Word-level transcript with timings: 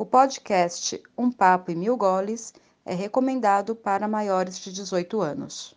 O 0.00 0.06
podcast 0.06 0.98
Um 1.18 1.30
Papo 1.30 1.70
e 1.70 1.74
Mil 1.74 1.94
Goles 1.94 2.54
é 2.86 2.94
recomendado 2.94 3.74
para 3.74 4.08
maiores 4.08 4.58
de 4.58 4.72
18 4.72 5.20
anos. 5.20 5.74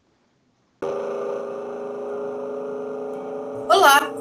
Olá, 3.68 4.14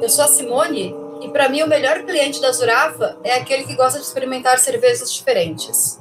eu 0.00 0.08
sou 0.08 0.24
a 0.24 0.28
Simone 0.28 0.96
e 1.20 1.28
para 1.28 1.50
mim 1.50 1.60
o 1.60 1.68
melhor 1.68 2.06
cliente 2.06 2.40
da 2.40 2.50
Zurafa 2.52 3.18
é 3.22 3.34
aquele 3.34 3.64
que 3.64 3.76
gosta 3.76 3.98
de 3.98 4.06
experimentar 4.06 4.58
cervejas 4.58 5.12
diferentes. 5.12 6.00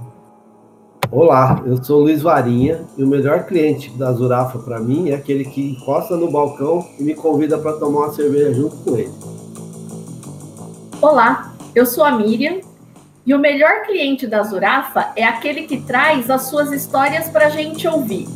Olá, 1.12 1.62
eu 1.66 1.84
sou 1.84 2.00
Luiz 2.00 2.21
Varinha 2.21 2.88
e 2.98 3.04
o 3.04 3.07
melhor 3.07 3.46
cliente 3.46 3.89
da 3.98 4.14
Zurafa 4.14 4.60
para 4.60 4.80
mim 4.80 5.10
é 5.10 5.16
aquele 5.16 5.44
que 5.44 5.71
encosta 5.71 6.16
no 6.16 6.32
balcão 6.32 6.88
e 6.98 7.04
me 7.04 7.14
convida 7.14 7.57
para 7.57 7.73
tomar 7.73 8.05
uma 8.05 8.14
cerveja 8.14 8.54
junto 8.54 8.78
com 8.78 8.98
ele. 8.98 9.14
Olá, 11.02 11.54
eu 11.76 11.86
sou 11.86 12.05
a 12.05 12.12
Miriam 12.14 12.68
e 13.30 13.34
o 13.36 13.38
melhor 13.38 13.84
cliente 13.84 14.25
da 14.25 14.41
Zurafa 14.41 15.14
é 15.16 15.23
aquele 15.23 15.67
que 15.67 15.80
traz 15.81 16.31
as 16.31 16.49
suas 16.49 16.72
histórias 16.72 17.30
para 17.30 17.45
a 17.45 17.49
gente 17.52 17.88
ouvir. 17.88 18.27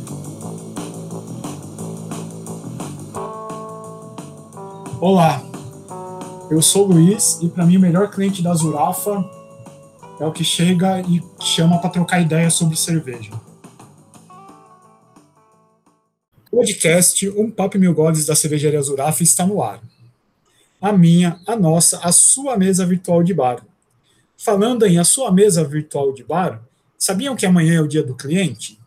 Olá, 5.00 5.42
eu 6.48 6.62
sou 6.62 6.84
o 6.84 6.92
Luiz 6.92 7.40
e 7.42 7.48
para 7.48 7.66
mim 7.66 7.76
o 7.76 7.80
melhor 7.80 8.08
cliente 8.08 8.40
da 8.40 8.54
Zurafa 8.54 9.28
é 10.20 10.24
o 10.24 10.30
que 10.30 10.44
chega 10.44 11.00
e 11.00 11.20
chama 11.42 11.80
para 11.80 11.90
trocar 11.90 12.20
ideia 12.20 12.48
sobre 12.48 12.76
cerveja. 12.76 13.32
O 16.52 16.58
podcast 16.58 17.28
Um 17.30 17.50
Papo 17.50 17.80
Mil 17.80 17.92
Goles 17.92 18.26
da 18.26 18.36
Cervejaria 18.36 18.80
Zurafa 18.80 19.24
está 19.24 19.44
no 19.44 19.60
ar. 19.60 19.80
A 20.80 20.92
minha, 20.92 21.40
a 21.48 21.56
nossa, 21.56 21.98
a 21.98 22.12
sua 22.12 22.56
mesa 22.56 22.86
virtual 22.86 23.24
de 23.24 23.34
bar. 23.34 23.60
Falando 24.44 24.84
em 24.84 24.98
a 24.98 25.04
sua 25.04 25.32
mesa 25.32 25.64
virtual 25.64 26.12
de 26.12 26.22
bar, 26.22 26.60
sabiam 26.98 27.34
que 27.34 27.46
amanhã 27.46 27.76
é 27.76 27.80
o 27.80 27.88
dia 27.88 28.02
do 28.02 28.14
cliente? 28.14 28.78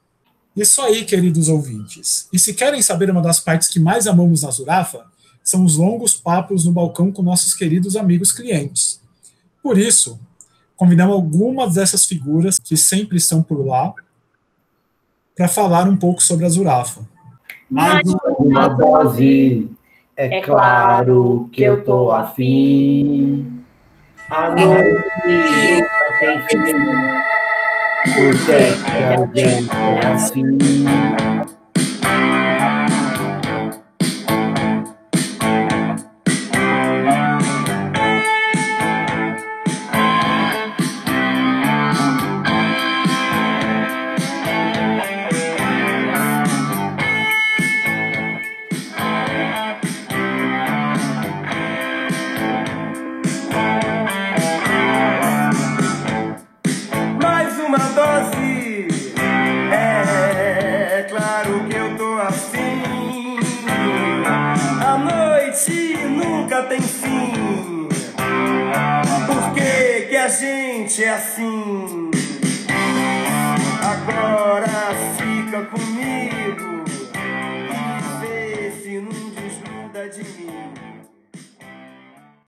Isso 0.55 0.79
aí, 0.83 1.03
queridos 1.03 1.49
ouvintes. 1.49 2.29
E 2.31 2.37
se 2.37 2.53
querem 2.53 2.79
saber 2.79 3.09
uma 3.09 3.23
das 3.23 3.39
partes 3.39 3.67
que 3.67 3.79
mais 3.79 4.05
amamos 4.05 4.43
na 4.43 4.51
Zurafa, 4.51 5.07
são 5.43 5.65
os 5.65 5.75
longos 5.75 6.13
papos 6.13 6.63
no 6.63 6.71
balcão 6.71 7.11
com 7.11 7.23
nossos 7.23 7.55
queridos 7.55 7.95
amigos 7.95 8.31
clientes. 8.31 9.01
Por 9.63 9.79
isso, 9.79 10.19
convidamos 10.75 11.15
algumas 11.15 11.73
dessas 11.73 12.05
figuras 12.05 12.59
que 12.59 12.77
sempre 12.77 13.17
estão 13.17 13.41
por 13.41 13.65
lá 13.65 13.95
para 15.35 15.47
falar 15.47 15.89
um 15.89 15.97
pouco 15.97 16.21
sobre 16.21 16.45
a 16.45 16.49
Zurafa. 16.49 17.01
Mais 17.67 18.07
uma 18.37 18.67
dose, 18.67 19.71
é 20.15 20.39
claro 20.39 21.49
que 21.51 21.63
eu 21.63 21.83
tô 21.83 22.11
afim. 22.11 23.56
A 24.29 24.49
noite 24.49 25.87
tem 26.19 26.41
fim, 26.47 26.59
a 28.03 29.25
gente 29.33 29.69
é 29.71 30.05
assim. 30.05 30.57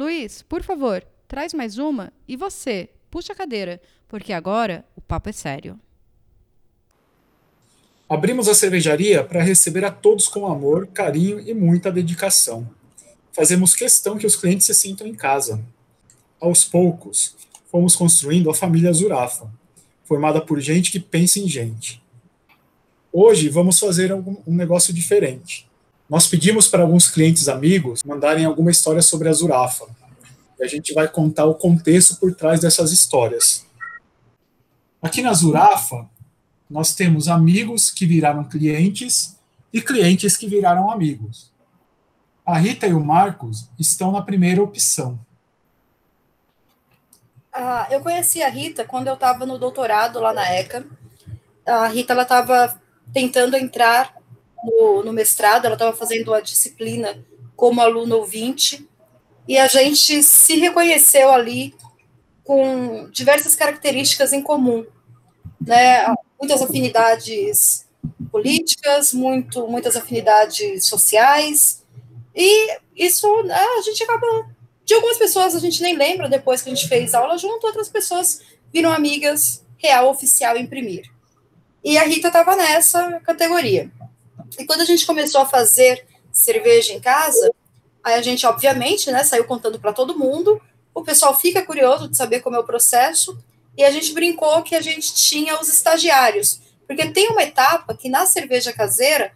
Luiz, 0.00 0.40
por 0.40 0.62
favor, 0.62 1.06
traz 1.28 1.52
mais 1.52 1.76
uma 1.76 2.10
e 2.26 2.34
você, 2.34 2.88
puxa 3.10 3.34
a 3.34 3.36
cadeira, 3.36 3.78
porque 4.08 4.32
agora 4.32 4.82
o 4.96 5.00
papo 5.02 5.28
é 5.28 5.32
sério. 5.32 5.78
Abrimos 8.08 8.48
a 8.48 8.54
cervejaria 8.54 9.22
para 9.22 9.42
receber 9.42 9.84
a 9.84 9.90
todos 9.90 10.26
com 10.26 10.46
amor, 10.46 10.86
carinho 10.86 11.38
e 11.38 11.52
muita 11.52 11.92
dedicação. 11.92 12.66
Fazemos 13.30 13.74
questão 13.74 14.16
que 14.16 14.26
os 14.26 14.36
clientes 14.36 14.64
se 14.64 14.72
sintam 14.72 15.06
em 15.06 15.14
casa. 15.14 15.62
Aos 16.40 16.64
poucos, 16.64 17.36
fomos 17.70 17.94
construindo 17.94 18.48
a 18.48 18.54
família 18.54 18.94
Zurafa, 18.94 19.52
formada 20.04 20.40
por 20.40 20.58
gente 20.60 20.90
que 20.90 20.98
pensa 20.98 21.38
em 21.38 21.46
gente. 21.46 22.02
Hoje 23.12 23.50
vamos 23.50 23.78
fazer 23.78 24.14
um 24.14 24.40
negócio 24.46 24.94
diferente. 24.94 25.69
Nós 26.10 26.26
pedimos 26.26 26.66
para 26.66 26.82
alguns 26.82 27.08
clientes 27.08 27.48
amigos 27.48 28.02
mandarem 28.02 28.44
alguma 28.44 28.72
história 28.72 29.00
sobre 29.00 29.28
a 29.28 29.32
Zurafa. 29.32 29.86
E 30.58 30.64
a 30.64 30.66
gente 30.66 30.92
vai 30.92 31.06
contar 31.06 31.44
o 31.44 31.54
contexto 31.54 32.16
por 32.16 32.34
trás 32.34 32.60
dessas 32.60 32.90
histórias. 32.90 33.64
Aqui 35.00 35.22
na 35.22 35.32
Zurafa, 35.32 36.10
nós 36.68 36.96
temos 36.96 37.28
amigos 37.28 37.92
que 37.92 38.06
viraram 38.06 38.42
clientes 38.42 39.38
e 39.72 39.80
clientes 39.80 40.36
que 40.36 40.48
viraram 40.48 40.90
amigos. 40.90 41.52
A 42.44 42.58
Rita 42.58 42.88
e 42.88 42.92
o 42.92 42.98
Marcos 42.98 43.70
estão 43.78 44.10
na 44.10 44.20
primeira 44.20 44.60
opção. 44.60 45.16
Ah, 47.52 47.86
eu 47.88 48.00
conheci 48.00 48.42
a 48.42 48.48
Rita 48.48 48.84
quando 48.84 49.06
eu 49.06 49.14
estava 49.14 49.46
no 49.46 49.58
doutorado 49.58 50.18
lá 50.18 50.32
na 50.32 50.44
ECA. 50.52 50.84
A 51.64 51.86
Rita 51.86 52.20
estava 52.20 52.80
tentando 53.12 53.56
entrar 53.56 54.19
no, 54.64 55.02
no 55.04 55.12
mestrado, 55.12 55.64
ela 55.64 55.74
estava 55.74 55.96
fazendo 55.96 56.32
a 56.34 56.40
disciplina 56.40 57.22
como 57.56 57.80
aluno 57.80 58.16
ouvinte, 58.16 58.88
e 59.46 59.58
a 59.58 59.66
gente 59.66 60.22
se 60.22 60.56
reconheceu 60.56 61.30
ali 61.30 61.74
com 62.44 63.08
diversas 63.10 63.54
características 63.54 64.32
em 64.32 64.42
comum, 64.42 64.84
né? 65.60 66.06
Muitas 66.38 66.62
afinidades 66.62 67.86
políticas, 68.30 69.12
muito, 69.12 69.66
muitas 69.66 69.96
afinidades 69.96 70.86
sociais, 70.86 71.84
e 72.34 72.78
isso 72.96 73.42
né, 73.42 73.58
a 73.78 73.82
gente 73.82 74.02
acaba 74.02 74.48
de 74.84 74.94
algumas 74.94 75.18
pessoas 75.18 75.54
a 75.54 75.58
gente 75.58 75.82
nem 75.82 75.96
lembra 75.96 76.28
depois 76.28 76.62
que 76.62 76.70
a 76.70 76.74
gente 76.74 76.88
fez 76.88 77.14
aula 77.14 77.36
junto, 77.38 77.66
outras 77.66 77.88
pessoas 77.88 78.40
viram 78.72 78.90
amigas 78.92 79.64
real, 79.76 80.10
oficial, 80.10 80.56
imprimir. 80.56 81.10
E 81.82 81.96
a 81.96 82.02
Rita 82.02 82.28
estava 82.28 82.56
nessa 82.56 83.20
categoria. 83.20 83.90
E 84.58 84.64
quando 84.64 84.80
a 84.80 84.84
gente 84.84 85.06
começou 85.06 85.40
a 85.40 85.46
fazer 85.46 86.06
cerveja 86.32 86.92
em 86.92 87.00
casa, 87.00 87.52
aí 88.02 88.14
a 88.14 88.22
gente, 88.22 88.46
obviamente, 88.46 89.10
né, 89.10 89.24
saiu 89.24 89.44
contando 89.44 89.78
para 89.78 89.92
todo 89.92 90.18
mundo. 90.18 90.60
O 90.94 91.02
pessoal 91.02 91.38
fica 91.38 91.64
curioso 91.64 92.08
de 92.08 92.16
saber 92.16 92.40
como 92.40 92.56
é 92.56 92.58
o 92.58 92.64
processo. 92.64 93.38
E 93.76 93.84
a 93.84 93.90
gente 93.90 94.12
brincou 94.12 94.62
que 94.62 94.74
a 94.74 94.80
gente 94.80 95.14
tinha 95.14 95.58
os 95.60 95.68
estagiários. 95.68 96.60
Porque 96.86 97.10
tem 97.10 97.28
uma 97.28 97.42
etapa 97.42 97.94
que 97.94 98.08
na 98.08 98.26
cerveja 98.26 98.72
caseira 98.72 99.32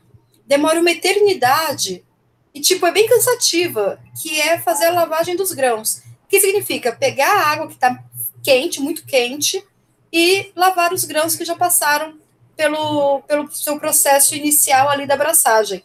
demora 0.46 0.80
uma 0.80 0.90
eternidade 0.90 2.04
e, 2.52 2.60
tipo, 2.60 2.86
é 2.86 2.92
bem 2.92 3.08
cansativa, 3.08 3.98
que 4.22 4.40
é 4.40 4.58
fazer 4.58 4.86
a 4.86 4.92
lavagem 4.92 5.34
dos 5.34 5.52
grãos. 5.52 6.02
Que 6.28 6.40
significa 6.40 6.92
pegar 6.92 7.32
a 7.32 7.50
água 7.50 7.66
que 7.66 7.74
está 7.74 8.02
quente, 8.42 8.80
muito 8.80 9.04
quente, 9.04 9.64
e 10.12 10.52
lavar 10.54 10.92
os 10.92 11.04
grãos 11.04 11.34
que 11.34 11.44
já 11.44 11.56
passaram 11.56 12.16
pelo, 12.56 13.22
pelo 13.22 13.50
seu 13.50 13.78
processo 13.78 14.34
inicial 14.34 14.88
ali 14.88 15.06
da 15.06 15.14
abraçagem. 15.14 15.84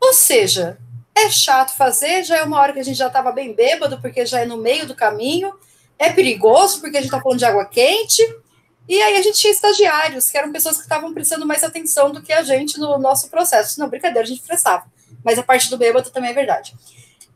Ou 0.00 0.12
seja, 0.12 0.78
é 1.14 1.30
chato 1.30 1.76
fazer, 1.76 2.24
já 2.24 2.38
é 2.38 2.42
uma 2.42 2.58
hora 2.58 2.72
que 2.72 2.80
a 2.80 2.84
gente 2.84 2.96
já 2.96 3.06
estava 3.06 3.30
bem 3.32 3.54
bêbado, 3.54 4.00
porque 4.00 4.26
já 4.26 4.40
é 4.40 4.46
no 4.46 4.56
meio 4.56 4.86
do 4.86 4.94
caminho, 4.94 5.52
é 5.98 6.10
perigoso 6.10 6.80
porque 6.80 6.96
a 6.96 7.00
gente 7.00 7.08
está 7.08 7.20
falando 7.20 7.38
de 7.38 7.44
água 7.44 7.64
quente. 7.66 8.22
E 8.88 9.00
aí 9.00 9.16
a 9.16 9.22
gente 9.22 9.38
tinha 9.38 9.52
estagiários, 9.52 10.28
que 10.28 10.36
eram 10.36 10.50
pessoas 10.50 10.76
que 10.76 10.82
estavam 10.82 11.14
prestando 11.14 11.46
mais 11.46 11.62
atenção 11.62 12.10
do 12.10 12.20
que 12.20 12.32
a 12.32 12.42
gente 12.42 12.78
no 12.80 12.98
nosso 12.98 13.30
processo. 13.30 13.78
Não, 13.78 13.88
brincadeira, 13.88 14.22
a 14.22 14.28
gente 14.28 14.42
prestava. 14.42 14.84
Mas 15.24 15.38
a 15.38 15.42
parte 15.42 15.70
do 15.70 15.78
bêbado 15.78 16.10
também 16.10 16.30
é 16.30 16.34
verdade. 16.34 16.74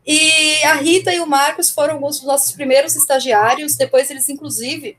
E 0.05 0.63
a 0.65 0.75
Rita 0.75 1.13
e 1.13 1.21
o 1.21 1.27
Marcos 1.27 1.71
foram 1.71 1.95
alguns 1.95 2.19
dos 2.19 2.27
nossos 2.27 2.53
primeiros 2.53 2.97
estagiários. 2.97 3.77
Depois 3.77 4.11
eles, 4.11 4.29
inclusive, 4.29 4.99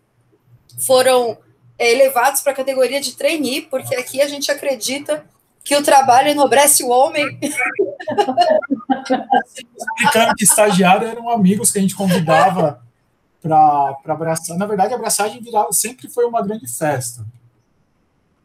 foram 0.86 1.38
é, 1.78 1.92
elevados 1.92 2.42
para 2.42 2.52
a 2.52 2.56
categoria 2.56 3.00
de 3.00 3.16
trainee, 3.16 3.62
porque 3.62 3.96
aqui 3.96 4.22
a 4.22 4.28
gente 4.28 4.52
acredita 4.52 5.26
que 5.64 5.76
o 5.76 5.84
trabalho 5.84 6.30
enobrece 6.30 6.84
o 6.84 6.90
homem. 6.90 7.26
Explicando 9.78 10.36
que 10.36 10.44
estagiário 10.44 11.08
eram 11.08 11.30
amigos 11.30 11.72
que 11.72 11.78
a 11.78 11.82
gente 11.82 11.96
convidava 11.96 12.82
para 13.42 13.98
abraçar. 14.08 14.58
Na 14.58 14.66
verdade, 14.66 14.94
a 14.94 14.98
abraçagem 14.98 15.42
virava, 15.42 15.72
sempre 15.74 16.10
foi 16.10 16.26
uma 16.26 16.42
grande 16.42 16.68
festa. 16.68 17.26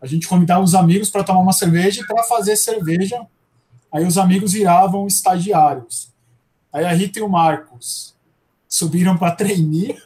A 0.01 0.07
gente 0.07 0.27
convidava 0.27 0.63
os 0.63 0.75
amigos 0.75 1.11
para 1.11 1.23
tomar 1.23 1.41
uma 1.41 1.53
cerveja 1.53 2.03
e 2.03 2.07
para 2.07 2.25
fazer 2.25 2.57
cerveja. 2.57 3.25
Aí 3.93 4.05
os 4.05 4.19
amigos 4.19 4.53
viravam 4.53 5.07
estagiários. 5.07 6.13
Aí 6.73 6.85
a 6.85 6.93
Rita 6.93 7.21
e 7.21 7.23
o 7.23 7.29
Marcos 7.29 8.17
subiram 8.69 9.17
para 9.17 9.37
treinar. 9.37 9.97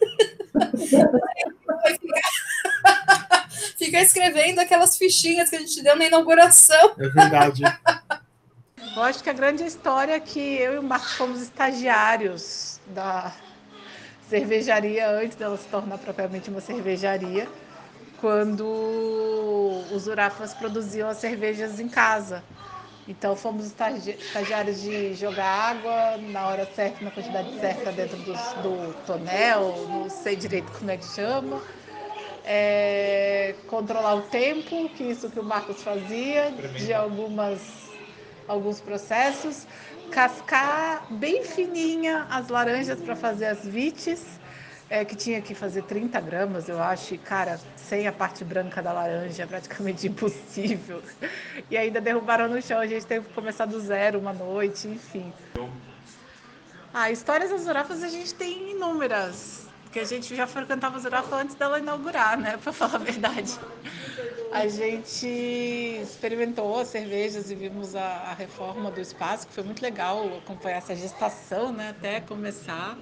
Fica 3.87 4.01
escrevendo 4.01 4.59
aquelas 4.59 4.99
fichinhas 4.99 5.49
que 5.49 5.55
a 5.55 5.61
gente 5.61 5.81
deu 5.81 5.95
na 5.95 6.07
inauguração. 6.07 6.95
É 6.99 7.09
verdade. 7.09 7.63
Eu 8.97 9.03
acho 9.03 9.23
que 9.23 9.31
a 9.31 9.33
grande 9.33 9.65
história 9.65 10.15
é 10.15 10.19
que 10.19 10.41
eu 10.41 10.75
e 10.75 10.79
o 10.79 10.83
Marcos 10.83 11.13
fomos 11.13 11.41
estagiários 11.41 12.81
da 12.89 13.33
cervejaria 14.29 15.09
antes 15.09 15.37
dela 15.37 15.57
se 15.57 15.69
tornar 15.69 15.99
propriamente 15.99 16.51
uma 16.51 16.61
cervejaria, 16.61 17.49
quando 18.21 18.67
os 19.93 20.09
Urafas 20.09 20.53
produziam 20.53 21.09
as 21.09 21.19
cervejas 21.19 21.79
em 21.79 21.89
casa. 21.89 22.43
Então 23.07 23.37
fomos 23.37 23.67
estagiários 23.67 24.83
de 24.83 25.15
jogar 25.15 25.45
água 25.45 26.17
na 26.17 26.49
hora 26.49 26.69
certa, 26.75 27.05
na 27.05 27.13
quantidade 27.13 27.57
certa 27.61 27.93
dentro 27.93 28.17
do, 28.17 28.33
do 28.33 28.95
tonel, 29.07 29.87
não 29.89 30.11
sei 30.11 30.35
direito 30.35 30.73
como 30.73 30.91
é 30.91 30.97
que 30.97 31.07
chama. 31.07 31.63
É, 32.49 33.57
controlar 33.67 34.15
o 34.15 34.23
tempo, 34.23 34.89
que 34.91 35.03
isso 35.03 35.29
que 35.29 35.41
o 35.41 35.43
Marcos 35.43 35.83
fazia, 35.83 36.53
de 36.79 36.95
algumas, 36.95 37.61
alguns 38.47 38.81
processos. 38.81 39.67
Cascar 40.13 41.05
bem 41.11 41.43
fininha 41.43 42.25
as 42.31 42.49
laranjas 42.49 43.01
para 43.01 43.17
fazer 43.17 43.47
as 43.47 43.67
vites, 43.67 44.25
é, 44.89 45.05
que 45.05 45.17
tinha 45.17 45.43
que 45.43 45.55
fazer 45.55 45.83
30 45.83 46.21
gramas, 46.21 46.69
eu 46.69 46.81
acho, 46.81 47.15
e 47.15 47.19
cara, 47.19 47.59
sem 47.77 48.07
a 48.07 48.13
parte 48.13 48.45
branca 48.45 48.81
da 48.81 48.93
laranja, 48.93 49.43
é 49.43 49.47
praticamente 49.47 50.07
impossível. 50.09 51.03
E 51.69 51.77
ainda 51.77 52.01
derrubaram 52.01 52.49
no 52.49 52.63
chão, 52.63 52.79
a 52.79 52.87
gente 52.87 53.05
teve 53.07 53.27
que 53.27 53.35
começar 53.35 53.67
do 53.67 53.81
zero 53.81 54.19
uma 54.19 54.33
noite, 54.33 54.87
enfim. 54.87 55.33
Ah, 56.95 57.11
histórias 57.11 57.51
das 57.51 57.67
Urafas 57.67 58.03
a 58.03 58.09
gente 58.09 58.33
tem 58.35 58.71
inúmeras, 58.71 59.66
porque 59.97 60.01
a 60.01 60.05
gente 60.05 60.37
já 60.37 60.47
frequentava 60.47 60.99
as 60.99 61.07
Urafas 61.07 61.33
antes 61.33 61.55
dela 61.55 61.79
inaugurar, 61.79 62.39
né, 62.39 62.59
para 62.63 62.71
falar 62.71 62.97
a 62.97 62.99
verdade. 62.99 63.59
A 64.53 64.69
gente 64.69 65.27
experimentou 66.03 66.79
as 66.79 66.89
cervejas 66.89 67.51
e 67.51 67.55
vimos 67.55 67.97
a, 67.97 68.05
a 68.05 68.35
reforma 68.35 68.91
do 68.91 69.01
espaço, 69.01 69.47
que 69.47 69.55
foi 69.55 69.65
muito 69.65 69.81
legal 69.81 70.37
acompanhar 70.37 70.77
essa 70.77 70.95
gestação, 70.95 71.73
né, 71.73 71.95
até 71.99 72.21
começar. 72.21 72.99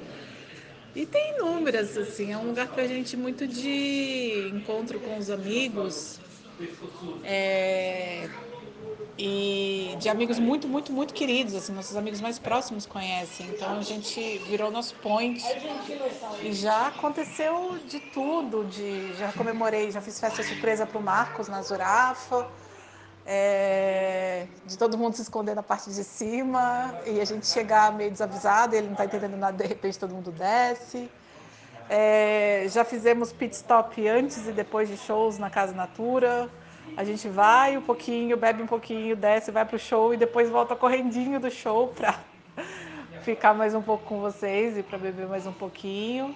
E 0.95 1.05
tem 1.05 1.35
inúmeras, 1.35 1.99
assim, 1.99 2.33
é 2.33 2.39
um 2.39 2.47
lugar 2.47 2.69
para 2.69 2.85
a 2.85 2.87
gente 2.87 3.17
muito 3.17 3.45
de 3.49 4.53
encontro 4.55 5.01
com 5.01 5.19
os 5.19 5.31
amigos. 5.31 6.21
É, 7.25 8.29
e 9.17 9.97
de 9.99 10.09
amigos 10.09 10.39
muito, 10.39 10.67
muito, 10.67 10.93
muito 10.93 11.15
queridos, 11.15 11.55
assim, 11.55 11.73
nossos 11.73 11.97
amigos 11.97 12.21
mais 12.21 12.39
próximos 12.39 12.85
conhecem. 12.87 13.47
Então 13.49 13.79
a 13.79 13.83
gente 13.83 14.39
virou 14.49 14.71
nosso 14.71 14.95
point. 14.97 15.43
E 16.43 16.53
já 16.53 16.89
aconteceu 16.89 17.79
de 17.87 18.01
tudo, 18.01 18.65
de 18.65 19.15
já 19.15 19.33
comemorei, 19.33 19.91
já 19.91 20.01
fiz 20.01 20.19
festa 20.19 20.43
surpresa 20.43 20.85
para 20.85 20.99
o 20.99 21.03
Marcos 21.03 21.49
na 21.49 21.63
Zurafa 21.63 22.49
é, 23.27 24.47
de 24.67 24.77
todo 24.77 24.99
mundo 24.99 25.15
se 25.15 25.23
esconder 25.23 25.55
na 25.55 25.63
parte 25.63 25.91
de 25.91 26.05
cima 26.05 26.95
e 27.07 27.21
a 27.21 27.25
gente 27.25 27.47
chegar 27.47 27.93
meio 27.93 28.11
desavisado, 28.11 28.77
ele 28.77 28.87
não 28.87 28.93
está 28.93 29.07
entendendo 29.07 29.37
nada, 29.37 29.57
de 29.57 29.67
repente 29.67 29.99
todo 29.99 30.15
mundo 30.15 30.31
desce. 30.31 31.11
É, 31.89 32.67
já 32.69 32.85
fizemos 32.85 33.33
pit 33.33 33.55
stop 33.55 34.07
antes 34.09 34.47
e 34.47 34.53
depois 34.53 34.89
de 34.89 34.97
shows 34.97 35.39
na 35.39 35.51
Casa 35.51 35.73
Natura. 35.73 36.51
A 36.97 37.03
gente 37.03 37.29
vai 37.29 37.77
um 37.77 37.83
pouquinho, 37.83 38.37
bebe 38.37 38.63
um 38.63 38.67
pouquinho, 38.67 39.17
desce, 39.17 39.51
vai 39.51 39.65
para 39.65 39.77
o 39.77 39.79
show 39.79 40.15
e 40.15 40.17
depois 40.17 40.49
volta 40.49 40.77
correndinho 40.77 41.41
do 41.41 41.51
show 41.51 41.89
para 41.97 42.15
ficar 43.23 43.55
mais 43.55 43.75
um 43.75 43.83
pouco 43.83 44.05
com 44.05 44.21
vocês 44.21 44.79
e 44.79 44.83
para 44.83 44.99
beber 44.99 45.27
mais 45.27 45.47
um 45.47 45.53
pouquinho. 45.53 46.35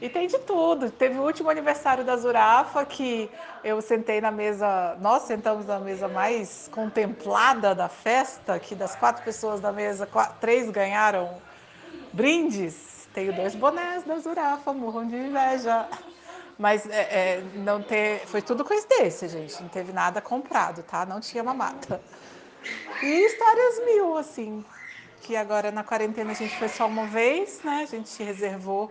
E 0.00 0.08
tem 0.08 0.28
de 0.28 0.38
tudo. 0.38 0.90
Teve 0.90 1.18
o 1.18 1.22
último 1.22 1.50
aniversário 1.50 2.04
da 2.04 2.16
Zurafa 2.16 2.84
que 2.84 3.28
eu 3.64 3.82
sentei 3.82 4.20
na 4.20 4.30
mesa, 4.30 4.96
nós 5.00 5.22
sentamos 5.22 5.66
na 5.66 5.78
mesa 5.78 6.06
mais 6.06 6.68
contemplada 6.72 7.74
da 7.74 7.88
festa, 7.88 8.58
que 8.58 8.74
das 8.74 8.94
quatro 8.94 9.24
pessoas 9.24 9.60
da 9.60 9.72
mesa, 9.72 10.06
quatro, 10.06 10.36
três 10.40 10.70
ganharam 10.70 11.36
brindes. 12.12 13.08
Tenho 13.12 13.32
dois 13.32 13.54
bonés 13.54 14.04
da 14.04 14.18
Zurafa, 14.18 14.72
morram 14.72 15.06
de 15.06 15.16
inveja. 15.16 15.86
Mas 16.58 16.88
é, 16.88 17.00
é, 17.00 17.42
não 17.54 17.80
ter, 17.80 18.26
foi 18.26 18.42
tudo 18.42 18.64
coincidência, 18.64 19.28
gente. 19.28 19.62
Não 19.62 19.68
teve 19.68 19.92
nada 19.92 20.20
comprado, 20.20 20.82
tá? 20.82 21.06
Não 21.06 21.20
tinha 21.20 21.42
mamata. 21.44 22.00
E 23.02 23.26
histórias 23.26 23.84
mil, 23.84 24.16
assim. 24.16 24.64
Que 25.22 25.36
agora 25.36 25.70
na 25.70 25.84
quarentena 25.84 26.32
a 26.32 26.34
gente 26.34 26.56
foi 26.58 26.68
só 26.68 26.86
uma 26.86 27.06
vez, 27.06 27.60
né? 27.62 27.82
A 27.82 27.86
gente 27.86 28.22
reservou 28.22 28.90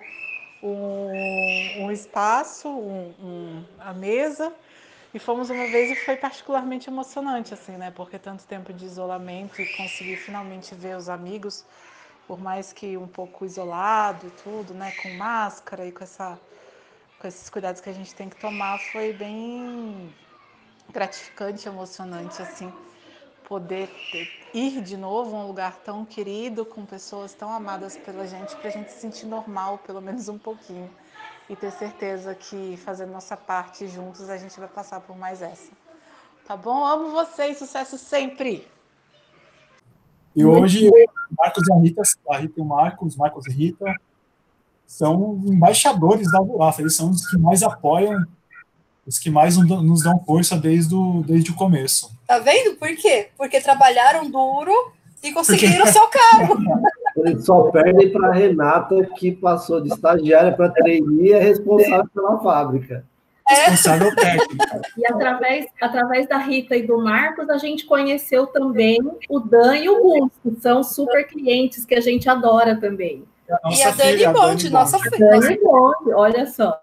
um, 0.63 1.85
um 1.85 1.91
espaço, 1.91 2.69
um, 2.69 3.13
um, 3.19 3.65
a 3.79 3.93
mesa, 3.93 4.53
e 5.13 5.19
fomos 5.19 5.49
uma 5.49 5.65
vez 5.67 5.91
e 5.91 5.95
foi 5.95 6.15
particularmente 6.15 6.89
emocionante, 6.89 7.53
assim, 7.53 7.73
né? 7.73 7.91
Porque 7.91 8.17
tanto 8.17 8.45
tempo 8.45 8.71
de 8.73 8.85
isolamento 8.85 9.61
e 9.61 9.65
conseguir 9.75 10.17
finalmente 10.17 10.73
ver 10.75 10.95
os 10.95 11.09
amigos, 11.09 11.65
por 12.27 12.39
mais 12.39 12.71
que 12.71 12.97
um 12.97 13.07
pouco 13.07 13.45
isolado 13.45 14.27
e 14.27 14.31
tudo, 14.41 14.73
né? 14.73 14.93
Com 15.01 15.09
máscara 15.15 15.85
e 15.85 15.91
com, 15.91 16.03
essa, 16.03 16.39
com 17.19 17.27
esses 17.27 17.49
cuidados 17.49 17.81
que 17.81 17.89
a 17.89 17.93
gente 17.93 18.13
tem 18.13 18.29
que 18.29 18.39
tomar, 18.39 18.79
foi 18.91 19.13
bem 19.13 20.13
gratificante, 20.91 21.67
emocionante, 21.67 22.41
assim 22.41 22.71
poder 23.47 23.89
ter, 24.11 24.29
ir 24.53 24.81
de 24.81 24.97
novo 24.97 25.35
a 25.35 25.39
um 25.39 25.47
lugar 25.47 25.77
tão 25.77 26.03
querido, 26.03 26.65
com 26.65 26.85
pessoas 26.85 27.33
tão 27.33 27.49
amadas 27.49 27.95
pela 27.95 28.27
gente, 28.27 28.53
para 28.57 28.67
a 28.67 28.71
gente 28.71 28.91
se 28.91 28.99
sentir 28.99 29.25
normal, 29.25 29.77
pelo 29.79 30.01
menos 30.01 30.27
um 30.27 30.37
pouquinho. 30.37 30.89
E 31.49 31.55
ter 31.55 31.71
certeza 31.71 32.35
que 32.35 32.75
fazendo 32.75 33.13
nossa 33.13 33.37
parte 33.37 33.87
juntos, 33.87 34.29
a 34.29 34.37
gente 34.37 34.59
vai 34.59 34.67
passar 34.67 34.99
por 34.99 35.17
mais 35.17 35.41
essa. 35.41 35.71
Tá 36.45 36.57
bom? 36.57 36.85
Amo 36.85 37.11
vocês, 37.11 37.57
sucesso 37.57 37.97
sempre! 37.97 38.67
E 40.35 40.45
hoje, 40.45 40.91
Marcos 41.37 41.67
e 41.67 41.71
a 41.71 41.75
Rita, 41.77 42.01
a 42.29 42.37
Rita 42.37 42.59
e 42.59 42.61
o 42.61 42.65
Marcos, 42.65 43.15
Marcos 43.15 43.47
e 43.47 43.51
Rita, 43.51 43.95
são 44.87 45.39
embaixadores 45.45 46.31
da 46.31 46.41
UAF, 46.41 46.81
eles 46.81 46.95
são 46.95 47.11
os 47.11 47.27
que 47.27 47.37
mais 47.37 47.61
apoiam 47.61 48.25
os 49.07 49.17
que 49.17 49.29
mais 49.29 49.55
nos 49.55 50.03
dão 50.03 50.19
força 50.25 50.57
desde 50.57 50.93
o, 50.93 51.23
desde 51.25 51.49
o 51.49 51.55
começo. 51.55 52.11
Tá 52.27 52.39
vendo? 52.39 52.75
Por 52.75 52.93
quê? 52.97 53.29
Porque 53.37 53.61
trabalharam 53.61 54.29
duro 54.29 54.73
e 55.23 55.31
conseguiram 55.31 55.85
o 55.85 55.87
seu 55.87 56.07
cargo. 56.09 56.57
Eles 57.15 57.45
só 57.45 57.71
perdem 57.71 58.11
para 58.11 58.27
a 58.27 58.33
Renata, 58.33 59.09
que 59.17 59.31
passou 59.31 59.81
de 59.81 59.87
estagiária 59.87 60.51
para 60.51 60.69
trainee 60.69 61.29
e 61.29 61.31
é 61.31 61.39
responsável 61.39 62.07
pela 62.13 62.37
fábrica. 62.39 63.05
É. 63.49 63.53
Responsável 63.53 64.13
técnica. 64.13 64.81
E 64.97 65.07
através, 65.07 65.65
através 65.81 66.27
da 66.27 66.37
Rita 66.37 66.75
e 66.75 66.85
do 66.85 67.01
Marcos, 67.01 67.49
a 67.49 67.57
gente 67.57 67.85
conheceu 67.85 68.45
também 68.45 68.99
o 69.29 69.39
Dan 69.39 69.77
e 69.77 69.89
o 69.89 70.03
Gus, 70.03 70.31
que 70.43 70.61
são 70.61 70.83
super 70.83 71.25
clientes 71.25 71.85
que 71.85 71.95
a 71.95 72.01
gente 72.01 72.29
adora 72.29 72.75
também. 72.75 73.23
A 73.63 73.71
e 73.71 73.81
a 73.81 73.91
Dani 73.91 74.11
filha, 74.11 74.33
Bonde, 74.33 74.69
nossa 74.69 74.99
filha. 74.99 75.17
Dani 75.17 75.57
Bonde, 75.59 76.13
olha 76.13 76.45
só. 76.47 76.81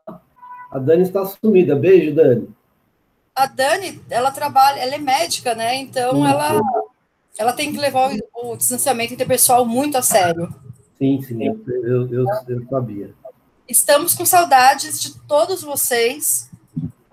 A 0.71 0.79
Dani 0.79 1.03
está 1.03 1.25
sumida. 1.27 1.77
Beijo, 1.77 2.15
Dani. 2.15 2.49
A 3.35 3.47
Dani, 3.47 4.01
ela 4.09 4.31
trabalha, 4.31 4.81
ela 4.81 4.95
é 4.95 4.99
médica, 4.99 5.55
né? 5.55 5.77
Então 5.77 6.13
sim, 6.13 6.27
ela, 6.27 6.61
ela 7.39 7.53
tem 7.53 7.73
que 7.73 7.79
levar 7.79 8.11
o, 8.11 8.53
o, 8.53 8.57
distanciamento 8.57 9.13
interpessoal 9.13 9.67
muito 9.67 9.99
a 9.99 10.03
sério. 10.03 10.55
Sim, 10.97 11.21
sim, 11.23 11.45
eu, 11.45 11.61
eu, 11.67 12.13
eu, 12.13 12.27
eu 12.49 12.67
sabia. 12.69 13.13
Estamos 13.69 14.15
com 14.15 14.25
saudades 14.25 15.01
de 15.01 15.19
todos 15.21 15.63
vocês. 15.63 16.51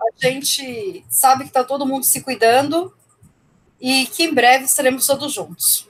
A 0.00 0.26
gente 0.26 1.04
sabe 1.08 1.44
que 1.44 1.50
está 1.50 1.64
todo 1.64 1.86
mundo 1.86 2.04
se 2.04 2.20
cuidando 2.20 2.92
e 3.80 4.06
que 4.06 4.24
em 4.24 4.34
breve 4.34 4.64
estaremos 4.64 5.06
todos 5.06 5.32
juntos. 5.32 5.88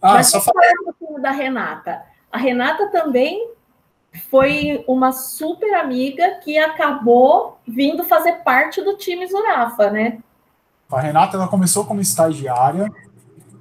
Ah, 0.00 0.14
Mas 0.14 0.30
só 0.30 0.40
falar 0.40 0.62
um 0.82 0.92
pouquinho 0.92 1.20
da 1.20 1.32
Renata. 1.32 2.15
A 2.36 2.38
Renata 2.38 2.88
também 2.88 3.48
foi 4.28 4.84
uma 4.86 5.10
super 5.10 5.72
amiga 5.72 6.38
que 6.44 6.58
acabou 6.58 7.58
vindo 7.66 8.04
fazer 8.04 8.42
parte 8.44 8.84
do 8.84 8.94
time 8.94 9.26
Zurafa, 9.26 9.90
né? 9.90 10.18
A 10.92 11.00
Renata 11.00 11.38
ela 11.38 11.48
começou 11.48 11.86
como 11.86 12.02
estagiária, 12.02 12.92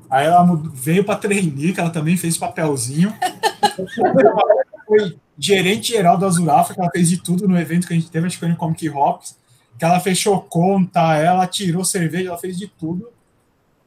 aí 0.10 0.26
ela 0.26 0.46
veio 0.74 1.06
para 1.06 1.18
trainee, 1.18 1.72
que 1.72 1.80
ela 1.80 1.90
também 1.90 2.18
fez 2.18 2.38
papelzinho. 2.38 3.16
foi 4.86 5.18
gerente 5.40 5.94
geral 5.94 6.18
da 6.18 6.28
Zurafa, 6.28 6.74
que 6.74 6.82
ela 6.82 6.92
fez 6.92 7.08
de 7.08 7.24
tudo 7.24 7.48
no 7.48 7.58
evento 7.58 7.88
que 7.88 7.94
a 7.94 7.96
gente 7.96 8.12
teve, 8.12 8.28
acho 8.28 8.36
que 8.36 8.42
foi 8.42 8.50
no 8.50 8.58
Comic 8.58 8.90
Hops, 8.90 9.38
que 9.80 9.86
ela 9.86 10.02
fechou 10.02 10.42
conta, 10.42 11.16
ela 11.16 11.48
tirou 11.48 11.86
cerveja, 11.86 12.28
ela 12.28 12.38
fez 12.38 12.58
de 12.58 12.68
tudo. 12.68 13.10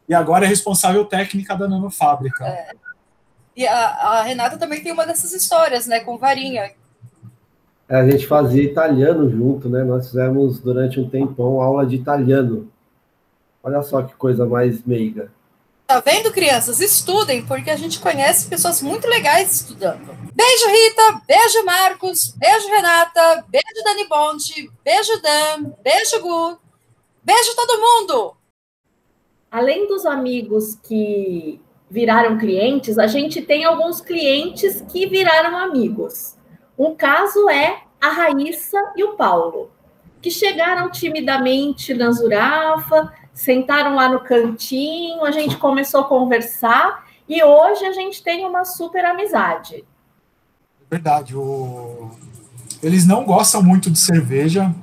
E 0.09 0.14
agora 0.14 0.47
é 0.47 0.49
responsável 0.49 1.04
técnica 1.04 1.54
da 1.54 1.68
Nanofábrica. 1.68 2.47
É. 2.47 2.88
E 3.59 3.67
a, 3.67 3.88
a, 3.88 4.23
Renata 4.23 4.57
também 4.57 4.81
tem 4.81 4.93
uma 4.93 5.05
dessas 5.05 5.33
histórias, 5.33 5.88
né, 5.88 5.99
com 5.99 6.17
varinha. 6.17 6.71
É, 7.88 7.97
a 7.97 8.09
gente 8.09 8.25
fazia 8.25 8.62
italiano 8.62 9.29
junto, 9.29 9.69
né? 9.69 9.83
Nós 9.83 10.07
fizemos 10.07 10.61
durante 10.61 11.00
um 11.00 11.11
tempão 11.11 11.61
aula 11.61 11.85
de 11.85 11.97
italiano. 11.97 12.71
Olha 13.61 13.83
só 13.83 14.00
que 14.03 14.15
coisa 14.15 14.47
mais 14.47 14.85
meiga. 14.85 15.33
Tá 15.88 15.99
vendo, 15.99 16.31
crianças? 16.31 16.81
Estudem, 16.81 17.45
porque 17.45 17.69
a 17.69 17.77
gente 17.77 17.99
conhece 17.99 18.47
pessoas 18.47 18.81
muito 18.81 19.09
legais 19.09 19.53
estudando. 19.53 20.07
Beijo, 20.33 20.67
Rita. 20.69 21.23
Beijo, 21.27 21.65
Marcos. 21.65 22.35
Beijo, 22.37 22.69
Renata. 22.69 23.45
Beijo, 23.49 23.83
Dani 23.83 24.07
Bonte. 24.07 24.71
Beijo, 24.85 25.21
Dan. 25.21 25.73
Beijo, 25.83 26.21
Gu. 26.21 26.59
Beijo, 27.25 27.57
todo 27.57 27.81
mundo. 27.81 28.37
Além 29.50 29.88
dos 29.88 30.07
amigos 30.07 30.77
que 30.77 31.61
viraram 31.90 32.38
clientes, 32.38 32.99
a 32.99 33.07
gente 33.07 33.42
tem 33.42 33.64
alguns 33.64 34.00
clientes 34.00 34.85
que 34.90 35.07
viraram 35.07 35.57
amigos. 35.57 36.37
Um 36.78 36.95
caso 36.95 37.49
é 37.49 37.83
a 38.00 38.11
Raíssa 38.11 38.78
e 38.97 39.02
o 39.02 39.14
Paulo, 39.14 39.71
que 40.21 40.30
chegaram 40.30 40.90
timidamente 40.90 41.95
na 41.95 42.11
Zurafa, 42.11 43.12
sentaram 43.33 43.95
lá 43.95 44.09
no 44.09 44.21
cantinho, 44.21 45.25
a 45.25 45.30
gente 45.30 45.57
começou 45.57 46.00
a 46.00 46.04
conversar 46.04 47.07
e 47.28 47.42
hoje 47.42 47.85
a 47.85 47.92
gente 47.92 48.23
tem 48.23 48.45
uma 48.45 48.64
super 48.64 49.04
amizade. 49.04 49.85
Verdade. 50.90 51.37
O... 51.37 52.11
Eles 52.83 53.07
não 53.07 53.25
gostam 53.25 53.62
muito 53.62 53.90
de 53.90 53.99
cerveja. 53.99 54.75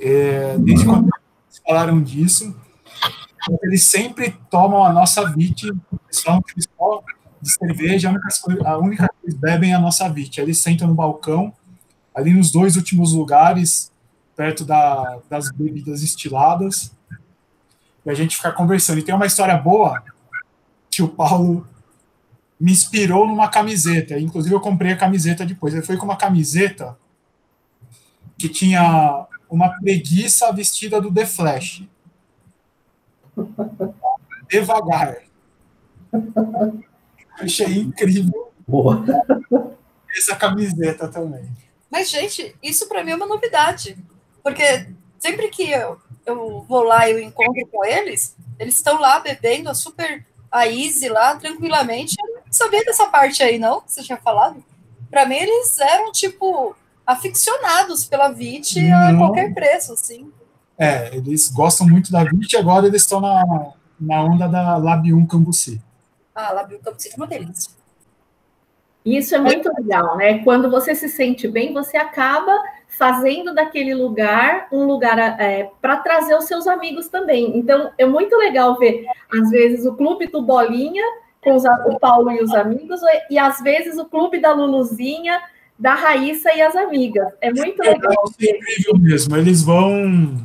É, 0.00 0.56
desde 0.58 0.84
quando 0.84 1.04
eles 1.04 1.62
falaram 1.66 2.02
disso, 2.02 2.54
eles 3.62 3.84
sempre 3.84 4.36
tomam 4.50 4.84
a 4.84 4.92
nossa 4.92 5.24
VIT, 5.30 5.72
são 6.10 6.42
de 7.40 7.52
cerveja, 7.52 8.08
a 8.08 8.12
única, 8.12 8.68
a 8.68 8.78
única 8.78 9.08
que 9.08 9.26
eles 9.26 9.34
bebem 9.34 9.72
é 9.72 9.74
a 9.74 9.78
nossa 9.78 10.08
VIT. 10.08 10.40
Eles 10.40 10.58
sentam 10.58 10.88
no 10.88 10.94
balcão, 10.94 11.52
ali 12.14 12.32
nos 12.32 12.50
dois 12.50 12.76
últimos 12.76 13.12
lugares, 13.12 13.92
perto 14.36 14.64
da, 14.64 15.18
das 15.28 15.50
bebidas 15.50 16.02
estiladas, 16.02 16.92
e 18.04 18.10
a 18.10 18.14
gente 18.14 18.36
ficar 18.36 18.52
conversando. 18.52 18.98
E 18.98 19.02
tem 19.02 19.14
uma 19.14 19.26
história 19.26 19.56
boa 19.56 20.02
que 20.90 21.02
o 21.02 21.08
Paulo 21.08 21.66
me 22.58 22.72
inspirou 22.72 23.26
numa 23.26 23.48
camiseta. 23.48 24.18
Inclusive, 24.18 24.54
eu 24.54 24.60
comprei 24.60 24.92
a 24.92 24.96
camiseta 24.96 25.44
depois. 25.44 25.74
Ele 25.74 25.82
foi 25.82 25.96
com 25.96 26.04
uma 26.04 26.16
camiseta 26.16 26.96
que 28.38 28.48
tinha 28.48 29.26
uma 29.48 29.68
preguiça 29.80 30.52
vestida 30.52 31.00
do 31.00 31.12
The 31.12 31.26
Flash. 31.26 31.84
Devagar. 34.48 35.18
Achei 37.38 37.78
incrível. 37.78 38.52
Boa. 38.66 39.04
Essa 40.16 40.36
camiseta 40.36 41.08
também. 41.08 41.50
Mas, 41.90 42.10
gente, 42.10 42.54
isso 42.62 42.88
para 42.88 43.04
mim 43.04 43.12
é 43.12 43.16
uma 43.16 43.26
novidade. 43.26 43.96
Porque 44.42 44.88
sempre 45.18 45.48
que 45.48 45.70
eu, 45.70 45.98
eu 46.24 46.64
vou 46.68 46.82
lá 46.82 47.08
e 47.08 47.12
eu 47.12 47.20
encontro 47.20 47.66
com 47.66 47.84
eles, 47.84 48.36
eles 48.58 48.76
estão 48.76 49.00
lá 49.00 49.20
bebendo 49.20 49.70
a 49.70 49.74
super 49.74 50.24
a 50.50 50.68
easy 50.68 51.08
lá 51.08 51.34
tranquilamente. 51.34 52.14
Eu 52.22 52.42
não 52.46 52.52
sabia 52.52 52.84
dessa 52.84 53.06
parte 53.06 53.42
aí, 53.42 53.58
não, 53.58 53.80
que 53.80 53.92
você 53.92 54.02
tinha 54.02 54.18
falado. 54.18 54.64
Para 55.10 55.26
mim, 55.26 55.36
eles 55.36 55.78
eram 55.80 56.12
tipo 56.12 56.76
aficionados 57.04 58.04
pela 58.04 58.28
VIT 58.28 58.90
a 58.90 59.16
qualquer 59.16 59.52
preço, 59.52 59.92
assim. 59.92 60.32
É, 60.78 61.14
eles 61.16 61.50
gostam 61.50 61.86
muito 61.86 62.10
da 62.10 62.24
VIT 62.24 62.54
e 62.54 62.58
agora 62.58 62.86
eles 62.86 63.02
estão 63.02 63.20
na, 63.20 63.72
na 64.00 64.22
onda 64.22 64.48
da 64.48 64.76
Labium 64.76 65.24
Cambuci. 65.26 65.80
Ah, 66.34 66.52
Labium 66.52 66.80
Cambuci 66.80 67.10
é 67.12 67.16
uma 67.16 67.26
delícia. 67.26 67.72
Isso 69.04 69.34
é 69.34 69.38
muito 69.38 69.70
legal, 69.76 70.16
né? 70.16 70.42
Quando 70.42 70.70
você 70.70 70.94
se 70.94 71.08
sente 71.08 71.46
bem, 71.46 71.74
você 71.74 71.96
acaba 71.96 72.52
fazendo 72.88 73.54
daquele 73.54 73.94
lugar 73.94 74.66
um 74.72 74.86
lugar 74.86 75.18
é, 75.18 75.70
para 75.80 75.98
trazer 75.98 76.34
os 76.36 76.46
seus 76.46 76.66
amigos 76.66 77.08
também. 77.08 77.56
Então, 77.58 77.92
é 77.98 78.06
muito 78.06 78.34
legal 78.36 78.78
ver, 78.78 79.04
às 79.30 79.50
vezes, 79.50 79.84
o 79.84 79.94
clube 79.94 80.26
do 80.28 80.40
Bolinha 80.40 81.04
com 81.44 81.54
os, 81.54 81.64
o 81.64 81.98
Paulo 82.00 82.32
e 82.32 82.42
os 82.42 82.52
amigos, 82.54 83.00
e 83.30 83.38
às 83.38 83.60
vezes 83.60 83.98
o 83.98 84.06
clube 84.06 84.40
da 84.40 84.52
Luluzinha, 84.52 85.38
da 85.78 85.94
Raíssa 85.94 86.50
e 86.54 86.62
as 86.62 86.74
amigas. 86.74 87.30
É 87.40 87.52
muito 87.52 87.82
é, 87.82 87.90
legal. 87.90 88.12
É 88.40 88.56
incrível 88.56 88.98
mesmo. 88.98 89.36
Eles 89.36 89.62
vão. 89.62 90.38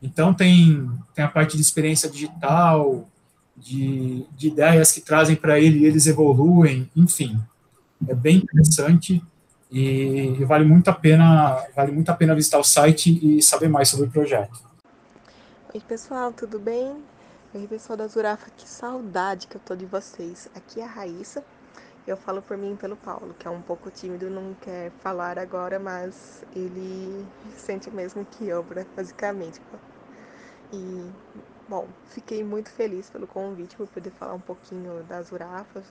Então, 0.00 0.32
tem, 0.32 0.88
tem 1.14 1.24
a 1.24 1.28
parte 1.28 1.56
de 1.56 1.62
experiência 1.62 2.08
digital, 2.08 3.08
de, 3.56 4.24
de 4.36 4.48
ideias 4.48 4.92
que 4.92 5.00
trazem 5.00 5.34
para 5.34 5.58
ele 5.58 5.80
e 5.80 5.86
eles 5.86 6.06
evoluem, 6.06 6.88
enfim. 6.94 7.40
É 8.06 8.14
bem 8.14 8.36
interessante 8.36 9.20
e, 9.70 10.44
vale 10.44 10.64
muito 10.64 10.88
a 10.88 10.94
pena 10.94 11.66
vale 11.74 11.92
muito 11.92 12.10
a 12.10 12.14
pena 12.14 12.34
visitar 12.34 12.58
o 12.58 12.64
site 12.64 13.18
e 13.22 13.42
saber 13.42 13.68
mais 13.68 13.88
sobre 13.88 14.06
o 14.06 14.10
projeto. 14.10 14.60
Oi, 15.74 15.80
pessoal, 15.80 16.32
tudo 16.32 16.58
bem? 16.58 17.02
Oi, 17.54 17.66
pessoal 17.66 17.96
da 17.96 18.06
Zurafa, 18.06 18.50
que 18.56 18.68
saudade 18.68 19.46
que 19.46 19.56
eu 19.56 19.60
tô 19.60 19.74
de 19.74 19.86
vocês. 19.86 20.48
Aqui 20.54 20.80
é 20.80 20.84
a 20.84 20.86
Raíssa. 20.86 21.44
Eu 22.06 22.16
falo 22.16 22.40
por 22.40 22.56
mim 22.56 22.74
e 22.74 22.76
pelo 22.76 22.96
Paulo, 22.96 23.34
que 23.36 23.48
é 23.48 23.50
um 23.50 23.60
pouco 23.60 23.90
tímido, 23.90 24.30
não 24.30 24.54
quer 24.54 24.92
falar 25.00 25.38
agora, 25.40 25.80
mas 25.80 26.44
ele 26.54 27.26
sente 27.56 27.88
o 27.88 27.92
mesmo 27.92 28.24
que 28.24 28.46
eu, 28.46 28.64
basicamente. 28.94 29.60
E, 30.72 31.10
bom, 31.68 31.88
fiquei 32.10 32.44
muito 32.44 32.70
feliz 32.70 33.10
pelo 33.10 33.26
convite, 33.26 33.76
por 33.76 33.88
poder 33.88 34.10
falar 34.12 34.34
um 34.34 34.40
pouquinho 34.40 35.02
da 35.08 35.20
Zurafa, 35.20 35.82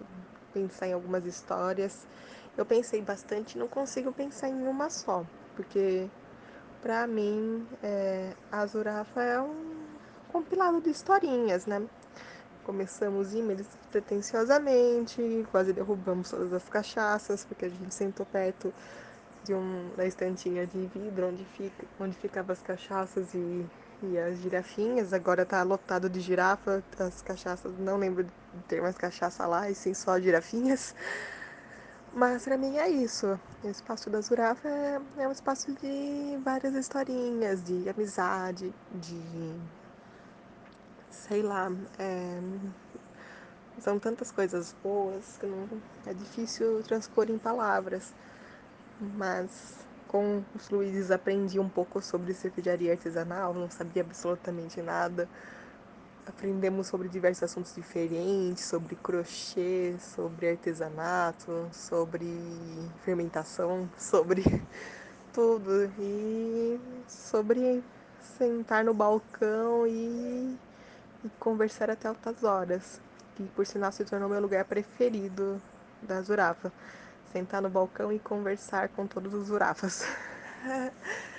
pensar 0.53 0.87
em 0.87 0.93
algumas 0.93 1.25
histórias. 1.25 2.07
Eu 2.57 2.65
pensei 2.65 3.01
bastante, 3.01 3.57
não 3.57 3.67
consigo 3.67 4.13
pensar 4.13 4.47
em 4.47 4.67
uma 4.67 4.89
só, 4.89 5.25
porque 5.55 6.07
para 6.81 7.05
mim 7.05 7.67
é, 7.83 8.31
Zurafa 8.67 9.21
é 9.21 9.41
um 9.41 9.75
compilado 10.29 10.79
de 10.79 10.89
historinhas, 10.89 11.65
né? 11.65 11.81
Começamos 12.63 13.33
e-mails 13.33 13.67
pretensiosamente, 13.91 15.45
quase 15.51 15.73
derrubamos 15.73 16.29
todas 16.29 16.53
as 16.53 16.69
cachaças, 16.69 17.43
porque 17.43 17.65
a 17.65 17.69
gente 17.69 17.93
sentou 17.93 18.25
perto 18.25 18.73
de 19.43 19.53
um, 19.53 19.91
da 19.97 20.05
estantinha 20.05 20.65
de 20.65 20.87
vidro 20.87 21.27
onde, 21.27 21.43
fica, 21.45 21.85
onde 21.99 22.15
ficavam 22.17 22.53
as 22.53 22.61
cachaças 22.61 23.33
e, 23.33 23.65
e 24.01 24.17
as 24.17 24.37
girafinhas. 24.37 25.11
Agora 25.11 25.45
tá 25.45 25.61
lotado 25.61 26.09
de 26.09 26.21
girafa, 26.21 26.81
as 26.99 27.21
cachaças, 27.21 27.77
não 27.77 27.97
lembro 27.97 28.23
de 28.23 28.31
ter 28.67 28.81
mais 28.81 28.97
cachaça 28.97 29.45
lá, 29.45 29.69
e 29.69 29.75
sim 29.75 29.93
só 29.93 30.19
girafinhas. 30.19 30.95
Mas 32.15 32.45
para 32.45 32.57
mim 32.57 32.77
é 32.77 32.89
isso. 32.89 33.37
O 33.61 33.67
espaço 33.67 34.09
da 34.09 34.21
Zurafa 34.21 34.69
é, 34.69 35.01
é 35.17 35.27
um 35.27 35.31
espaço 35.33 35.73
de 35.73 36.37
várias 36.43 36.73
historinhas, 36.73 37.61
de 37.61 37.89
amizade, 37.89 38.73
de 38.89 39.59
sei 41.09 41.41
lá, 41.41 41.69
é, 41.99 42.39
são 43.81 43.99
tantas 43.99 44.31
coisas 44.31 44.73
boas 44.81 45.37
que 45.37 45.45
não 45.45 45.67
é 46.05 46.13
difícil 46.13 46.81
transpor 46.83 47.29
em 47.29 47.37
palavras. 47.37 48.13
Mas 48.99 49.85
com 50.07 50.41
os 50.55 50.69
Luizes 50.69 51.11
aprendi 51.11 51.59
um 51.59 51.67
pouco 51.69 52.01
sobre 52.01 52.33
cervejaria 52.33 52.93
artesanal, 52.93 53.53
não 53.53 53.69
sabia 53.69 54.03
absolutamente 54.03 54.81
nada. 54.81 55.27
Aprendemos 56.27 56.87
sobre 56.87 57.07
diversos 57.07 57.43
assuntos 57.43 57.75
diferentes, 57.75 58.65
sobre 58.65 58.95
crochê, 58.95 59.95
sobre 59.99 60.49
artesanato, 60.49 61.69
sobre 61.71 62.27
fermentação, 63.03 63.87
sobre 63.97 64.43
tudo. 65.31 65.91
E 65.99 66.79
sobre 67.07 67.83
sentar 68.37 68.83
no 68.83 68.93
balcão 68.93 69.85
e, 69.85 70.57
e 71.23 71.29
conversar 71.39 71.91
até 71.91 72.07
altas 72.07 72.43
horas. 72.43 72.99
Que 73.35 73.43
por 73.55 73.65
sinal 73.65 73.91
se 73.91 74.03
tornou 74.03 74.27
meu 74.27 74.41
lugar 74.41 74.65
preferido 74.65 75.61
da 76.01 76.21
Zurafa. 76.21 76.73
Sentar 77.31 77.61
no 77.61 77.69
balcão 77.69 78.11
e 78.11 78.17
conversar 78.17 78.89
com 78.89 79.05
todos 79.05 79.33
os 79.33 79.47
Zurafas. 79.47 80.03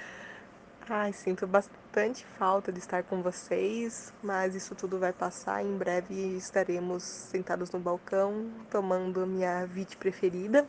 Ai, 0.89 1.13
sinto 1.13 1.49
bastante 1.49 2.25
falta 2.25 2.71
de 2.71 2.79
estar 2.79 3.03
com 3.03 3.21
vocês, 3.21 4.15
mas 4.23 4.55
isso 4.55 4.73
tudo 4.73 5.01
vai 5.01 5.13
passar. 5.13 5.61
Em 5.61 5.77
breve 5.77 6.15
estaremos 6.37 7.03
sentados 7.03 7.73
no 7.73 7.81
balcão, 7.81 8.49
tomando 8.71 9.27
minha 9.27 9.67
vite 9.67 9.97
preferida. 9.97 10.65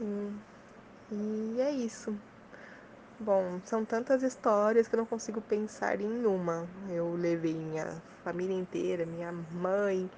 E, 0.00 0.32
e 1.10 1.60
é 1.60 1.72
isso. 1.72 2.16
Bom, 3.18 3.60
são 3.64 3.84
tantas 3.84 4.22
histórias 4.22 4.86
que 4.86 4.94
eu 4.94 4.98
não 4.98 5.06
consigo 5.06 5.40
pensar 5.40 6.00
em 6.00 6.24
uma. 6.24 6.68
Eu 6.88 7.12
levei 7.14 7.54
minha 7.54 8.00
família 8.22 8.56
inteira, 8.56 9.04
minha 9.04 9.32
mãe, 9.32 10.08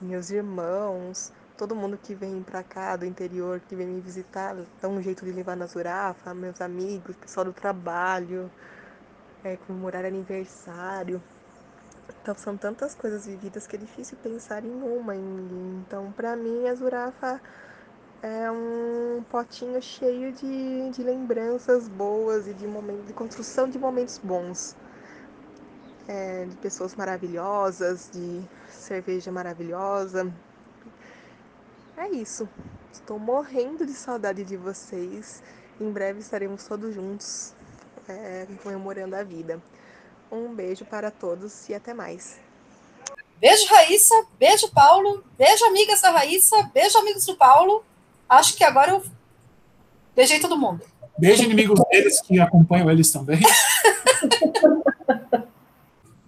meus 0.00 0.30
irmãos, 0.30 1.30
todo 1.56 1.74
mundo 1.74 1.98
que 1.98 2.14
vem 2.14 2.42
pra 2.42 2.62
cá 2.62 2.96
do 2.96 3.04
interior, 3.04 3.60
que 3.60 3.74
vem 3.74 3.86
me 3.86 4.00
visitar, 4.00 4.56
dá 4.80 4.88
um 4.88 5.00
jeito 5.02 5.24
de 5.24 5.32
levar 5.32 5.56
na 5.56 5.66
Zurafa, 5.66 6.34
meus 6.34 6.60
amigos, 6.60 7.16
pessoal 7.16 7.44
do 7.44 7.52
trabalho, 7.52 8.50
é, 9.44 9.56
comemorar 9.56 10.04
aniversário. 10.04 11.22
Então 12.22 12.34
são 12.34 12.56
tantas 12.56 12.94
coisas 12.94 13.26
vividas 13.26 13.66
que 13.66 13.76
é 13.76 13.78
difícil 13.78 14.16
pensar 14.22 14.64
em 14.64 14.72
uma. 14.72 15.14
Então, 15.14 16.12
para 16.12 16.36
mim, 16.36 16.68
a 16.68 16.74
Zurafa 16.74 17.40
é 18.22 18.50
um 18.50 19.22
potinho 19.30 19.80
cheio 19.82 20.32
de, 20.32 20.90
de 20.90 21.02
lembranças 21.02 21.88
boas 21.88 22.46
e 22.46 22.54
de, 22.54 22.66
momento, 22.66 23.04
de 23.06 23.12
construção 23.12 23.68
de 23.68 23.78
momentos 23.78 24.18
bons. 24.18 24.76
É, 26.08 26.44
de 26.46 26.56
pessoas 26.56 26.96
maravilhosas, 26.96 28.10
de 28.12 28.42
cerveja 28.68 29.30
maravilhosa, 29.30 30.32
é 31.96 32.08
isso. 32.10 32.48
Estou 32.92 33.18
morrendo 33.18 33.86
de 33.86 33.92
saudade 33.92 34.44
de 34.44 34.56
vocês. 34.56 35.42
Em 35.80 35.90
breve 35.90 36.20
estaremos 36.20 36.66
todos 36.66 36.94
juntos 36.94 37.54
é, 38.08 38.46
comemorando 38.62 39.16
a 39.16 39.22
vida. 39.22 39.60
Um 40.30 40.54
beijo 40.54 40.84
para 40.84 41.10
todos 41.10 41.68
e 41.68 41.74
até 41.74 41.92
mais. 41.94 42.38
Beijo, 43.40 43.66
Raíssa. 43.66 44.14
Beijo, 44.38 44.70
Paulo. 44.70 45.24
Beijo, 45.36 45.64
amigas 45.64 46.00
da 46.00 46.10
Raíssa. 46.10 46.70
Beijo, 46.72 46.98
amigos 46.98 47.26
do 47.26 47.36
Paulo. 47.36 47.84
Acho 48.28 48.56
que 48.56 48.64
agora 48.64 48.92
eu 48.92 49.02
beijei 50.14 50.38
todo 50.40 50.56
mundo. 50.56 50.82
Beijo, 51.18 51.42
inimigos 51.42 51.80
deles 51.90 52.20
que 52.22 52.40
acompanham 52.40 52.90
eles 52.90 53.10
também. 53.10 53.40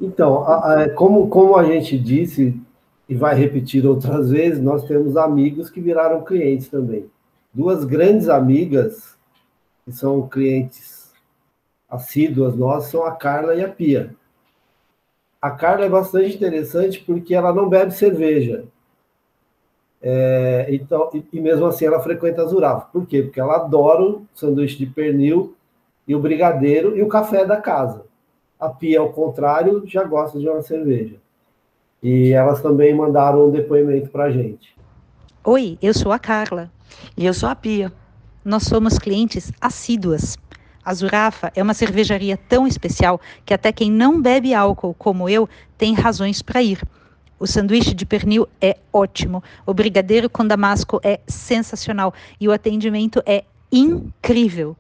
Então, 0.00 0.44
a, 0.44 0.83
a, 0.83 0.90
como, 0.90 1.28
como 1.28 1.56
a 1.56 1.64
gente 1.64 1.99
disse, 1.99 2.61
e 3.08 3.14
vai 3.14 3.34
repetir 3.34 3.87
outras 3.87 4.30
vezes, 4.30 4.62
nós 4.62 4.84
temos 4.87 5.16
amigos 5.16 5.68
que 5.70 5.80
viraram 5.80 6.25
clientes 6.25 6.68
também. 6.68 7.11
Duas 7.52 7.84
grandes 7.84 8.28
amigas, 8.28 9.16
que 9.84 9.92
são 9.92 10.26
clientes 10.26 11.12
assíduas 11.88 12.57
nossas, 12.57 12.90
são 12.90 13.05
a 13.05 13.12
Carla 13.12 13.55
e 13.55 13.62
a 13.62 13.68
Pia. 13.68 14.14
A 15.40 15.50
Carla 15.50 15.85
é 15.85 15.88
bastante 15.88 16.35
interessante 16.35 17.00
porque 17.00 17.35
ela 17.35 17.52
não 17.52 17.68
bebe 17.68 17.92
cerveja. 17.92 18.64
É, 20.00 20.66
então, 20.68 21.11
e, 21.14 21.24
e, 21.33 21.40
mesmo 21.40 21.66
assim 21.66 21.87
ela 21.87 22.00
frequenta 22.00 22.42
a 22.42 22.46
Zurafa. 22.46 22.88
Por 22.92 23.07
quê? 23.07 23.22
Porque 23.22 23.40
ela 23.40 23.57
adora 23.57 24.02
o 24.02 24.26
sanduíche 24.35 24.76
de 24.79 24.87
pernil 24.87 25.55
e 26.07 26.14
o 26.14 26.20
brigadeiro 26.20 26.96
e 26.96 27.02
o 27.02 27.09
café 27.09 27.44
da 27.44 27.59
casa. 27.59 28.05
A 28.59 28.68
Pia, 28.68 29.00
ao 29.00 29.12
contrário, 29.12 29.83
já 29.87 30.05
gosta 30.05 30.38
de 30.38 30.48
uma 30.48 30.62
cerveja. 30.62 31.23
E 32.05 32.35
elas 32.35 32.61
também 32.61 32.95
mandaram 32.95 33.49
um 33.49 33.51
depoimento 33.51 34.11
para 34.11 34.25
a 34.25 34.31
gente. 34.31 34.77
Oi, 35.43 35.79
eu 35.81 35.95
sou 35.95 36.12
a 36.12 36.19
Carla. 36.19 36.71
E 37.17 37.25
eu 37.25 37.33
sou 37.33 37.49
a 37.49 37.55
Pia. 37.55 37.90
Nós 38.45 38.64
somos 38.64 38.99
clientes 38.99 39.51
assíduas. 39.59 40.37
A 40.85 40.93
Zurafa 40.93 41.51
é 41.57 41.62
uma 41.62 41.73
cervejaria 41.73 42.37
tão 42.37 42.67
especial 42.67 43.19
que 43.47 43.55
até 43.55 43.73
quem 43.73 43.90
não 43.90 44.21
bebe 44.21 44.53
álcool, 44.53 44.93
como 44.93 45.31
eu, 45.31 45.49
tem 45.79 45.95
razões 45.95 46.43
para 46.43 46.62
ir. 46.62 46.79
O 47.40 47.47
sanduíche 47.47 47.95
de 47.95 48.05
pernil 48.05 48.47
é 48.61 48.77
ótimo, 48.93 49.43
o 49.64 49.73
brigadeiro 49.73 50.29
com 50.29 50.47
damasco 50.47 51.01
é 51.03 51.21
sensacional 51.27 52.12
e 52.38 52.47
o 52.47 52.53
atendimento 52.53 53.23
é 53.25 53.45
incrível. 53.73 54.77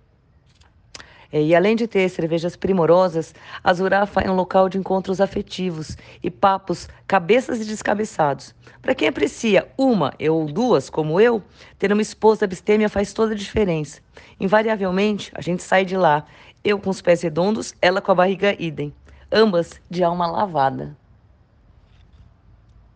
É, 1.34 1.42
e 1.42 1.52
além 1.52 1.74
de 1.74 1.88
ter 1.88 2.08
cervejas 2.10 2.54
primorosas, 2.54 3.34
a 3.64 3.74
Zurafa 3.74 4.20
é 4.20 4.30
um 4.30 4.36
local 4.36 4.68
de 4.68 4.78
encontros 4.78 5.20
afetivos 5.20 5.96
e 6.22 6.30
papos 6.30 6.88
cabeças 7.08 7.60
e 7.60 7.64
descabeçados. 7.64 8.54
Para 8.80 8.94
quem 8.94 9.08
aprecia 9.08 9.68
uma 9.76 10.14
ou 10.30 10.46
duas, 10.46 10.88
como 10.88 11.20
eu, 11.20 11.42
ter 11.76 11.92
uma 11.92 12.02
esposa 12.02 12.44
abstêmia 12.44 12.88
faz 12.88 13.12
toda 13.12 13.32
a 13.32 13.36
diferença. 13.36 14.00
Invariavelmente, 14.38 15.32
a 15.34 15.40
gente 15.40 15.60
sai 15.64 15.84
de 15.84 15.96
lá, 15.96 16.24
eu 16.62 16.78
com 16.78 16.90
os 16.90 17.02
pés 17.02 17.22
redondos, 17.22 17.74
ela 17.82 18.00
com 18.00 18.12
a 18.12 18.14
barriga 18.14 18.54
idem, 18.56 18.94
ambas 19.32 19.80
de 19.90 20.04
alma 20.04 20.28
lavada. 20.28 20.96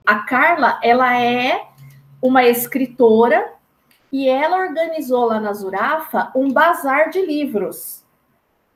A 0.06 0.20
Carla, 0.20 0.78
ela 0.84 1.20
é 1.20 1.66
uma 2.22 2.44
escritora 2.44 3.52
e 4.12 4.28
ela 4.28 4.58
organizou 4.58 5.24
lá 5.24 5.40
na 5.40 5.52
Zurafa 5.52 6.30
um 6.36 6.52
bazar 6.52 7.10
de 7.10 7.20
livros. 7.26 7.97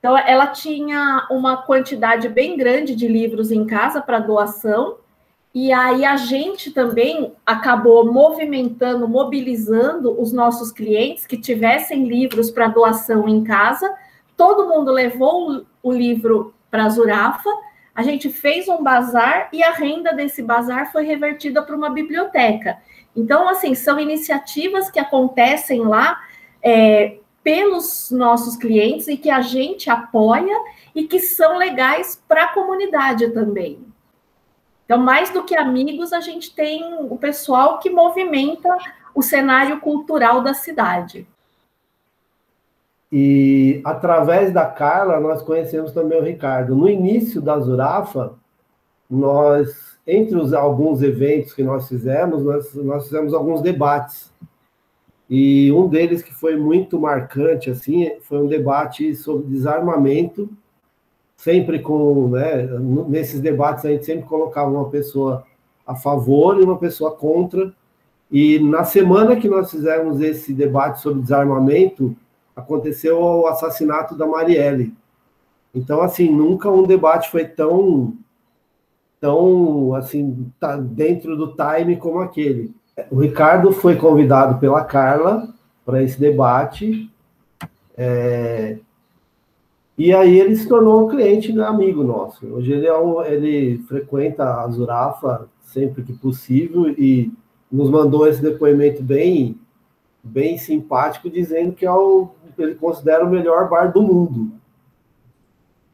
Então, 0.02 0.18
ela 0.18 0.48
tinha 0.48 1.28
uma 1.30 1.58
quantidade 1.58 2.28
bem 2.28 2.56
grande 2.56 2.96
de 2.96 3.06
livros 3.06 3.52
em 3.52 3.64
casa 3.64 4.00
para 4.00 4.18
doação, 4.18 4.96
e 5.54 5.72
aí 5.72 6.04
a 6.04 6.16
gente 6.16 6.72
também 6.72 7.32
acabou 7.46 8.12
movimentando, 8.12 9.06
mobilizando 9.06 10.20
os 10.20 10.32
nossos 10.32 10.72
clientes 10.72 11.24
que 11.24 11.36
tivessem 11.36 12.08
livros 12.08 12.50
para 12.50 12.66
doação 12.66 13.28
em 13.28 13.44
casa. 13.44 13.94
Todo 14.36 14.68
mundo 14.68 14.90
levou 14.90 15.64
o 15.80 15.92
livro 15.92 16.52
para 16.68 16.86
a 16.86 16.88
Zurafa, 16.88 17.50
a 17.94 18.02
gente 18.02 18.28
fez 18.28 18.66
um 18.66 18.82
bazar 18.82 19.50
e 19.52 19.62
a 19.62 19.70
renda 19.70 20.12
desse 20.12 20.42
bazar 20.42 20.90
foi 20.90 21.04
revertida 21.04 21.62
para 21.62 21.76
uma 21.76 21.90
biblioteca. 21.90 22.76
Então, 23.14 23.48
assim, 23.48 23.76
são 23.76 24.00
iniciativas 24.00 24.90
que 24.90 24.98
acontecem 24.98 25.82
lá 25.82 26.18
é, 26.60 27.18
pelos 27.42 28.10
nossos 28.10 28.56
clientes 28.56 29.08
e 29.08 29.16
que 29.16 29.30
a 29.30 29.40
gente 29.40 29.90
apoia 29.90 30.56
e 30.94 31.04
que 31.04 31.18
são 31.18 31.56
legais 31.56 32.22
para 32.28 32.44
a 32.44 32.54
comunidade 32.54 33.30
também. 33.30 33.80
Então, 34.84 34.98
mais 34.98 35.30
do 35.30 35.42
que 35.42 35.56
amigos, 35.56 36.12
a 36.12 36.20
gente 36.20 36.54
tem 36.54 36.94
o 37.08 37.16
pessoal 37.16 37.78
que 37.78 37.88
movimenta 37.88 38.68
o 39.14 39.22
cenário 39.22 39.80
cultural 39.80 40.42
da 40.42 40.54
cidade. 40.54 41.26
E 43.10 43.80
através 43.84 44.52
da 44.52 44.66
Carla, 44.66 45.20
nós 45.20 45.42
conhecemos 45.42 45.92
também 45.92 46.18
o 46.18 46.24
Ricardo. 46.24 46.74
No 46.74 46.88
início 46.88 47.40
da 47.40 47.58
Zurafa, 47.58 48.34
nós, 49.08 49.98
entre 50.06 50.36
os, 50.36 50.54
alguns 50.54 51.02
eventos 51.02 51.52
que 51.52 51.62
nós 51.62 51.88
fizemos, 51.88 52.42
nós, 52.42 52.74
nós 52.74 53.04
fizemos 53.04 53.34
alguns 53.34 53.60
debates 53.60 54.32
e 55.34 55.72
um 55.72 55.88
deles 55.88 56.20
que 56.20 56.34
foi 56.34 56.58
muito 56.58 57.00
marcante, 57.00 57.70
assim, 57.70 58.12
foi 58.20 58.36
um 58.36 58.46
debate 58.46 59.14
sobre 59.14 59.46
desarmamento, 59.46 60.46
sempre 61.38 61.78
com, 61.78 62.28
né, 62.28 62.66
nesses 63.08 63.40
debates 63.40 63.82
a 63.86 63.88
gente 63.88 64.04
sempre 64.04 64.28
colocava 64.28 64.70
uma 64.70 64.90
pessoa 64.90 65.46
a 65.86 65.94
favor 65.94 66.60
e 66.60 66.62
uma 66.62 66.76
pessoa 66.76 67.12
contra, 67.12 67.74
e 68.30 68.58
na 68.58 68.84
semana 68.84 69.34
que 69.34 69.48
nós 69.48 69.70
fizemos 69.70 70.20
esse 70.20 70.52
debate 70.52 71.00
sobre 71.00 71.22
desarmamento, 71.22 72.14
aconteceu 72.54 73.18
o 73.18 73.46
assassinato 73.46 74.14
da 74.14 74.26
Marielle. 74.26 74.92
Então, 75.74 76.02
assim, 76.02 76.30
nunca 76.30 76.70
um 76.70 76.82
debate 76.82 77.30
foi 77.30 77.46
tão, 77.46 78.18
tão, 79.18 79.94
assim, 79.94 80.52
tá 80.60 80.76
dentro 80.76 81.38
do 81.38 81.56
time 81.56 81.96
como 81.96 82.18
aquele. 82.18 82.74
O 83.10 83.20
Ricardo 83.20 83.72
foi 83.72 83.96
convidado 83.96 84.58
pela 84.58 84.84
Carla 84.84 85.48
para 85.84 86.02
esse 86.02 86.20
debate. 86.20 87.10
É, 87.96 88.78
e 89.96 90.12
aí 90.12 90.38
ele 90.38 90.56
se 90.56 90.68
tornou 90.68 91.04
um 91.04 91.08
cliente 91.08 91.58
amigo 91.60 92.02
nosso. 92.02 92.46
Hoje 92.46 92.72
ele, 92.72 92.86
é 92.86 92.98
um, 92.98 93.22
ele 93.22 93.78
frequenta 93.88 94.60
a 94.60 94.68
Zurafa 94.68 95.48
sempre 95.60 96.02
que 96.02 96.12
possível 96.12 96.88
e 96.88 97.32
nos 97.70 97.88
mandou 97.90 98.26
esse 98.26 98.42
depoimento 98.42 99.02
bem, 99.02 99.58
bem 100.22 100.58
simpático, 100.58 101.30
dizendo 101.30 101.72
que 101.72 101.86
é 101.86 101.92
o, 101.92 102.30
ele 102.58 102.74
considera 102.74 103.24
o 103.24 103.30
melhor 103.30 103.68
bar 103.68 103.92
do 103.92 104.02
mundo. 104.02 104.52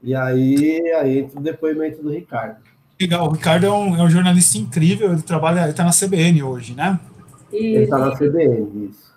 E 0.03 0.15
aí, 0.15 0.81
aí 0.95 1.19
entra 1.19 1.39
o 1.39 1.43
depoimento 1.43 2.03
do 2.03 2.11
Ricardo. 2.11 2.61
Legal, 3.01 3.29
o 3.29 3.33
Ricardo 3.33 3.67
é 3.67 3.71
um, 3.71 3.97
é 3.97 4.03
um 4.03 4.11
jornalista 4.11 4.59
incrível, 4.59 5.13
ele 5.13 5.23
trabalha, 5.23 5.61
ele 5.61 5.71
está 5.71 5.85
na 5.85 5.93
CBN 5.93 6.43
hoje, 6.43 6.75
né? 6.75 6.99
Ele 7.53 7.85
está 7.85 7.97
na 7.97 8.17
CBN, 8.17 8.91
isso. 8.91 9.15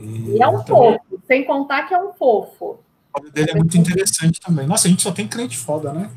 E 0.00 0.42
é 0.42 0.48
um 0.48 0.64
fofo, 0.64 1.20
sem 1.26 1.44
contar 1.44 1.82
que 1.82 1.94
é 1.94 2.02
um 2.02 2.12
fofo. 2.14 2.78
O 3.18 3.30
dele 3.30 3.50
é 3.50 3.54
muito 3.54 3.76
interessante 3.76 4.40
também. 4.40 4.66
Nossa, 4.66 4.88
a 4.88 4.90
gente 4.90 5.02
só 5.02 5.12
tem 5.12 5.28
cliente 5.28 5.56
foda, 5.56 5.92
né? 5.92 6.10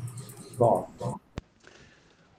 Bom, 0.56 0.88
bom. 0.98 1.16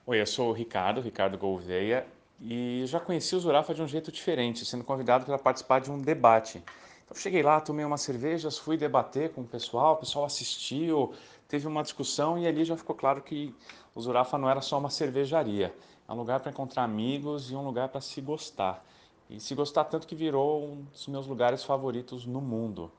Oi, 0.06 0.20
eu 0.20 0.26
sou 0.26 0.50
o 0.50 0.52
Ricardo, 0.52 1.00
Ricardo 1.00 1.38
Gouveia, 1.38 2.04
e 2.40 2.82
já 2.86 2.98
conheci 2.98 3.36
o 3.36 3.40
Zurafa 3.40 3.72
de 3.72 3.82
um 3.82 3.86
jeito 3.86 4.10
diferente, 4.10 4.64
sendo 4.64 4.82
convidado 4.82 5.24
para 5.24 5.38
participar 5.38 5.80
de 5.80 5.90
um 5.90 6.00
debate. 6.00 6.62
Então, 7.04 7.16
cheguei 7.16 7.42
lá, 7.42 7.60
tomei 7.60 7.84
umas 7.84 8.00
cervejas, 8.00 8.58
fui 8.58 8.76
debater 8.76 9.30
com 9.30 9.42
o 9.42 9.46
pessoal, 9.46 9.94
o 9.94 9.96
pessoal 9.98 10.24
assistiu, 10.24 11.12
teve 11.52 11.68
uma 11.68 11.82
discussão 11.82 12.38
e 12.38 12.46
ali 12.46 12.64
já 12.64 12.74
ficou 12.78 12.96
claro 12.96 13.20
que 13.20 13.54
o 13.94 14.00
Zurafa 14.00 14.38
não 14.38 14.48
era 14.48 14.62
só 14.62 14.78
uma 14.78 14.88
cervejaria, 14.88 15.76
é 16.08 16.10
um 16.10 16.16
lugar 16.16 16.40
para 16.40 16.50
encontrar 16.50 16.82
amigos 16.82 17.50
e 17.50 17.54
um 17.54 17.62
lugar 17.62 17.90
para 17.90 18.00
se 18.00 18.22
gostar. 18.22 18.82
E 19.28 19.38
se 19.38 19.54
gostar 19.54 19.84
tanto 19.84 20.06
que 20.06 20.14
virou 20.14 20.64
um 20.64 20.82
dos 20.84 21.06
meus 21.08 21.26
lugares 21.26 21.62
favoritos 21.62 22.24
no 22.24 22.40
mundo. 22.40 22.90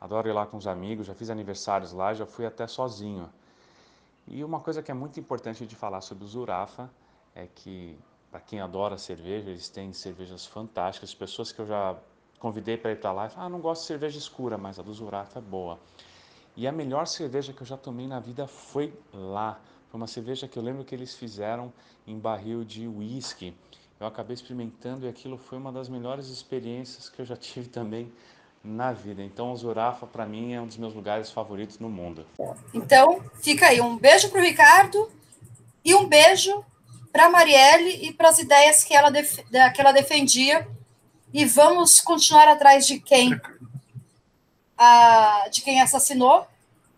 Adoro 0.00 0.26
ir 0.26 0.32
lá 0.32 0.46
com 0.46 0.56
os 0.56 0.66
amigos, 0.66 1.06
já 1.06 1.14
fiz 1.14 1.28
aniversários 1.28 1.92
lá, 1.92 2.14
já 2.14 2.24
fui 2.24 2.46
até 2.46 2.66
sozinho. 2.66 3.28
E 4.26 4.42
uma 4.42 4.60
coisa 4.60 4.82
que 4.82 4.90
é 4.90 4.94
muito 4.94 5.20
importante 5.20 5.66
de 5.66 5.76
falar 5.76 6.00
sobre 6.00 6.24
o 6.24 6.26
Zurafa 6.26 6.90
é 7.34 7.46
que, 7.46 7.98
para 8.30 8.40
quem 8.40 8.58
adora 8.58 8.96
cerveja, 8.96 9.50
eles 9.50 9.68
têm 9.68 9.92
cervejas 9.92 10.46
fantásticas. 10.46 11.14
Pessoas 11.14 11.52
que 11.52 11.60
eu 11.60 11.66
já 11.66 11.94
convidei 12.38 12.78
para 12.78 12.90
ir 12.90 13.00
para 13.00 13.12
lá 13.12 13.26
e 13.26 13.30
ah, 13.36 13.50
não 13.50 13.60
gosto 13.60 13.82
de 13.82 13.88
cerveja 13.88 14.16
escura, 14.16 14.56
mas 14.56 14.78
a 14.78 14.82
do 14.82 14.94
Zurafa 14.94 15.40
é 15.40 15.42
boa. 15.42 15.78
E 16.58 16.66
a 16.66 16.72
melhor 16.72 17.06
cerveja 17.06 17.52
que 17.52 17.62
eu 17.62 17.66
já 17.66 17.76
tomei 17.76 18.08
na 18.08 18.18
vida 18.18 18.48
foi 18.48 18.92
lá. 19.14 19.60
Foi 19.88 19.96
uma 19.96 20.08
cerveja 20.08 20.48
que 20.48 20.58
eu 20.58 20.62
lembro 20.62 20.84
que 20.84 20.92
eles 20.92 21.14
fizeram 21.14 21.72
em 22.04 22.18
barril 22.18 22.64
de 22.64 22.88
whisky. 22.88 23.54
Eu 24.00 24.08
acabei 24.08 24.34
experimentando 24.34 25.06
e 25.06 25.08
aquilo 25.08 25.38
foi 25.38 25.56
uma 25.56 25.70
das 25.70 25.88
melhores 25.88 26.26
experiências 26.26 27.08
que 27.08 27.22
eu 27.22 27.24
já 27.24 27.36
tive 27.38 27.68
também 27.68 28.12
na 28.64 28.92
vida. 28.92 29.22
Então, 29.22 29.54
Zurafa, 29.56 30.04
para 30.04 30.26
mim, 30.26 30.52
é 30.52 30.60
um 30.60 30.66
dos 30.66 30.76
meus 30.76 30.94
lugares 30.94 31.30
favoritos 31.30 31.78
no 31.78 31.88
mundo. 31.88 32.26
Então, 32.74 33.22
fica 33.40 33.68
aí 33.68 33.80
um 33.80 33.96
beijo 33.96 34.28
para 34.28 34.40
o 34.40 34.44
Ricardo 34.44 35.08
e 35.84 35.94
um 35.94 36.08
beijo 36.08 36.64
para 37.12 37.26
a 37.26 37.30
Marielle 37.30 38.04
e 38.04 38.12
para 38.12 38.30
as 38.30 38.40
ideias 38.40 38.82
que 38.82 38.96
ela, 38.96 39.12
que 39.12 39.80
ela 39.80 39.92
defendia. 39.92 40.66
E 41.32 41.44
vamos 41.44 42.00
continuar 42.00 42.48
atrás 42.48 42.84
de 42.84 42.98
quem 42.98 43.40
de 45.50 45.62
quem 45.62 45.80
assassinou. 45.80 46.46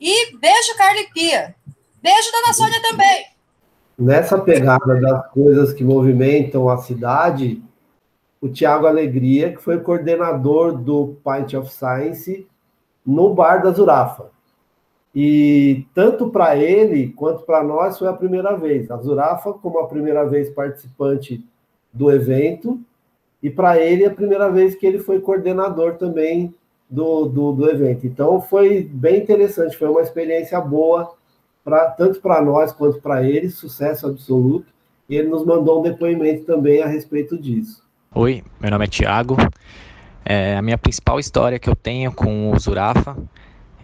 E 0.00 0.36
beijo, 0.36 0.76
Carly 0.76 1.08
Pia. 1.12 1.54
Beijo, 2.02 2.32
Dona 2.32 2.52
Sônia 2.52 2.80
também. 2.82 3.26
Nessa 3.98 4.38
pegada 4.38 4.98
das 4.98 5.30
coisas 5.30 5.72
que 5.72 5.84
movimentam 5.84 6.68
a 6.70 6.78
cidade, 6.78 7.62
o 8.40 8.48
Tiago 8.48 8.86
Alegria, 8.86 9.52
que 9.52 9.62
foi 9.62 9.78
coordenador 9.80 10.72
do 10.72 11.16
Pint 11.22 11.52
of 11.54 11.70
Science 11.70 12.46
no 13.04 13.34
bar 13.34 13.62
da 13.62 13.70
Zurafa. 13.70 14.30
E 15.14 15.84
tanto 15.94 16.30
para 16.30 16.56
ele 16.56 17.08
quanto 17.08 17.42
para 17.42 17.62
nós 17.62 17.98
foi 17.98 18.08
a 18.08 18.12
primeira 18.12 18.56
vez. 18.56 18.90
A 18.90 18.96
Zurafa, 18.96 19.52
como 19.52 19.78
a 19.78 19.86
primeira 19.86 20.24
vez 20.24 20.48
participante 20.48 21.44
do 21.92 22.10
evento, 22.10 22.80
e 23.42 23.50
para 23.50 23.78
ele 23.78 24.06
a 24.06 24.10
primeira 24.10 24.48
vez 24.50 24.74
que 24.74 24.86
ele 24.86 24.98
foi 24.98 25.20
coordenador 25.20 25.96
também 25.96 26.54
do, 26.90 27.26
do, 27.26 27.52
do 27.52 27.70
evento. 27.70 28.06
Então 28.06 28.40
foi 28.40 28.82
bem 28.82 29.18
interessante, 29.18 29.76
foi 29.76 29.88
uma 29.88 30.00
experiência 30.00 30.60
boa, 30.60 31.14
pra, 31.62 31.90
tanto 31.90 32.20
para 32.20 32.42
nós 32.42 32.72
quanto 32.72 33.00
para 33.00 33.22
ele, 33.22 33.48
sucesso 33.48 34.08
absoluto. 34.08 34.66
E 35.08 35.16
ele 35.16 35.28
nos 35.28 35.44
mandou 35.44 35.80
um 35.80 35.82
depoimento 35.82 36.44
também 36.44 36.82
a 36.82 36.86
respeito 36.86 37.38
disso. 37.38 37.82
Oi, 38.14 38.42
meu 38.60 38.70
nome 38.70 38.84
é 38.84 38.88
Tiago. 38.88 39.36
É, 40.24 40.56
a 40.56 40.62
minha 40.62 40.78
principal 40.78 41.18
história 41.18 41.58
que 41.58 41.68
eu 41.68 41.76
tenho 41.76 42.12
com 42.12 42.50
o 42.50 42.58
Zurafa, 42.58 43.16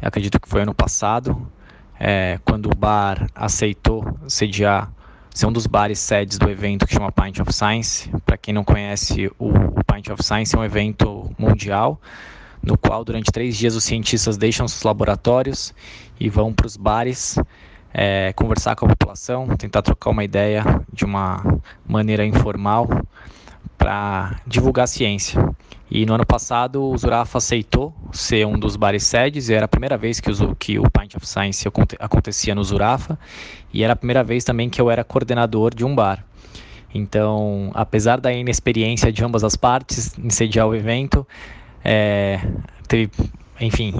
acredito 0.01 0.41
que 0.41 0.49
foi 0.49 0.63
ano 0.63 0.75
passado, 0.75 1.51
é, 1.99 2.39
quando 2.45 2.67
o 2.67 2.77
bar 2.77 3.27
aceitou 3.35 4.05
sediar, 4.29 4.93
ser 5.35 5.47
um 5.47 5.53
dos 5.53 5.67
bares 5.67 5.99
sedes 5.99 6.39
do 6.39 6.49
evento 6.49 6.87
que 6.87 6.95
chama 6.95 7.11
Pint 7.11 7.41
of 7.41 7.53
Science. 7.53 8.09
Para 8.25 8.37
quem 8.37 8.55
não 8.55 8.63
conhece, 8.63 9.29
o, 9.39 9.49
o 9.49 9.85
Pint 9.93 10.09
of 10.11 10.23
Science 10.23 10.55
é 10.55 10.59
um 10.59 10.65
evento 10.65 11.31
mundial 11.37 12.01
no 12.67 12.77
qual 12.77 13.05
durante 13.05 13.31
três 13.31 13.57
dias 13.57 13.77
os 13.77 13.85
cientistas 13.85 14.37
deixam 14.37 14.67
seus 14.67 14.83
laboratórios 14.83 15.73
e 16.19 16.29
vão 16.29 16.53
para 16.53 16.67
os 16.67 16.77
bares 16.77 17.39
é, 17.95 18.33
conversar 18.33 18.75
com 18.75 18.87
a 18.87 18.89
população, 18.89 19.47
tentar 19.57 19.83
trocar 19.83 20.11
uma 20.11 20.25
ideia 20.25 20.65
de 20.93 21.05
uma 21.05 21.61
maneira 21.87 22.27
informal 22.27 22.89
para 23.79 24.41
divulgar 24.45 24.85
a 24.85 24.87
ciência. 24.89 25.41
E 25.89 26.05
no 26.05 26.15
ano 26.15 26.27
passado 26.27 26.83
o 26.83 26.99
Zurafa 26.99 27.39
aceitou 27.39 27.95
ser 28.11 28.45
um 28.45 28.59
dos 28.59 28.75
bares 28.75 29.05
sedes, 29.05 29.49
e 29.49 29.55
era 29.55 29.67
a 29.67 29.69
primeira 29.69 29.97
vez 29.97 30.19
que 30.19 30.29
o, 30.29 30.57
que 30.57 30.79
o 30.79 30.91
Pint 30.91 31.15
of 31.15 31.27
Science 31.27 31.69
acontecia 32.01 32.55
no 32.55 32.65
Zurafa, 32.65 33.17
e 33.73 33.85
era 33.85 33.93
a 33.93 33.97
primeira 33.97 34.25
vez 34.25 34.43
também 34.43 34.69
que 34.69 34.81
eu 34.81 34.91
era 34.91 35.05
coordenador 35.05 35.73
de 35.73 35.85
um 35.85 35.95
bar. 35.95 36.25
Então, 36.93 37.71
apesar 37.75 38.21
da 38.21 38.33
inexperiência 38.33 39.13
de 39.13 39.23
ambas 39.23 39.45
as 39.45 39.55
partes 39.55 40.19
em 40.19 40.31
sediar 40.31 40.67
o 40.67 40.75
evento, 40.75 41.27
é, 41.89 42.41
teve, 42.89 43.13
enfim, 43.61 43.95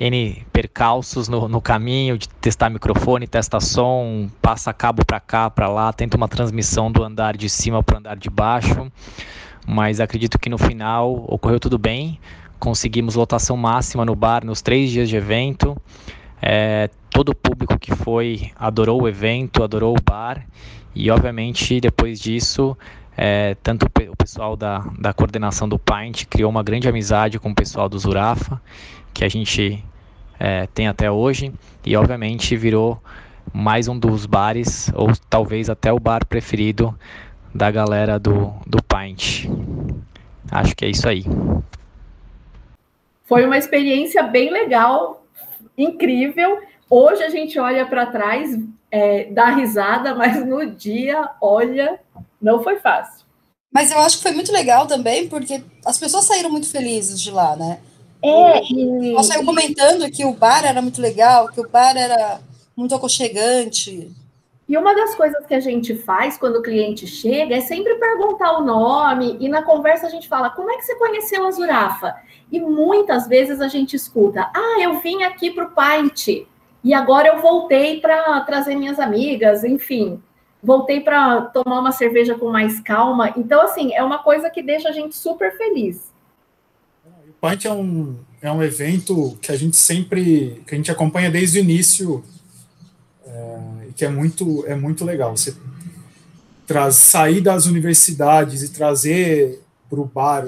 N 0.00 0.44
percalços 0.52 1.28
no, 1.28 1.46
no 1.46 1.60
caminho 1.60 2.18
de 2.18 2.28
testar 2.28 2.68
microfone, 2.68 3.28
testa 3.28 3.60
som, 3.60 4.28
passa 4.42 4.72
cabo 4.72 5.04
para 5.04 5.20
cá, 5.20 5.48
para 5.48 5.68
lá, 5.68 5.92
tenta 5.92 6.16
uma 6.16 6.26
transmissão 6.26 6.90
do 6.90 7.04
andar 7.04 7.36
de 7.36 7.48
cima 7.48 7.84
para 7.84 7.94
o 7.94 7.98
andar 7.98 8.16
de 8.16 8.28
baixo, 8.28 8.90
mas 9.64 10.00
acredito 10.00 10.40
que 10.40 10.50
no 10.50 10.58
final 10.58 11.24
ocorreu 11.28 11.60
tudo 11.60 11.78
bem, 11.78 12.18
conseguimos 12.58 13.14
lotação 13.14 13.56
máxima 13.56 14.04
no 14.04 14.16
bar 14.16 14.44
nos 14.44 14.60
três 14.60 14.90
dias 14.90 15.08
de 15.08 15.14
evento, 15.14 15.80
é, 16.42 16.90
todo 17.10 17.28
o 17.28 17.34
público 17.34 17.78
que 17.78 17.94
foi 17.94 18.50
adorou 18.56 19.02
o 19.02 19.08
evento, 19.08 19.62
adorou 19.62 19.96
o 19.96 20.02
bar 20.02 20.44
e 20.96 21.08
obviamente 21.12 21.80
depois 21.80 22.18
disso 22.18 22.76
é, 23.16 23.56
tanto 23.62 23.86
o 23.86 24.16
pessoal 24.16 24.56
da, 24.56 24.78
da 24.98 25.12
coordenação 25.12 25.68
do 25.68 25.78
Paint 25.78 26.24
criou 26.26 26.50
uma 26.50 26.62
grande 26.62 26.88
amizade 26.88 27.38
com 27.38 27.50
o 27.50 27.54
pessoal 27.54 27.88
do 27.88 27.98
Zurafa, 27.98 28.60
que 29.12 29.24
a 29.24 29.28
gente 29.28 29.84
é, 30.38 30.66
tem 30.68 30.88
até 30.88 31.10
hoje, 31.10 31.52
e 31.84 31.96
obviamente 31.96 32.56
virou 32.56 33.00
mais 33.52 33.88
um 33.88 33.98
dos 33.98 34.26
bares, 34.26 34.90
ou 34.94 35.10
talvez 35.28 35.68
até 35.68 35.92
o 35.92 35.98
bar 35.98 36.24
preferido 36.24 36.96
da 37.54 37.70
galera 37.70 38.18
do, 38.18 38.52
do 38.66 38.82
Paint. 38.82 39.46
Acho 40.50 40.74
que 40.74 40.84
é 40.84 40.88
isso 40.88 41.08
aí. 41.08 41.24
Foi 43.24 43.44
uma 43.44 43.58
experiência 43.58 44.22
bem 44.22 44.50
legal, 44.50 45.24
incrível. 45.76 46.60
Hoje 46.88 47.22
a 47.22 47.28
gente 47.28 47.58
olha 47.58 47.86
para 47.86 48.06
trás, 48.06 48.58
é, 48.90 49.24
dá 49.30 49.50
risada, 49.50 50.14
mas 50.16 50.44
no 50.44 50.66
dia, 50.70 51.28
olha, 51.40 52.00
não 52.40 52.62
foi 52.62 52.78
fácil. 52.78 53.24
Mas 53.72 53.92
eu 53.92 53.98
acho 53.98 54.16
que 54.16 54.22
foi 54.22 54.32
muito 54.32 54.52
legal 54.52 54.86
também, 54.86 55.28
porque 55.28 55.62
as 55.84 55.96
pessoas 55.96 56.24
saíram 56.24 56.50
muito 56.50 56.68
felizes 56.68 57.20
de 57.20 57.30
lá, 57.30 57.54
né? 57.54 57.78
É, 58.22 58.62
e... 58.64 59.12
Nós 59.12 59.26
saiu 59.26 59.44
comentando 59.44 60.10
que 60.10 60.24
o 60.24 60.32
bar 60.32 60.64
era 60.64 60.82
muito 60.82 61.00
legal, 61.00 61.48
que 61.48 61.60
o 61.60 61.68
bar 61.68 61.96
era 61.96 62.40
muito 62.76 62.94
aconchegante. 62.94 64.10
E 64.68 64.76
uma 64.76 64.94
das 64.94 65.14
coisas 65.14 65.46
que 65.46 65.54
a 65.54 65.60
gente 65.60 65.94
faz 65.94 66.36
quando 66.36 66.56
o 66.56 66.62
cliente 66.62 67.06
chega 67.06 67.56
é 67.56 67.60
sempre 67.60 67.94
perguntar 67.96 68.58
o 68.58 68.64
nome, 68.64 69.36
e 69.40 69.48
na 69.48 69.62
conversa 69.62 70.06
a 70.06 70.10
gente 70.10 70.28
fala: 70.28 70.50
como 70.50 70.70
é 70.70 70.76
que 70.76 70.84
você 70.84 70.96
conheceu 70.96 71.46
a 71.46 71.50
Zurafa? 71.50 72.16
E 72.50 72.60
muitas 72.60 73.28
vezes 73.28 73.60
a 73.60 73.68
gente 73.68 73.94
escuta: 73.94 74.50
ah, 74.54 74.80
eu 74.80 75.00
vim 75.00 75.22
aqui 75.22 75.50
para 75.50 75.64
o 75.64 75.70
Pint, 75.70 76.46
e 76.82 76.94
agora 76.94 77.28
eu 77.28 77.38
voltei 77.38 78.00
para 78.00 78.40
trazer 78.40 78.74
minhas 78.74 78.98
amigas, 78.98 79.64
enfim 79.64 80.20
voltei 80.62 81.00
para 81.00 81.42
tomar 81.42 81.80
uma 81.80 81.92
cerveja 81.92 82.34
com 82.34 82.50
mais 82.50 82.80
calma. 82.80 83.32
Então, 83.36 83.62
assim, 83.62 83.94
é 83.94 84.02
uma 84.02 84.22
coisa 84.22 84.50
que 84.50 84.62
deixa 84.62 84.88
a 84.88 84.92
gente 84.92 85.16
super 85.16 85.56
feliz. 85.56 86.10
O 87.28 87.48
Pint 87.48 87.64
é 87.64 87.72
um, 87.72 88.18
é 88.42 88.52
um 88.52 88.62
evento 88.62 89.38
que 89.40 89.50
a 89.50 89.56
gente 89.56 89.76
sempre, 89.76 90.62
que 90.66 90.74
a 90.74 90.76
gente 90.76 90.90
acompanha 90.90 91.30
desde 91.30 91.58
o 91.58 91.60
início, 91.60 92.24
é, 93.26 93.58
e 93.88 93.92
que 93.92 94.04
é 94.04 94.08
muito, 94.08 94.64
é 94.66 94.74
muito 94.74 95.04
legal. 95.04 95.36
Você 95.36 95.56
traz, 96.66 96.96
sair 96.96 97.40
das 97.40 97.66
universidades 97.66 98.62
e 98.62 98.68
trazer 98.70 99.62
para 99.88 100.00
o 100.00 100.04
bar 100.04 100.46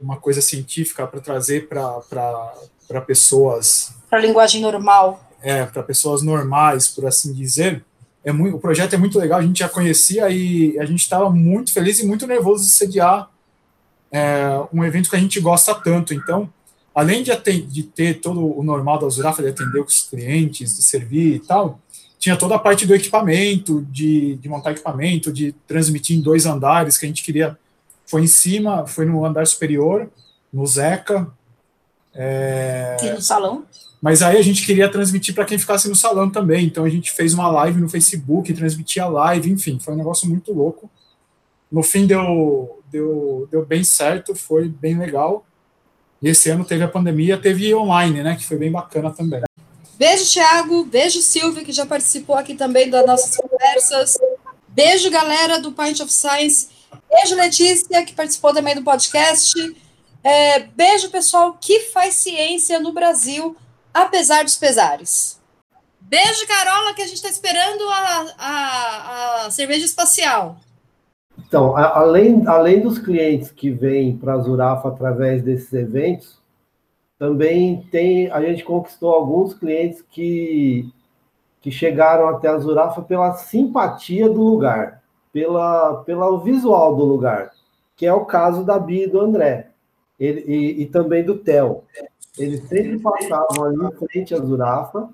uma 0.00 0.16
coisa 0.16 0.40
científica 0.40 1.06
para 1.06 1.20
trazer 1.20 1.68
para 1.68 3.00
pessoas. 3.06 3.92
Para 4.08 4.20
linguagem 4.20 4.60
normal. 4.60 5.22
É, 5.42 5.66
para 5.66 5.82
pessoas 5.82 6.22
normais, 6.22 6.88
por 6.88 7.06
assim 7.06 7.32
dizer 7.32 7.84
é 8.24 8.32
muito, 8.32 8.56
o 8.56 8.60
projeto 8.60 8.94
é 8.94 8.96
muito 8.96 9.18
legal, 9.18 9.38
a 9.38 9.42
gente 9.42 9.58
já 9.58 9.68
conhecia 9.68 10.30
e 10.30 10.78
a 10.78 10.86
gente 10.86 11.00
estava 11.00 11.28
muito 11.28 11.72
feliz 11.72 11.98
e 11.98 12.06
muito 12.06 12.26
nervoso 12.26 12.64
de 12.64 12.70
sediar 12.70 13.30
é, 14.10 14.46
um 14.72 14.82
evento 14.82 15.10
que 15.10 15.16
a 15.16 15.18
gente 15.18 15.38
gosta 15.40 15.74
tanto. 15.74 16.14
Então, 16.14 16.50
além 16.94 17.22
de, 17.22 17.32
de 17.62 17.82
ter 17.82 18.20
todo 18.20 18.58
o 18.58 18.62
normal 18.62 18.98
da 18.98 19.08
Zurafa, 19.08 19.42
de 19.42 19.48
atender 19.48 19.80
os 19.80 20.02
clientes, 20.02 20.76
de 20.76 20.82
servir 20.82 21.34
e 21.34 21.40
tal, 21.40 21.80
tinha 22.18 22.36
toda 22.36 22.54
a 22.54 22.58
parte 22.58 22.86
do 22.86 22.94
equipamento, 22.94 23.86
de, 23.90 24.36
de 24.36 24.48
montar 24.48 24.72
equipamento, 24.72 25.30
de 25.30 25.52
transmitir 25.66 26.16
em 26.16 26.22
dois 26.22 26.46
andares, 26.46 26.96
que 26.96 27.04
a 27.04 27.08
gente 27.08 27.22
queria. 27.22 27.58
Foi 28.06 28.22
em 28.22 28.26
cima, 28.26 28.86
foi 28.86 29.04
no 29.04 29.24
andar 29.24 29.46
superior, 29.46 30.08
no 30.50 30.66
Zeca. 30.66 31.26
É, 32.14 32.96
e 33.02 33.10
no 33.10 33.20
salão? 33.20 33.64
Mas 34.04 34.20
aí 34.20 34.36
a 34.36 34.42
gente 34.42 34.66
queria 34.66 34.86
transmitir 34.86 35.34
para 35.34 35.46
quem 35.46 35.56
ficasse 35.56 35.88
no 35.88 35.94
salão 35.94 36.28
também. 36.28 36.66
Então 36.66 36.84
a 36.84 36.90
gente 36.90 37.10
fez 37.10 37.32
uma 37.32 37.48
live 37.48 37.80
no 37.80 37.88
Facebook, 37.88 38.52
transmitia 38.52 39.06
live, 39.06 39.50
enfim, 39.50 39.78
foi 39.78 39.94
um 39.94 39.96
negócio 39.96 40.28
muito 40.28 40.52
louco. 40.52 40.90
No 41.72 41.82
fim 41.82 42.06
deu, 42.06 42.82
deu, 42.92 43.48
deu 43.50 43.64
bem 43.64 43.82
certo, 43.82 44.34
foi 44.34 44.68
bem 44.68 44.98
legal. 44.98 45.46
E 46.20 46.28
esse 46.28 46.50
ano 46.50 46.66
teve 46.66 46.84
a 46.84 46.88
pandemia, 46.88 47.38
teve 47.38 47.74
online, 47.74 48.22
né? 48.22 48.36
Que 48.36 48.44
foi 48.44 48.58
bem 48.58 48.70
bacana 48.70 49.10
também. 49.10 49.40
Beijo, 49.96 50.30
Thiago. 50.30 50.84
Beijo, 50.84 51.22
Silvio, 51.22 51.64
que 51.64 51.72
já 51.72 51.86
participou 51.86 52.36
aqui 52.36 52.54
também 52.54 52.90
das 52.90 53.06
nossas 53.06 53.34
conversas. 53.38 54.18
Beijo, 54.68 55.10
galera 55.10 55.58
do 55.58 55.72
Pint 55.72 56.00
of 56.00 56.12
Science. 56.12 56.68
Beijo, 57.10 57.34
Letícia, 57.36 58.04
que 58.04 58.12
participou 58.12 58.52
também 58.52 58.74
do 58.74 58.84
podcast. 58.84 59.54
É, 60.22 60.60
beijo, 60.60 61.08
pessoal 61.08 61.56
que 61.58 61.84
faz 61.84 62.16
ciência 62.16 62.78
no 62.78 62.92
Brasil 62.92 63.56
apesar 63.94 64.42
dos 64.42 64.56
pesares. 64.56 65.40
Beijo, 66.00 66.46
Carola, 66.46 66.92
que 66.92 67.02
a 67.02 67.06
gente 67.06 67.16
está 67.16 67.30
esperando 67.30 67.88
a, 67.88 68.26
a, 68.38 69.46
a, 69.46 69.50
cerveja 69.50 69.86
espacial. 69.86 70.56
Então, 71.38 71.76
a, 71.76 71.98
além, 71.98 72.46
além 72.46 72.80
dos 72.80 72.98
clientes 72.98 73.50
que 73.50 73.70
vêm 73.70 74.16
para 74.16 74.34
a 74.34 74.38
Zurafa 74.38 74.88
através 74.88 75.42
desses 75.42 75.72
eventos, 75.72 76.38
também 77.18 77.88
tem 77.90 78.30
a 78.30 78.40
gente 78.42 78.64
conquistou 78.64 79.14
alguns 79.14 79.54
clientes 79.54 80.04
que, 80.10 80.92
que 81.60 81.70
chegaram 81.70 82.28
até 82.28 82.48
a 82.48 82.58
Zurafa 82.58 83.00
pela 83.00 83.32
simpatia 83.34 84.28
do 84.28 84.42
lugar, 84.42 85.02
pela, 85.32 86.02
pelo 86.04 86.38
visual 86.40 86.94
do 86.94 87.04
lugar, 87.04 87.50
que 87.96 88.04
é 88.04 88.12
o 88.12 88.26
caso 88.26 88.62
da 88.62 88.78
Bia 88.78 89.04
e 89.04 89.10
do 89.10 89.20
André, 89.20 89.70
ele, 90.20 90.44
e, 90.46 90.82
e 90.82 90.86
também 90.86 91.24
do 91.24 91.38
Theo. 91.38 91.82
Eles 92.38 92.62
sempre 92.68 92.98
passavam 92.98 93.64
ali 93.64 93.76
em 93.76 93.92
frente 93.92 94.34
à 94.34 94.38
Zurafa 94.38 95.08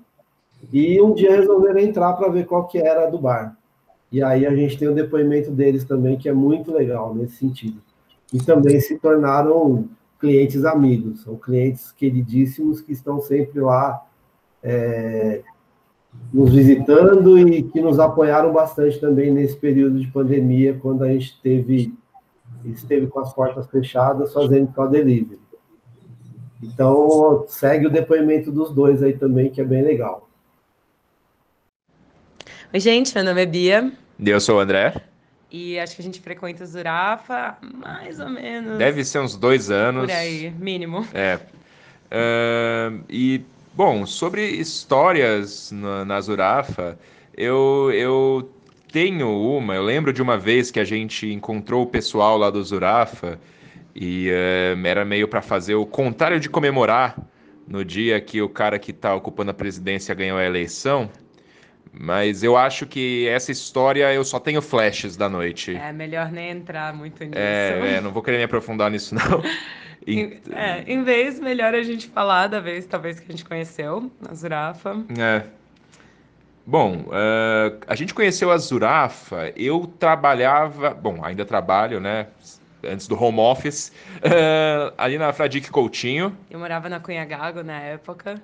e 0.71 1.01
um 1.01 1.13
dia 1.13 1.35
resolveram 1.35 1.79
entrar 1.79 2.13
para 2.13 2.29
ver 2.29 2.45
qual 2.45 2.67
que 2.67 2.79
era 2.79 3.09
do 3.09 3.19
bar. 3.19 3.57
E 4.11 4.21
aí 4.21 4.45
a 4.45 4.55
gente 4.55 4.77
tem 4.77 4.87
o 4.87 4.95
depoimento 4.95 5.51
deles 5.51 5.83
também, 5.83 6.17
que 6.17 6.27
é 6.27 6.33
muito 6.33 6.73
legal 6.73 7.15
nesse 7.15 7.37
sentido. 7.37 7.81
E 8.33 8.39
também 8.39 8.79
se 8.79 8.97
tornaram 8.97 9.87
clientes 10.19 10.65
amigos, 10.65 11.23
são 11.23 11.35
clientes 11.35 11.91
queridíssimos 11.91 12.81
que 12.81 12.91
estão 12.91 13.19
sempre 13.19 13.59
lá 13.59 14.05
é, 14.61 15.41
nos 16.33 16.53
visitando 16.53 17.37
e 17.37 17.63
que 17.63 17.81
nos 17.81 17.99
apoiaram 17.99 18.51
bastante 18.51 18.99
também 18.99 19.31
nesse 19.31 19.55
período 19.55 19.99
de 19.99 20.07
pandemia, 20.07 20.77
quando 20.79 21.03
a 21.03 21.07
gente 21.07 21.39
teve, 21.41 21.93
esteve 22.65 23.07
com 23.07 23.19
as 23.19 23.33
portas 23.33 23.67
fechadas 23.67 24.33
fazendo 24.33 24.71
só 24.73 24.85
delivery. 24.87 25.39
Então, 26.61 27.45
segue 27.47 27.87
o 27.87 27.89
depoimento 27.89 28.51
dos 28.51 28.71
dois 28.71 29.01
aí 29.01 29.13
também, 29.13 29.49
que 29.49 29.59
é 29.59 29.63
bem 29.63 29.81
legal. 29.81 30.29
Oi, 32.73 32.79
gente, 32.79 33.13
meu 33.15 33.23
nome 33.23 33.41
é 33.41 33.45
Bia. 33.45 33.91
Eu 34.23 34.39
sou 34.39 34.57
o 34.57 34.59
André. 34.59 34.93
E 35.51 35.77
acho 35.79 35.95
que 35.95 36.01
a 36.01 36.05
gente 36.05 36.21
frequenta 36.21 36.63
o 36.63 36.67
Zurafa 36.67 37.57
mais 37.61 38.19
ou 38.19 38.29
menos. 38.29 38.77
Deve 38.77 39.03
ser 39.03 39.19
uns 39.19 39.35
dois 39.35 39.69
anos. 39.69 40.05
Por 40.05 40.11
aí, 40.11 40.51
mínimo. 40.51 41.05
É. 41.13 41.39
Uh, 42.11 43.03
e, 43.09 43.41
bom, 43.73 44.05
sobre 44.05 44.45
histórias 44.45 45.71
na, 45.71 46.05
na 46.05 46.21
Zurafa, 46.21 46.97
eu, 47.35 47.91
eu 47.93 48.49
tenho 48.91 49.29
uma. 49.29 49.75
Eu 49.75 49.83
lembro 49.83 50.13
de 50.13 50.21
uma 50.21 50.37
vez 50.37 50.71
que 50.71 50.79
a 50.79 50.85
gente 50.85 51.27
encontrou 51.27 51.83
o 51.83 51.87
pessoal 51.87 52.37
lá 52.37 52.49
do 52.49 52.63
Zurafa 52.63 53.37
e 53.95 54.29
uh, 54.29 54.87
era 54.87 55.03
meio 55.03 55.27
para 55.27 55.41
fazer 55.41 55.75
o 55.75 55.85
contrário 55.85 56.39
de 56.39 56.49
comemorar 56.49 57.17
no 57.67 57.85
dia 57.85 58.19
que 58.19 58.41
o 58.41 58.49
cara 58.49 58.77
que 58.77 58.91
está 58.91 59.13
ocupando 59.15 59.51
a 59.51 59.53
presidência 59.53 60.13
ganhou 60.13 60.37
a 60.37 60.45
eleição. 60.45 61.09
Mas 61.93 62.41
eu 62.41 62.55
acho 62.55 62.85
que 62.85 63.27
essa 63.27 63.51
história 63.51 64.13
eu 64.13 64.23
só 64.23 64.39
tenho 64.39 64.61
flashes 64.61 65.17
da 65.17 65.27
noite. 65.27 65.75
É 65.75 65.91
melhor 65.91 66.31
nem 66.31 66.49
entrar 66.49 66.93
muito 66.93 67.21
nisso. 67.23 67.37
É, 67.37 67.95
é 67.97 68.01
não 68.01 68.11
vou 68.11 68.23
querer 68.23 68.37
me 68.37 68.43
aprofundar 68.43 68.89
nisso, 68.89 69.13
não. 69.13 69.43
em, 70.07 70.39
é, 70.53 70.83
em 70.87 71.03
vez, 71.03 71.37
melhor 71.39 71.75
a 71.75 71.83
gente 71.83 72.07
falar 72.07 72.47
da 72.47 72.61
vez, 72.61 72.85
talvez, 72.85 73.19
que 73.19 73.25
a 73.27 73.31
gente 73.31 73.43
conheceu, 73.43 74.09
a 74.27 74.33
Zurafa. 74.33 75.03
É. 75.19 75.43
Bom, 76.65 77.07
uh, 77.07 77.77
a 77.87 77.95
gente 77.95 78.13
conheceu 78.13 78.51
a 78.51 78.57
Zurafa, 78.57 79.51
eu 79.57 79.91
trabalhava, 79.99 80.91
bom, 80.91 81.19
ainda 81.23 81.43
trabalho, 81.43 81.99
né? 81.99 82.27
Antes 82.83 83.07
do 83.07 83.21
home 83.21 83.39
office, 83.39 83.91
uh, 84.17 84.93
ali 84.97 85.17
na 85.17 85.31
Fradique 85.33 85.69
Coutinho. 85.69 86.35
Eu 86.49 86.59
morava 86.59 86.89
na 86.89 86.99
Cunha 86.99 87.25
Gago 87.25 87.63
na 87.63 87.79
época. 87.79 88.41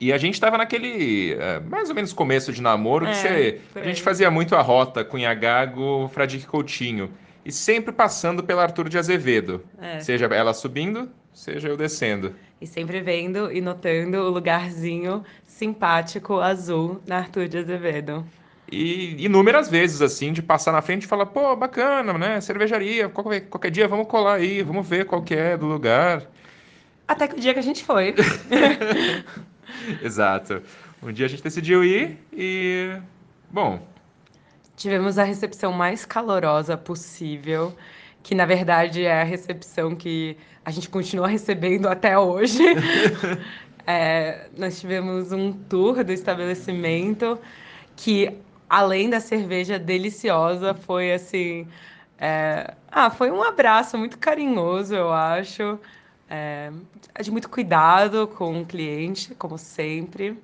E 0.00 0.12
a 0.12 0.18
gente 0.18 0.34
estava 0.34 0.58
naquele, 0.58 1.34
uh, 1.34 1.68
mais 1.68 1.88
ou 1.88 1.94
menos 1.94 2.12
começo 2.12 2.52
de 2.52 2.60
namoro, 2.60 3.06
é, 3.06 3.12
que 3.12 3.16
você, 3.16 3.60
a 3.76 3.84
gente 3.84 4.02
fazia 4.02 4.30
muito 4.30 4.54
a 4.54 4.60
rota 4.60 5.04
Cunha 5.04 5.32
Gago, 5.34 6.08
Fradique 6.12 6.46
Coutinho. 6.46 7.10
E 7.44 7.52
sempre 7.52 7.92
passando 7.92 8.42
pela 8.42 8.62
Arthur 8.62 8.88
de 8.88 8.98
Azevedo. 8.98 9.64
É. 9.80 10.00
Seja 10.00 10.26
ela 10.26 10.52
subindo, 10.52 11.08
seja 11.32 11.68
eu 11.68 11.76
descendo. 11.76 12.34
E 12.60 12.66
sempre 12.66 13.00
vendo 13.00 13.52
e 13.52 13.60
notando 13.60 14.18
o 14.18 14.30
lugarzinho 14.30 15.24
simpático 15.46 16.40
azul 16.40 17.00
na 17.06 17.18
Arthur 17.18 17.48
de 17.48 17.58
Azevedo. 17.58 18.26
E 18.70 19.24
inúmeras 19.24 19.68
vezes, 19.68 20.02
assim, 20.02 20.32
de 20.32 20.42
passar 20.42 20.72
na 20.72 20.82
frente 20.82 21.04
e 21.04 21.06
falar, 21.06 21.26
pô, 21.26 21.54
bacana, 21.54 22.12
né? 22.14 22.40
Cervejaria, 22.40 23.08
qualquer, 23.08 23.42
qualquer 23.42 23.70
dia 23.70 23.86
vamos 23.86 24.08
colar 24.08 24.34
aí, 24.34 24.62
vamos 24.62 24.88
ver 24.88 25.06
qual 25.06 25.22
que 25.22 25.34
é 25.34 25.56
do 25.56 25.66
lugar. 25.66 26.26
Até 27.06 27.28
que 27.28 27.36
o 27.36 27.40
dia 27.40 27.54
que 27.54 27.60
a 27.60 27.62
gente 27.62 27.84
foi. 27.84 28.14
Exato. 30.02 30.62
Um 31.02 31.12
dia 31.12 31.26
a 31.26 31.28
gente 31.28 31.42
decidiu 31.42 31.84
ir 31.84 32.18
e. 32.32 32.96
Bom. 33.50 33.86
Tivemos 34.76 35.16
a 35.18 35.24
recepção 35.24 35.72
mais 35.72 36.04
calorosa 36.04 36.76
possível, 36.76 37.74
que 38.22 38.34
na 38.34 38.44
verdade 38.44 39.04
é 39.04 39.22
a 39.22 39.24
recepção 39.24 39.94
que 39.94 40.36
a 40.64 40.70
gente 40.70 40.88
continua 40.88 41.28
recebendo 41.28 41.86
até 41.86 42.18
hoje. 42.18 42.62
é, 43.86 44.48
nós 44.58 44.80
tivemos 44.80 45.30
um 45.30 45.52
tour 45.52 46.02
do 46.02 46.12
estabelecimento 46.12 47.38
que 47.94 48.36
além 48.68 49.10
da 49.10 49.20
cerveja 49.20 49.78
deliciosa, 49.78 50.74
foi 50.74 51.12
assim. 51.12 51.68
É... 52.18 52.74
Ah, 52.90 53.10
foi 53.10 53.30
um 53.30 53.42
abraço 53.42 53.98
muito 53.98 54.18
carinhoso, 54.18 54.94
eu 54.94 55.12
acho. 55.12 55.78
É... 56.28 56.72
De 57.22 57.30
muito 57.30 57.48
cuidado 57.48 58.28
com 58.28 58.62
o 58.62 58.66
cliente, 58.66 59.34
como 59.34 59.58
sempre. 59.58 60.38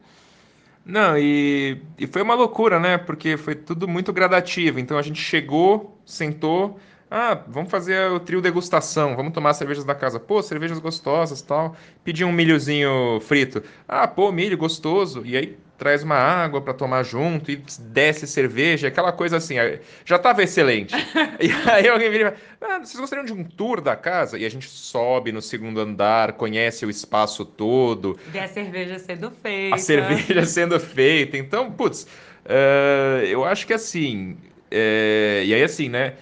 Não, 0.84 1.16
e, 1.16 1.80
e 1.98 2.06
foi 2.06 2.22
uma 2.22 2.34
loucura, 2.34 2.78
né? 2.80 2.98
Porque 2.98 3.36
foi 3.36 3.54
tudo 3.54 3.86
muito 3.86 4.12
gradativo. 4.12 4.80
Então 4.80 4.98
a 4.98 5.02
gente 5.02 5.20
chegou, 5.20 5.96
sentou. 6.04 6.78
Ah, 7.10 7.34
vamos 7.46 7.70
fazer 7.70 8.10
o 8.10 8.18
trio 8.18 8.40
degustação, 8.40 9.14
vamos 9.14 9.32
tomar 9.34 9.52
cervejas 9.54 9.84
da 9.84 9.94
casa. 9.94 10.18
Pô, 10.18 10.42
cervejas 10.42 10.78
gostosas 10.78 11.42
tal. 11.42 11.76
Pedir 12.02 12.24
um 12.24 12.32
milhozinho 12.32 13.20
frito. 13.20 13.62
Ah, 13.86 14.08
pô, 14.08 14.32
milho 14.32 14.56
gostoso. 14.56 15.22
E 15.24 15.36
aí 15.36 15.58
traz 15.82 16.04
uma 16.04 16.14
água 16.14 16.60
para 16.60 16.72
tomar 16.72 17.02
junto 17.02 17.50
e 17.50 17.60
desce 17.80 18.24
cerveja, 18.24 18.86
aquela 18.86 19.10
coisa 19.10 19.38
assim. 19.38 19.56
Já 20.04 20.14
estava 20.14 20.40
excelente. 20.40 20.94
e 21.42 21.50
aí 21.68 21.88
alguém 21.88 22.08
vira 22.08 22.36
e 22.60 22.64
ah, 22.64 22.78
vocês 22.78 23.00
gostariam 23.00 23.24
de 23.24 23.32
um 23.32 23.42
tour 23.42 23.80
da 23.80 23.96
casa? 23.96 24.38
E 24.38 24.46
a 24.46 24.48
gente 24.48 24.68
sobe 24.68 25.32
no 25.32 25.42
segundo 25.42 25.80
andar, 25.80 26.34
conhece 26.34 26.86
o 26.86 26.90
espaço 26.90 27.44
todo. 27.44 28.16
Vê 28.28 28.38
a 28.38 28.46
cerveja 28.46 28.96
sendo 29.00 29.32
feita. 29.32 29.74
A 29.74 29.78
cerveja 29.78 30.46
sendo 30.46 30.78
feita. 30.78 31.36
Então, 31.36 31.72
putz, 31.72 32.06
uh, 32.46 33.24
eu 33.24 33.44
acho 33.44 33.66
que 33.66 33.72
assim. 33.72 34.34
Uh, 34.70 35.42
e 35.44 35.52
aí, 35.52 35.64
assim, 35.64 35.88
né? 35.88 36.14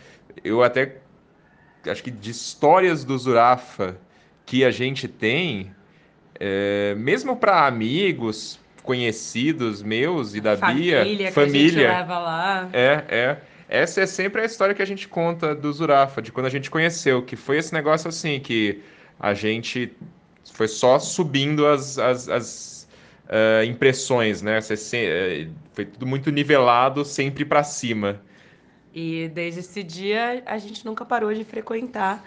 Eu 0.42 0.62
até 0.62 0.96
acho 1.86 2.02
que 2.02 2.10
de 2.10 2.30
histórias 2.30 3.04
do 3.04 3.18
Zurafa 3.18 3.98
que 4.46 4.64
a 4.64 4.70
gente 4.70 5.06
tem, 5.06 5.74
uh, 6.36 6.96
mesmo 6.96 7.36
para 7.36 7.66
amigos, 7.66 8.58
conhecidos 8.80 9.82
meus 9.82 10.34
e 10.34 10.40
da 10.40 10.56
família, 10.56 11.04
Bia, 11.04 11.32
família, 11.32 11.32
que 11.32 11.40
a 11.40 11.48
gente 11.48 11.76
leva 11.76 12.18
lá. 12.18 12.68
É, 12.72 13.04
é. 13.08 13.36
Essa 13.68 14.00
é 14.00 14.06
sempre 14.06 14.42
a 14.42 14.44
história 14.44 14.74
que 14.74 14.82
a 14.82 14.86
gente 14.86 15.06
conta 15.06 15.54
do 15.54 15.72
Zurafa, 15.72 16.20
de 16.20 16.32
quando 16.32 16.46
a 16.46 16.50
gente 16.50 16.68
conheceu, 16.68 17.22
que 17.22 17.36
foi 17.36 17.58
esse 17.58 17.72
negócio 17.72 18.08
assim, 18.08 18.40
que 18.40 18.82
a 19.18 19.32
gente 19.32 19.92
foi 20.52 20.66
só 20.66 20.98
subindo 20.98 21.66
as, 21.66 21.96
as, 21.96 22.28
as 22.28 22.88
uh, 23.26 23.64
impressões, 23.64 24.42
né? 24.42 24.58
Uh, 24.58 25.52
foi 25.72 25.84
tudo 25.84 26.04
muito 26.04 26.30
nivelado, 26.32 27.04
sempre 27.04 27.44
para 27.44 27.62
cima. 27.62 28.20
E 28.92 29.30
desde 29.32 29.60
esse 29.60 29.84
dia 29.84 30.42
a 30.46 30.58
gente 30.58 30.84
nunca 30.84 31.04
parou 31.04 31.32
de 31.32 31.44
frequentar 31.44 32.24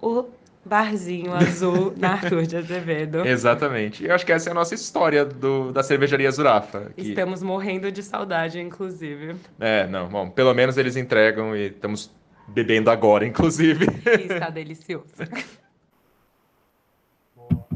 o 0.00 0.26
barzinho 0.64 1.32
azul 1.34 1.92
na 1.98 2.12
Arthur 2.12 2.46
de 2.46 2.56
Azevedo. 2.56 3.26
Exatamente. 3.26 4.04
Eu 4.04 4.14
acho 4.14 4.24
que 4.24 4.32
essa 4.32 4.48
é 4.48 4.52
a 4.52 4.54
nossa 4.54 4.74
história 4.74 5.24
do, 5.24 5.72
da 5.72 5.82
cervejaria 5.82 6.30
Zurafa. 6.30 6.90
Que... 6.96 7.08
Estamos 7.08 7.42
morrendo 7.42 7.92
de 7.92 8.02
saudade, 8.02 8.58
inclusive. 8.60 9.36
É, 9.60 9.86
não, 9.86 10.08
bom, 10.08 10.30
pelo 10.30 10.54
menos 10.54 10.76
eles 10.76 10.96
entregam 10.96 11.54
e 11.54 11.66
estamos 11.66 12.10
bebendo 12.48 12.90
agora, 12.90 13.26
inclusive. 13.26 13.86
E 14.04 14.32
está 14.32 14.50
delicioso. 14.50 15.04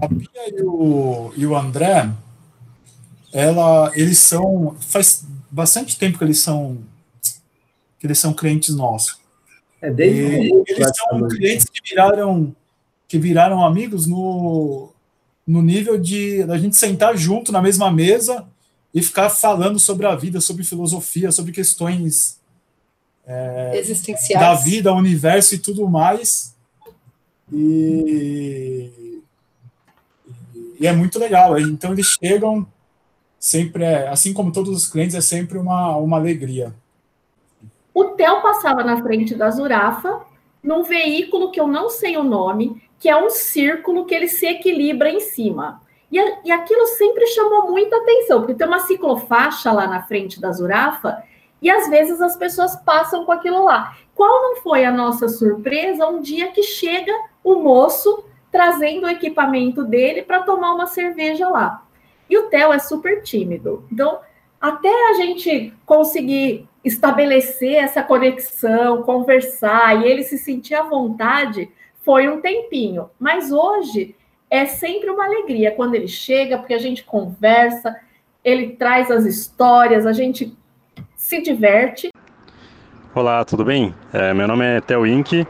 A 0.01 0.09
Bia 0.09 0.29
e 0.49 0.63
o, 0.63 1.33
e 1.37 1.47
o 1.47 1.57
André, 1.57 2.09
ela, 3.33 3.91
eles 3.95 4.19
são. 4.19 4.77
Faz 4.81 5.27
bastante 5.51 5.99
tempo 5.99 6.19
que 6.19 6.25
eles 6.25 6.39
são. 6.39 6.79
que 7.99 8.07
eles 8.07 8.19
são 8.19 8.33
clientes 8.33 8.75
nossos. 8.75 9.19
É 9.81 9.91
desde 9.91 10.21
e, 10.21 10.65
eles 10.67 10.93
são 10.97 11.29
clientes 11.29 11.67
que 11.67 11.81
viraram 11.89 12.55
que 13.09 13.19
viraram 13.19 13.65
amigos 13.65 14.07
no, 14.07 14.91
no 15.47 15.63
nível 15.63 15.99
de 15.99 16.43
a 16.43 16.59
gente 16.59 16.77
sentar 16.77 17.17
junto 17.17 17.51
na 17.51 17.63
mesma 17.63 17.91
mesa 17.91 18.47
e 18.95 19.03
ficar 19.03 19.31
falando 19.31 19.79
sobre 19.79 20.07
a 20.07 20.15
vida, 20.15 20.41
sobre 20.41 20.63
filosofia, 20.63 21.33
sobre 21.33 21.51
questões 21.51 22.39
é, 23.27 23.73
existenciais 23.79 24.47
da 24.47 24.55
vida, 24.55 24.93
universo 24.93 25.55
e 25.55 25.59
tudo 25.59 25.89
mais. 25.89 26.55
E, 27.51 29.23
e 30.79 30.87
é 30.87 30.93
muito 30.93 31.19
legal. 31.19 31.59
Então 31.59 31.93
eles 31.93 32.17
chegam 32.23 32.67
sempre, 33.39 33.85
é, 33.85 34.09
assim 34.09 34.35
como 34.35 34.53
todos 34.53 34.77
os 34.77 34.87
clientes, 34.87 35.17
é 35.17 35.21
sempre 35.23 35.57
uma, 35.57 35.97
uma 35.97 36.19
alegria. 36.19 36.75
O 37.95 38.05
Theo 38.05 38.43
passava 38.43 38.85
na 38.85 39.03
frente 39.03 39.35
da 39.35 39.51
Zurafa 39.51 40.27
num 40.63 40.83
veículo 40.83 41.51
que 41.51 41.61
eu 41.61 41.67
não 41.67 41.89
sei 41.89 42.17
o 42.17 42.23
nome, 42.23 42.83
que 42.99 43.09
é 43.09 43.17
um 43.17 43.31
círculo 43.31 44.05
que 44.05 44.15
ele 44.15 44.29
se 44.29 44.47
equilibra 44.47 45.11
em 45.11 45.21
cima. 45.21 45.81
E, 46.11 46.19
e 46.45 46.51
aquilo 46.51 46.87
sempre 46.87 47.27
chamou 47.27 47.71
muita 47.71 47.97
atenção, 47.97 48.41
porque 48.41 48.55
tem 48.55 48.67
uma 48.67 48.81
ciclofaixa 48.81 49.71
lá 49.71 49.87
na 49.87 50.03
frente 50.03 50.41
da 50.41 50.51
Zurafa, 50.51 51.23
e 51.61 51.71
às 51.71 51.89
vezes 51.89 52.21
as 52.21 52.37
pessoas 52.37 52.77
passam 52.77 53.25
com 53.25 53.33
aquilo 53.33 53.65
lá. 53.65 53.97
Qual 54.15 54.43
não 54.43 54.57
foi 54.57 54.85
a 54.85 54.93
nossa 54.93 55.29
surpresa 55.29 56.07
um 56.07 56.21
dia 56.21 56.49
que 56.49 56.63
chega 56.63 57.13
o 57.43 57.57
moço 57.57 58.25
trazendo 58.51 59.07
o 59.07 59.11
equipamento 59.11 59.85
dele 59.85 60.23
para 60.23 60.43
tomar 60.43 60.73
uma 60.73 60.87
cerveja 60.87 61.49
lá? 61.49 61.83
E 62.29 62.37
o 62.37 62.45
Theo 62.45 62.73
é 62.73 62.79
super 62.79 63.23
tímido. 63.23 63.85
Então, 63.93 64.19
até 64.61 65.11
a 65.11 65.15
gente 65.15 65.73
conseguir 65.85 66.69
estabelecer 66.85 67.75
essa 67.75 68.03
conexão, 68.03 69.03
conversar 69.03 70.01
e 70.01 70.09
ele 70.09 70.23
se 70.23 70.39
sentir 70.39 70.75
à 70.75 70.83
vontade, 70.83 71.71
foi 72.09 72.27
um 72.27 72.41
tempinho, 72.41 73.11
mas 73.21 73.53
hoje 73.53 74.17
é 74.51 74.65
sempre 74.65 75.11
uma 75.11 75.27
alegria 75.27 75.73
quando 75.73 75.95
ele 75.95 76.09
chega, 76.09 76.57
porque 76.57 76.73
a 76.73 76.79
gente 76.79 77.05
conversa, 77.05 77.95
ele 78.43 78.69
traz 78.69 79.11
as 79.11 79.27
histórias, 79.27 80.07
a 80.07 80.13
gente 80.15 80.57
se 81.15 81.43
diverte. 81.43 82.09
Olá, 83.15 83.45
tudo 83.45 83.63
bem? 83.63 83.95
É, 84.11 84.33
meu 84.33 84.49
nome 84.49 84.65
é 84.65 84.81
Theo 84.81 85.07
Inck. 85.07 85.47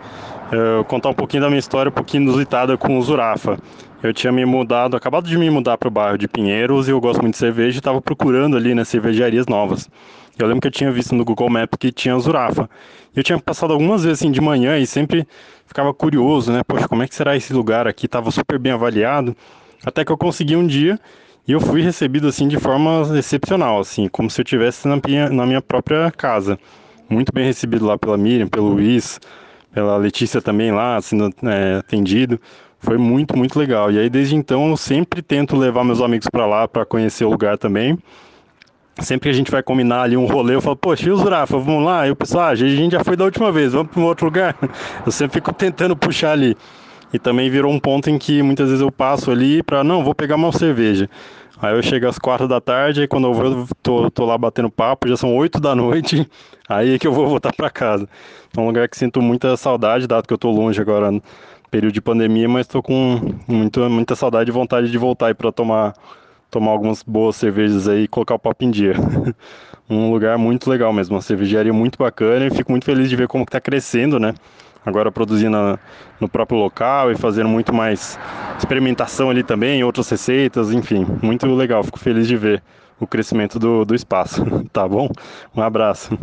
Eu 0.50 0.74
vou 0.78 0.84
contar 0.84 1.10
um 1.10 1.14
pouquinho 1.14 1.44
da 1.44 1.48
minha 1.48 1.60
história, 1.60 1.90
um 1.90 1.92
pouquinho 1.92 2.24
inusitada 2.24 2.76
com 2.76 2.98
o 2.98 3.02
Zurafa. 3.02 3.56
Eu 4.00 4.12
tinha 4.12 4.32
me 4.32 4.44
mudado, 4.44 4.96
acabado 4.96 5.28
de 5.28 5.36
me 5.36 5.50
mudar 5.50 5.76
para 5.76 5.88
o 5.88 5.90
bairro 5.90 6.16
de 6.16 6.28
Pinheiros 6.28 6.86
e 6.86 6.92
eu 6.92 7.00
gosto 7.00 7.20
muito 7.20 7.34
de 7.34 7.38
cerveja 7.38 7.78
e 7.78 7.80
estava 7.80 8.00
procurando 8.00 8.56
ali 8.56 8.68
nas 8.68 8.76
né, 8.76 8.84
cervejarias 8.84 9.46
novas. 9.46 9.90
Eu 10.38 10.46
lembro 10.46 10.60
que 10.60 10.68
eu 10.68 10.72
tinha 10.72 10.92
visto 10.92 11.16
no 11.16 11.24
Google 11.24 11.50
Maps 11.50 11.76
que 11.80 11.90
tinha 11.90 12.16
Zurafa. 12.18 12.70
Eu 13.14 13.24
tinha 13.24 13.36
passado 13.40 13.72
algumas 13.72 14.04
vezes 14.04 14.20
assim 14.20 14.30
de 14.30 14.40
manhã 14.40 14.78
e 14.78 14.86
sempre 14.86 15.26
ficava 15.66 15.92
curioso, 15.92 16.52
né? 16.52 16.62
Poxa, 16.62 16.86
como 16.86 17.02
é 17.02 17.08
que 17.08 17.14
será 17.14 17.36
esse 17.36 17.52
lugar 17.52 17.88
aqui? 17.88 18.06
Tava 18.06 18.30
super 18.30 18.56
bem 18.56 18.70
avaliado. 18.70 19.36
Até 19.84 20.04
que 20.04 20.12
eu 20.12 20.16
consegui 20.16 20.54
um 20.54 20.64
dia 20.64 20.96
e 21.46 21.50
eu 21.50 21.60
fui 21.60 21.82
recebido 21.82 22.28
assim 22.28 22.46
de 22.46 22.56
forma 22.56 23.18
excepcional, 23.18 23.80
assim, 23.80 24.06
como 24.06 24.30
se 24.30 24.40
eu 24.40 24.44
estivesse 24.44 24.86
na 24.86 25.00
minha, 25.04 25.28
na 25.28 25.44
minha 25.44 25.60
própria 25.60 26.08
casa. 26.12 26.56
Muito 27.10 27.32
bem 27.32 27.44
recebido 27.44 27.84
lá 27.84 27.98
pela 27.98 28.16
Miriam, 28.16 28.46
pelo 28.46 28.68
Luiz, 28.68 29.18
pela 29.72 29.96
Letícia 29.96 30.40
também 30.40 30.70
lá, 30.70 31.00
sendo 31.00 31.34
é, 31.42 31.78
atendido. 31.78 32.40
Foi 32.80 32.96
muito, 32.96 33.36
muito 33.36 33.58
legal. 33.58 33.90
E 33.90 33.98
aí 33.98 34.08
desde 34.08 34.36
então 34.36 34.68
eu 34.68 34.76
sempre 34.76 35.22
tento 35.22 35.56
levar 35.56 35.84
meus 35.84 36.00
amigos 36.00 36.28
para 36.28 36.46
lá 36.46 36.68
para 36.68 36.84
conhecer 36.84 37.24
o 37.24 37.30
lugar 37.30 37.58
também 37.58 37.98
sempre 39.02 39.28
que 39.28 39.34
a 39.34 39.36
gente 39.36 39.50
vai 39.50 39.62
combinar 39.62 40.02
ali 40.02 40.16
um 40.16 40.26
rolê, 40.26 40.54
eu 40.54 40.60
falo, 40.60 40.76
poxa, 40.76 41.08
e 41.08 41.10
o 41.10 41.16
Zurafa, 41.16 41.58
vamos 41.58 41.84
lá? 41.84 42.06
E 42.06 42.10
o 42.10 42.16
pessoal, 42.16 42.46
ah, 42.46 42.48
a 42.48 42.54
gente 42.54 42.92
já 42.92 43.04
foi 43.04 43.16
da 43.16 43.24
última 43.24 43.52
vez, 43.52 43.72
vamos 43.72 43.92
para 43.92 44.00
um 44.00 44.04
outro 44.04 44.26
lugar. 44.26 44.56
Eu 45.04 45.12
sempre 45.12 45.34
fico 45.34 45.52
tentando 45.52 45.96
puxar 45.96 46.32
ali. 46.32 46.56
E 47.12 47.18
também 47.18 47.48
virou 47.48 47.72
um 47.72 47.78
ponto 47.78 48.10
em 48.10 48.18
que 48.18 48.42
muitas 48.42 48.68
vezes 48.68 48.82
eu 48.82 48.92
passo 48.92 49.30
ali 49.30 49.62
para, 49.62 49.82
não, 49.82 50.04
vou 50.04 50.14
pegar 50.14 50.36
uma 50.36 50.52
cerveja. 50.52 51.08
Aí 51.60 51.74
eu 51.74 51.82
chego 51.82 52.06
às 52.06 52.18
quatro 52.18 52.46
da 52.46 52.60
tarde, 52.60 53.02
e 53.02 53.08
quando 53.08 53.28
eu 53.28 53.32
vou, 53.32 53.68
tô, 53.82 54.10
tô 54.10 54.26
lá 54.26 54.36
batendo 54.36 54.70
papo, 54.70 55.08
já 55.08 55.16
são 55.16 55.34
oito 55.34 55.58
da 55.58 55.74
noite, 55.74 56.28
aí 56.68 56.94
é 56.94 56.98
que 56.98 57.06
eu 57.06 57.12
vou 57.12 57.26
voltar 57.26 57.54
para 57.54 57.70
casa. 57.70 58.06
É 58.54 58.60
um 58.60 58.66
lugar 58.66 58.88
que 58.88 58.96
sinto 58.98 59.22
muita 59.22 59.56
saudade, 59.56 60.06
dado 60.06 60.26
que 60.26 60.34
eu 60.34 60.38
tô 60.38 60.50
longe 60.50 60.78
agora 60.82 61.10
no 61.10 61.22
período 61.70 61.92
de 61.92 62.00
pandemia, 62.00 62.48
mas 62.48 62.66
tô 62.66 62.82
com 62.82 63.20
muito, 63.46 63.80
muita 63.90 64.16
saudade 64.16 64.50
e 64.50 64.52
vontade 64.52 64.90
de 64.90 64.98
voltar 64.98 65.28
aí 65.28 65.34
para 65.34 65.52
tomar 65.52 65.94
tomar 66.50 66.70
algumas 66.70 67.02
boas 67.02 67.36
cervejas 67.36 67.86
aí 67.88 68.04
e 68.04 68.08
colocar 68.08 68.34
o 68.34 68.38
papo 68.38 68.64
em 68.64 68.70
dia. 68.70 68.94
um 69.88 70.10
lugar 70.10 70.36
muito 70.38 70.68
legal 70.68 70.92
mesmo, 70.92 71.14
uma 71.14 71.22
cervejaria 71.22 71.72
muito 71.72 71.98
bacana 71.98 72.46
e 72.46 72.50
fico 72.50 72.70
muito 72.70 72.84
feliz 72.84 73.08
de 73.08 73.16
ver 73.16 73.28
como 73.28 73.44
está 73.44 73.60
crescendo, 73.60 74.18
né? 74.18 74.34
Agora 74.84 75.12
produzindo 75.12 75.78
no 76.18 76.28
próprio 76.28 76.58
local 76.58 77.12
e 77.12 77.16
fazendo 77.16 77.48
muito 77.48 77.74
mais 77.74 78.18
experimentação 78.58 79.28
ali 79.28 79.42
também, 79.42 79.84
outras 79.84 80.08
receitas, 80.08 80.72
enfim, 80.72 81.06
muito 81.22 81.46
legal. 81.46 81.82
Fico 81.84 81.98
feliz 81.98 82.26
de 82.26 82.36
ver 82.36 82.62
o 82.98 83.06
crescimento 83.06 83.58
do, 83.58 83.84
do 83.84 83.94
espaço, 83.94 84.42
tá 84.72 84.88
bom? 84.88 85.08
Um 85.54 85.62
abraço. 85.62 86.18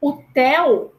O 0.00 0.14
Theo 0.34 0.90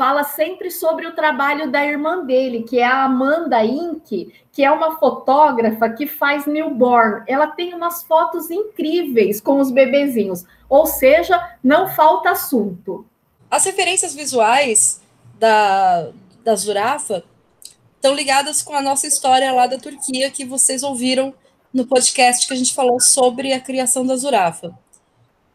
fala 0.00 0.24
sempre 0.24 0.70
sobre 0.70 1.06
o 1.06 1.14
trabalho 1.14 1.70
da 1.70 1.84
irmã 1.84 2.24
dele, 2.24 2.62
que 2.62 2.78
é 2.78 2.86
a 2.86 3.04
Amanda 3.04 3.62
Inck, 3.62 4.32
que 4.50 4.64
é 4.64 4.70
uma 4.70 4.98
fotógrafa 4.98 5.90
que 5.90 6.06
faz 6.06 6.46
newborn. 6.46 7.22
Ela 7.26 7.48
tem 7.48 7.74
umas 7.74 8.02
fotos 8.04 8.50
incríveis 8.50 9.42
com 9.42 9.60
os 9.60 9.70
bebezinhos, 9.70 10.46
ou 10.70 10.86
seja, 10.86 11.54
não 11.62 11.86
falta 11.86 12.30
assunto. 12.30 13.04
As 13.50 13.66
referências 13.66 14.14
visuais 14.14 15.02
da, 15.38 16.08
da 16.42 16.56
Zurafa 16.56 17.22
estão 17.96 18.14
ligadas 18.14 18.62
com 18.62 18.74
a 18.74 18.80
nossa 18.80 19.06
história 19.06 19.52
lá 19.52 19.66
da 19.66 19.76
Turquia, 19.76 20.30
que 20.30 20.46
vocês 20.46 20.82
ouviram 20.82 21.34
no 21.74 21.86
podcast 21.86 22.48
que 22.48 22.54
a 22.54 22.56
gente 22.56 22.72
falou 22.72 22.98
sobre 23.00 23.52
a 23.52 23.60
criação 23.60 24.06
da 24.06 24.16
Zurafa. 24.16 24.74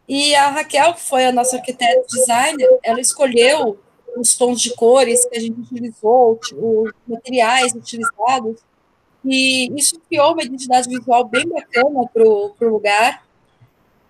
E 0.08 0.36
a 0.36 0.50
Raquel, 0.50 0.94
que 0.94 1.02
foi 1.02 1.26
a 1.26 1.32
nossa 1.32 1.56
arquiteta 1.56 2.06
designer, 2.08 2.70
ela 2.84 3.02
escolheu 3.02 3.80
os 4.15 4.36
tons 4.36 4.62
de 4.62 4.73
cores 4.75 5.25
que 5.25 5.38
a 5.38 5.39
gente 5.39 5.60
utilizou, 5.60 6.39
os 6.54 6.91
materiais 7.08 7.73
utilizados, 7.73 8.62
e 9.23 9.71
isso 9.78 9.99
criou 10.08 10.34
uma 10.34 10.43
identidade 10.43 10.88
visual 10.88 11.25
bem 11.25 11.47
bacana 11.47 12.08
para 12.13 12.23
o 12.23 12.56
lugar, 12.62 13.25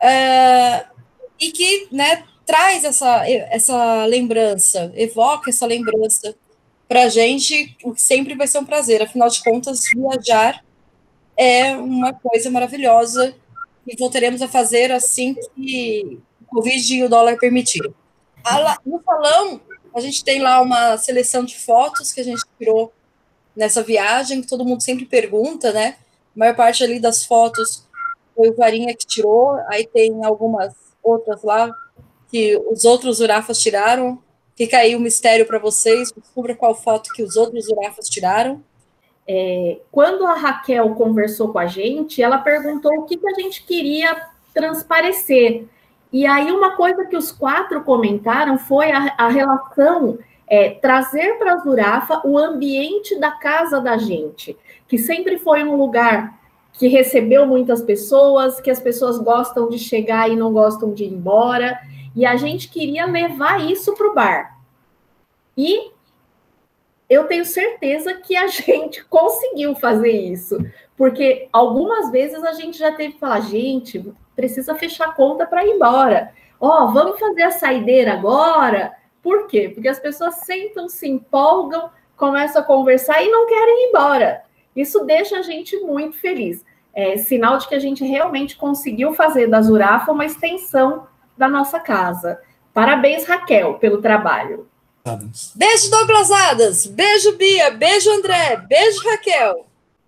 uh, 0.02 0.96
e 1.40 1.52
que 1.52 1.88
né, 1.92 2.24
traz 2.46 2.84
essa, 2.84 3.30
essa 3.30 4.06
lembrança, 4.06 4.92
evoca 4.96 5.50
essa 5.50 5.66
lembrança 5.66 6.36
para 6.88 7.04
a 7.04 7.10
gente, 7.10 7.76
o 7.84 7.94
que 7.94 8.02
sempre 8.02 8.36
vai 8.36 8.48
ser 8.48 8.60
um 8.60 8.66
prazer, 8.66 9.02
afinal 9.02 9.30
de 9.30 9.44
contas, 9.44 9.82
viajar 9.94 10.64
é 11.38 11.76
uma 11.76 12.14
coisa 12.14 12.50
maravilhosa 12.50 13.36
e 13.86 13.96
voltaremos 13.98 14.42
a 14.42 14.48
fazer 14.48 14.92
assim 14.92 15.36
que 15.56 16.20
o 16.42 16.46
Covid 16.46 16.96
e 16.96 17.04
o 17.04 17.10
dólar 17.10 17.38
permitirem. 17.38 17.94
No 18.86 19.02
salão, 19.04 19.60
a 19.96 20.02
gente 20.02 20.24
tem 20.24 20.42
lá 20.42 20.62
uma 20.62 20.98
seleção 20.98 21.46
de 21.46 21.58
fotos 21.58 22.12
que 22.12 22.20
a 22.20 22.24
gente 22.24 22.44
tirou 22.60 22.92
nessa 23.56 23.82
viagem, 23.82 24.42
que 24.42 24.48
todo 24.48 24.66
mundo 24.66 24.84
sempre 24.84 25.06
pergunta, 25.06 25.72
né? 25.72 25.96
A 26.36 26.40
maior 26.40 26.56
parte 26.56 26.84
ali 26.84 27.00
das 27.00 27.26
fotos 27.26 27.88
foi 28.36 28.50
o 28.50 28.56
Varinha 28.56 28.94
que 28.94 29.08
tirou, 29.08 29.54
aí 29.70 29.88
tem 29.88 30.26
algumas 30.26 30.74
outras 31.02 31.42
lá 31.44 31.74
que 32.30 32.58
os 32.70 32.84
outros 32.84 33.22
Urafas 33.22 33.62
tiraram. 33.62 34.22
Fica 34.58 34.78
aí 34.78 34.96
o 34.96 35.00
um 35.00 35.02
mistério 35.02 35.46
para 35.46 35.60
vocês, 35.60 36.12
descubra 36.12 36.54
qual 36.56 36.76
foto 36.76 37.14
que 37.14 37.24
os 37.24 37.38
outros 37.38 37.68
Urafas 37.70 38.10
tiraram. 38.10 38.62
É, 39.26 39.80
quando 39.92 40.26
a 40.26 40.34
Raquel 40.34 40.94
conversou 40.96 41.54
com 41.54 41.60
a 41.60 41.66
gente, 41.66 42.22
ela 42.22 42.38
perguntou 42.38 42.92
o 42.94 43.04
que, 43.06 43.16
que 43.18 43.28
a 43.28 43.34
gente 43.34 43.64
queria 43.64 44.28
transparecer. 44.54 45.66
E 46.16 46.26
aí, 46.26 46.50
uma 46.50 46.78
coisa 46.78 47.04
que 47.04 47.18
os 47.18 47.30
quatro 47.30 47.84
comentaram 47.84 48.58
foi 48.58 48.90
a, 48.90 49.14
a 49.18 49.28
relação 49.28 50.18
é, 50.48 50.70
trazer 50.70 51.38
para 51.38 51.56
a 51.56 51.58
Zurafa 51.58 52.22
o 52.24 52.38
ambiente 52.38 53.20
da 53.20 53.32
casa 53.32 53.82
da 53.82 53.98
gente, 53.98 54.58
que 54.88 54.98
sempre 54.98 55.38
foi 55.38 55.66
um 55.66 55.76
lugar 55.76 56.40
que 56.72 56.88
recebeu 56.88 57.46
muitas 57.46 57.82
pessoas, 57.82 58.62
que 58.62 58.72
as 58.72 58.80
pessoas 58.80 59.20
gostam 59.20 59.68
de 59.68 59.78
chegar 59.78 60.32
e 60.32 60.38
não 60.38 60.54
gostam 60.54 60.94
de 60.94 61.04
ir 61.04 61.12
embora. 61.12 61.78
E 62.16 62.26
a 62.26 62.38
gente 62.38 62.70
queria 62.70 63.06
levar 63.06 63.70
isso 63.70 63.94
para 63.94 64.08
o 64.08 64.14
bar. 64.16 64.58
E 65.58 65.92
eu 67.10 67.26
tenho 67.26 67.44
certeza 67.44 68.14
que 68.14 68.38
a 68.38 68.48
gente 68.48 69.04
conseguiu 69.04 69.76
fazer 69.76 70.12
isso, 70.12 70.58
porque 70.96 71.50
algumas 71.52 72.10
vezes 72.10 72.42
a 72.42 72.54
gente 72.54 72.78
já 72.78 72.94
teve 72.94 73.16
que 73.16 73.20
falar, 73.20 73.42
gente, 73.42 74.16
precisa 74.36 74.76
fechar 74.76 75.10
a 75.10 75.14
conta 75.14 75.46
para 75.46 75.66
ir 75.66 75.72
embora. 75.72 76.32
Ó, 76.60 76.84
oh, 76.84 76.92
vamos 76.92 77.20
fazer 77.20 77.44
a 77.44 77.52
saideira 77.52 78.14
agora. 78.14 78.94
Por 79.22 79.48
quê? 79.48 79.70
Porque 79.74 79.88
as 79.88 80.00
pessoas 80.00 80.36
sentam, 80.46 80.88
se 80.88 81.08
empolgam, 81.08 81.90
começam 82.16 82.62
a 82.62 82.66
conversar 82.66 83.22
e 83.24 83.30
não 83.30 83.48
querem 83.48 83.86
ir 83.86 83.90
embora. 83.90 84.42
Isso 84.76 85.04
deixa 85.06 85.38
a 85.38 85.42
gente 85.42 85.78
muito 85.80 86.18
feliz. 86.18 86.64
É 86.94 87.18
sinal 87.18 87.58
de 87.58 87.68
que 87.68 87.76
a 87.76 87.80
gente 87.80 88.06
realmente 88.06 88.56
conseguiu 88.56 89.14
fazer 89.14 89.48
da 89.48 89.62
Zurafa 89.62 90.12
uma 90.12 90.26
extensão 90.26 91.08
da 91.38 91.48
nossa 91.48 91.80
casa. 91.80 92.40
Parabéns, 92.74 93.26
Raquel, 93.26 93.76
pelo 93.76 94.02
trabalho. 94.02 94.68
Beijo, 95.56 95.92
Douglas 95.92 96.32
Adams. 96.32 96.88
Beijo, 96.88 97.38
Bia. 97.38 97.72
Beijo, 97.72 98.12
André. 98.12 98.58
Beijo, 98.68 99.02
Raquel. 99.08 99.66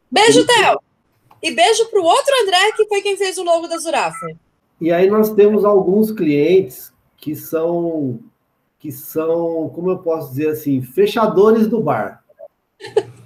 Beijo, 0.09 0.45
Theo. 0.45 0.79
E 1.41 1.51
beijo 1.51 1.85
para 1.89 1.99
o 1.99 2.03
outro 2.03 2.33
André, 2.43 2.71
que 2.75 2.85
foi 2.87 3.01
quem 3.01 3.17
fez 3.17 3.37
o 3.37 3.43
logo 3.43 3.67
da 3.67 3.77
Zurafa. 3.77 4.27
E 4.79 4.91
aí 4.91 5.09
nós 5.09 5.31
temos 5.33 5.65
alguns 5.65 6.11
clientes 6.11 6.93
que 7.15 7.35
são, 7.35 8.19
que 8.79 8.91
são, 8.91 9.69
como 9.73 9.91
eu 9.91 9.97
posso 9.99 10.29
dizer 10.29 10.49
assim, 10.49 10.81
fechadores 10.81 11.67
do 11.67 11.81
bar. 11.81 12.23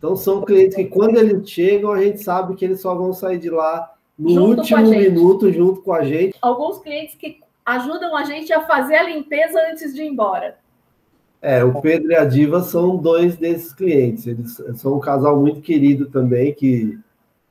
Então 0.00 0.16
são 0.16 0.40
clientes 0.40 0.74
que 0.74 0.86
quando 0.86 1.18
eles 1.18 1.46
chegam, 1.46 1.92
a 1.92 2.02
gente 2.02 2.24
sabe 2.24 2.54
que 2.54 2.64
eles 2.64 2.80
só 2.80 2.94
vão 2.94 3.12
sair 3.12 3.38
de 3.38 3.50
lá 3.50 3.92
no 4.18 4.30
junto 4.30 4.60
último 4.60 4.88
minuto 4.88 5.52
junto 5.52 5.82
com 5.82 5.92
a 5.92 6.02
gente. 6.02 6.34
Alguns 6.40 6.78
clientes 6.78 7.14
que 7.16 7.38
ajudam 7.66 8.16
a 8.16 8.24
gente 8.24 8.50
a 8.50 8.62
fazer 8.62 8.94
a 8.94 9.02
limpeza 9.02 9.60
antes 9.70 9.94
de 9.94 10.00
ir 10.00 10.06
embora. 10.06 10.56
É, 11.42 11.62
o 11.62 11.80
Pedro 11.82 12.12
e 12.12 12.16
a 12.16 12.24
Diva 12.24 12.62
são 12.62 12.96
dois 12.96 13.36
desses 13.36 13.74
clientes. 13.74 14.26
Eles 14.26 14.58
são 14.76 14.96
um 14.96 15.00
casal 15.00 15.38
muito 15.38 15.60
querido 15.60 16.06
também, 16.06 16.54
que 16.54 16.98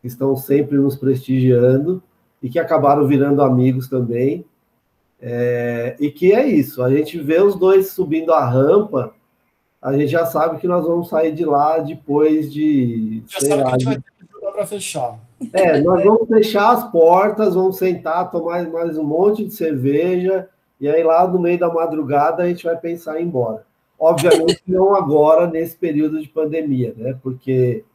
estão 0.03 0.35
sempre 0.35 0.77
nos 0.77 0.95
prestigiando 0.95 2.01
e 2.41 2.49
que 2.49 2.59
acabaram 2.59 3.07
virando 3.07 3.41
amigos 3.41 3.87
também. 3.87 4.45
É, 5.21 5.97
e 5.99 6.09
que 6.09 6.31
é 6.31 6.47
isso, 6.47 6.81
a 6.81 6.89
gente 6.89 7.19
vê 7.19 7.41
os 7.41 7.55
dois 7.55 7.91
subindo 7.91 8.31
a 8.31 8.45
rampa 8.45 9.13
a 9.81 9.93
gente 9.93 10.07
já 10.07 10.25
sabe 10.25 10.59
que 10.59 10.67
nós 10.67 10.85
vamos 10.85 11.07
sair 11.09 11.33
de 11.33 11.45
lá 11.45 11.79
depois 11.79 12.51
de. 12.51 13.23
Já 13.27 13.39
sei 13.39 13.55
lá, 13.55 13.77
de... 13.77 13.85
para 14.51 14.67
fechar. 14.67 15.17
É, 15.53 15.79
nós 15.79 16.03
vamos 16.03 16.27
fechar 16.27 16.71
as 16.71 16.91
portas, 16.91 17.55
vamos 17.55 17.77
sentar, 17.77 18.29
tomar 18.29 18.67
mais 18.69 18.97
um 18.97 19.05
monte 19.05 19.45
de 19.45 19.53
cerveja, 19.53 20.49
e 20.81 20.89
aí 20.89 21.01
lá 21.01 21.25
no 21.25 21.39
meio 21.39 21.57
da 21.57 21.73
madrugada 21.73 22.43
a 22.43 22.47
gente 22.47 22.65
vai 22.65 22.75
pensar 22.75 23.19
em 23.19 23.23
ir 23.23 23.27
embora. 23.27 23.65
Obviamente 23.97 24.61
não 24.67 24.93
agora, 24.93 25.47
nesse 25.47 25.77
período 25.77 26.21
de 26.21 26.27
pandemia, 26.27 26.93
né? 26.97 27.17
Porque 27.23 27.85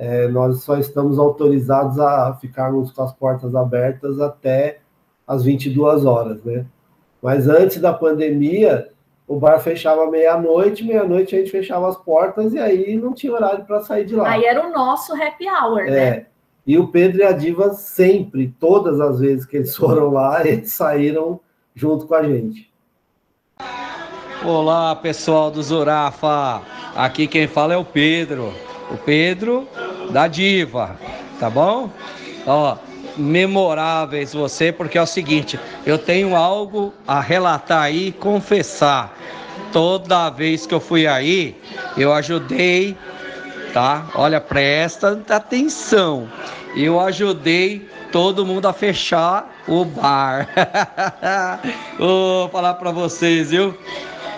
é, 0.00 0.26
nós 0.28 0.62
só 0.62 0.78
estamos 0.78 1.18
autorizados 1.18 2.00
a 2.00 2.32
ficarmos 2.40 2.90
com 2.90 3.02
as 3.02 3.12
portas 3.12 3.54
abertas 3.54 4.18
até 4.18 4.78
as 5.26 5.44
22 5.44 6.06
horas, 6.06 6.42
né? 6.42 6.64
Mas 7.22 7.46
antes 7.46 7.78
da 7.82 7.92
pandemia, 7.92 8.88
o 9.28 9.38
bar 9.38 9.60
fechava 9.60 10.10
meia-noite, 10.10 10.82
meia-noite 10.82 11.36
a 11.36 11.38
gente 11.38 11.50
fechava 11.50 11.86
as 11.86 11.98
portas 11.98 12.54
e 12.54 12.58
aí 12.58 12.96
não 12.96 13.12
tinha 13.12 13.34
horário 13.34 13.62
para 13.66 13.80
sair 13.80 14.06
de 14.06 14.16
lá. 14.16 14.30
Aí 14.30 14.42
era 14.42 14.66
o 14.66 14.72
nosso 14.72 15.12
happy 15.12 15.44
hour, 15.46 15.80
é. 15.80 15.90
né? 15.90 16.26
E 16.66 16.78
o 16.78 16.88
Pedro 16.88 17.20
e 17.20 17.24
a 17.24 17.32
Diva 17.32 17.74
sempre, 17.74 18.54
todas 18.58 19.02
as 19.02 19.20
vezes 19.20 19.44
que 19.44 19.58
eles 19.58 19.76
foram 19.76 20.10
lá, 20.10 20.46
eles 20.46 20.72
saíram 20.72 21.40
junto 21.74 22.06
com 22.06 22.14
a 22.14 22.22
gente. 22.22 22.72
Olá, 24.46 24.96
pessoal 24.96 25.50
do 25.50 25.62
Zurafa. 25.62 26.62
Aqui 26.96 27.26
quem 27.26 27.46
fala 27.46 27.74
é 27.74 27.76
o 27.76 27.84
Pedro. 27.84 28.50
O 28.90 28.96
Pedro 28.96 29.68
da 30.12 30.26
Diva, 30.26 30.96
tá 31.38 31.48
bom? 31.48 31.90
Ó, 32.46 32.76
memoráveis 33.16 34.32
você, 34.32 34.72
porque 34.72 34.98
é 34.98 35.02
o 35.02 35.06
seguinte, 35.06 35.58
eu 35.84 35.98
tenho 35.98 36.34
algo 36.34 36.92
a 37.06 37.20
relatar 37.20 37.82
aí 37.82 38.08
e 38.08 38.12
confessar. 38.12 39.16
Toda 39.72 40.30
vez 40.30 40.66
que 40.66 40.74
eu 40.74 40.80
fui 40.80 41.06
aí, 41.06 41.56
eu 41.96 42.12
ajudei, 42.12 42.96
tá? 43.72 44.06
Olha, 44.14 44.40
presta 44.40 45.22
atenção. 45.28 46.28
Eu 46.76 47.00
ajudei 47.00 47.88
todo 48.10 48.44
mundo 48.44 48.66
a 48.66 48.72
fechar 48.72 49.48
o 49.68 49.84
bar. 49.84 50.48
Vou 51.98 52.48
falar 52.48 52.74
para 52.74 52.90
vocês, 52.90 53.50
viu? 53.50 53.76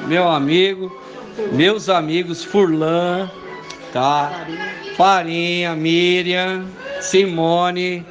Meu 0.01 0.29
amigo, 0.29 0.95
meus 1.53 1.89
amigos 1.89 2.45
Furlan, 2.45 3.31
tá? 3.93 4.47
Farinha, 4.97 5.75
Miriam, 5.75 6.67
Simone, 7.01 8.05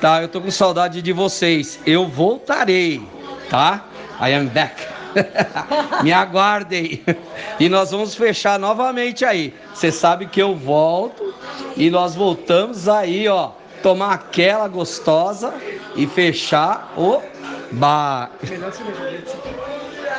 tá? 0.00 0.22
Eu 0.22 0.28
tô 0.28 0.40
com 0.40 0.50
saudade 0.50 1.02
de 1.02 1.12
vocês. 1.12 1.80
Eu 1.86 2.06
voltarei, 2.06 3.00
tá? 3.48 3.84
I 4.20 4.34
am 4.34 4.46
back. 4.46 4.86
Me 6.02 6.12
aguardem. 6.12 7.02
E 7.58 7.68
nós 7.68 7.90
vamos 7.90 8.14
fechar 8.14 8.58
novamente 8.58 9.24
aí. 9.24 9.54
Você 9.74 9.90
sabe 9.90 10.26
que 10.26 10.40
eu 10.40 10.54
volto 10.54 11.34
e 11.76 11.90
nós 11.90 12.14
voltamos 12.14 12.88
aí, 12.88 13.28
ó, 13.28 13.50
tomar 13.82 14.14
aquela 14.14 14.68
gostosa 14.68 15.52
e 15.96 16.06
fechar 16.06 16.92
o 16.96 17.20
bar. 17.72 18.30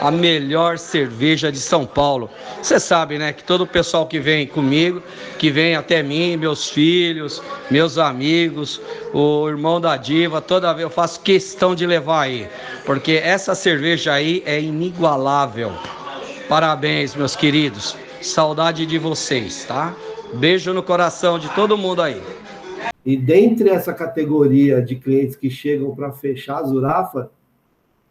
A 0.04 0.12
melhor 0.12 0.78
cerveja 0.78 1.50
de 1.50 1.60
São 1.60 1.86
Paulo. 1.86 2.30
Você 2.62 2.78
sabe, 2.78 3.18
né, 3.18 3.32
que 3.32 3.42
todo 3.42 3.62
o 3.62 3.68
pessoal 3.68 4.06
que 4.06 4.20
vem 4.20 4.46
comigo, 4.46 5.02
que 5.40 5.50
vem 5.50 5.78
até 5.78 6.04
mim, 6.04 6.36
meus 6.36 6.70
filhos, 6.70 7.42
meus 7.72 7.98
amigos, 7.98 8.82
o 9.14 9.48
irmão 9.48 9.80
da 9.80 9.96
diva, 9.96 10.42
toda 10.42 10.74
vez 10.74 10.84
eu 10.84 10.90
faço 10.90 11.22
questão 11.22 11.74
de 11.74 11.88
levar 11.88 12.24
aí, 12.24 12.50
porque 12.86 13.14
essa 13.14 13.56
cerveja 13.56 14.12
aí 14.12 14.44
é 14.46 14.60
inigualável. 14.60 15.72
Parabéns, 16.50 17.16
meus 17.16 17.34
queridos. 17.34 17.96
Saudade 18.22 18.86
de 18.86 19.00
vocês, 19.00 19.64
tá? 19.64 19.96
Beijo 20.34 20.74
no 20.74 20.84
coração 20.84 21.40
de 21.40 21.48
todo 21.56 21.78
mundo 21.78 22.02
aí. 22.02 22.22
E 23.06 23.16
dentre 23.16 23.70
essa 23.70 23.94
categoria 23.94 24.82
de 24.82 24.98
clientes 24.98 25.38
que 25.38 25.50
chegam 25.50 25.96
para 25.96 26.12
fechar 26.12 26.58
a 26.58 26.64
Zurafa, 26.64 27.32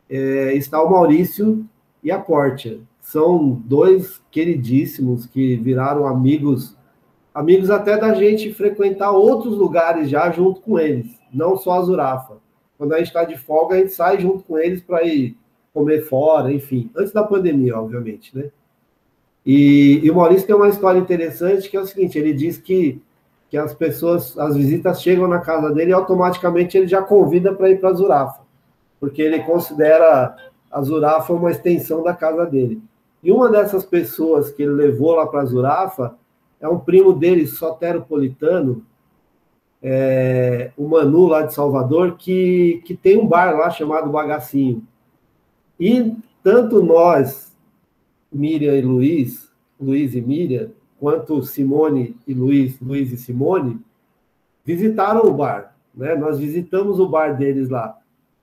é, 0.08 0.54
está 0.54 0.82
o 0.82 0.90
Maurício, 0.90 1.66
e 2.02 2.10
a 2.10 2.18
Portia. 2.18 2.80
São 3.00 3.50
dois 3.64 4.20
queridíssimos 4.30 5.26
que 5.26 5.56
viraram 5.56 6.06
amigos, 6.06 6.76
amigos 7.34 7.70
até 7.70 7.96
da 7.96 8.14
gente 8.14 8.52
frequentar 8.52 9.10
outros 9.10 9.56
lugares 9.56 10.08
já 10.08 10.30
junto 10.30 10.60
com 10.60 10.78
eles, 10.78 11.18
não 11.32 11.56
só 11.56 11.78
a 11.78 11.82
Zurafa. 11.82 12.38
Quando 12.78 12.94
a 12.94 12.98
gente 12.98 13.08
está 13.08 13.24
de 13.24 13.36
folga, 13.36 13.76
a 13.76 13.78
gente 13.78 13.92
sai 13.92 14.20
junto 14.20 14.44
com 14.44 14.58
eles 14.58 14.80
para 14.80 15.02
ir 15.04 15.36
comer 15.72 16.02
fora, 16.02 16.52
enfim, 16.52 16.90
antes 16.96 17.12
da 17.12 17.24
pandemia, 17.24 17.78
obviamente, 17.78 18.36
né? 18.36 18.50
E, 19.44 20.00
e, 20.04 20.10
o 20.10 20.14
Maurício 20.14 20.46
tem 20.46 20.54
uma 20.54 20.68
história 20.68 20.98
interessante 20.98 21.68
que 21.68 21.76
é 21.76 21.80
o 21.80 21.86
seguinte: 21.86 22.16
ele 22.18 22.32
diz 22.32 22.58
que, 22.58 23.02
que 23.50 23.56
as 23.56 23.74
pessoas, 23.74 24.38
as 24.38 24.56
visitas 24.56 25.02
chegam 25.02 25.26
na 25.26 25.40
casa 25.40 25.72
dele 25.72 25.90
e 25.90 25.94
automaticamente 25.94 26.76
ele 26.78 26.86
já 26.86 27.02
convida 27.02 27.52
para 27.52 27.70
ir 27.70 27.80
para 27.80 27.90
a 27.90 27.94
Zurafa, 27.94 28.42
porque 29.00 29.20
ele 29.20 29.40
considera 29.40 30.36
a 30.72 30.80
Zurafa 30.82 31.32
é 31.32 31.36
uma 31.36 31.50
extensão 31.50 32.02
da 32.02 32.14
casa 32.14 32.46
dele. 32.46 32.82
E 33.22 33.30
uma 33.30 33.50
dessas 33.50 33.84
pessoas 33.84 34.50
que 34.50 34.62
ele 34.62 34.72
levou 34.72 35.14
lá 35.14 35.26
para 35.26 35.42
a 35.42 35.44
Zurafa 35.44 36.16
é 36.58 36.66
um 36.66 36.78
primo 36.78 37.12
dele, 37.12 37.46
soteropolitano, 37.46 38.84
é, 39.82 40.70
o 40.76 40.88
Manu, 40.88 41.26
lá 41.26 41.42
de 41.42 41.52
Salvador, 41.52 42.16
que, 42.16 42.80
que 42.86 42.96
tem 42.96 43.18
um 43.18 43.26
bar 43.26 43.56
lá 43.56 43.68
chamado 43.68 44.10
Bagacinho. 44.10 44.82
E 45.78 46.14
tanto 46.42 46.82
nós, 46.82 47.52
Miriam 48.32 48.74
e 48.74 48.80
Luiz, 48.80 49.50
Luiz 49.80 50.14
e 50.14 50.20
Miriam, 50.20 50.70
quanto 50.98 51.42
Simone 51.42 52.16
e 52.26 52.32
Luiz, 52.32 52.80
Luiz 52.80 53.12
e 53.12 53.16
Simone, 53.16 53.80
visitaram 54.64 55.22
o 55.22 55.34
bar. 55.34 55.76
Né? 55.94 56.14
Nós 56.14 56.38
visitamos 56.38 57.00
o 57.00 57.08
bar 57.08 57.36
deles 57.36 57.68
lá. 57.68 57.98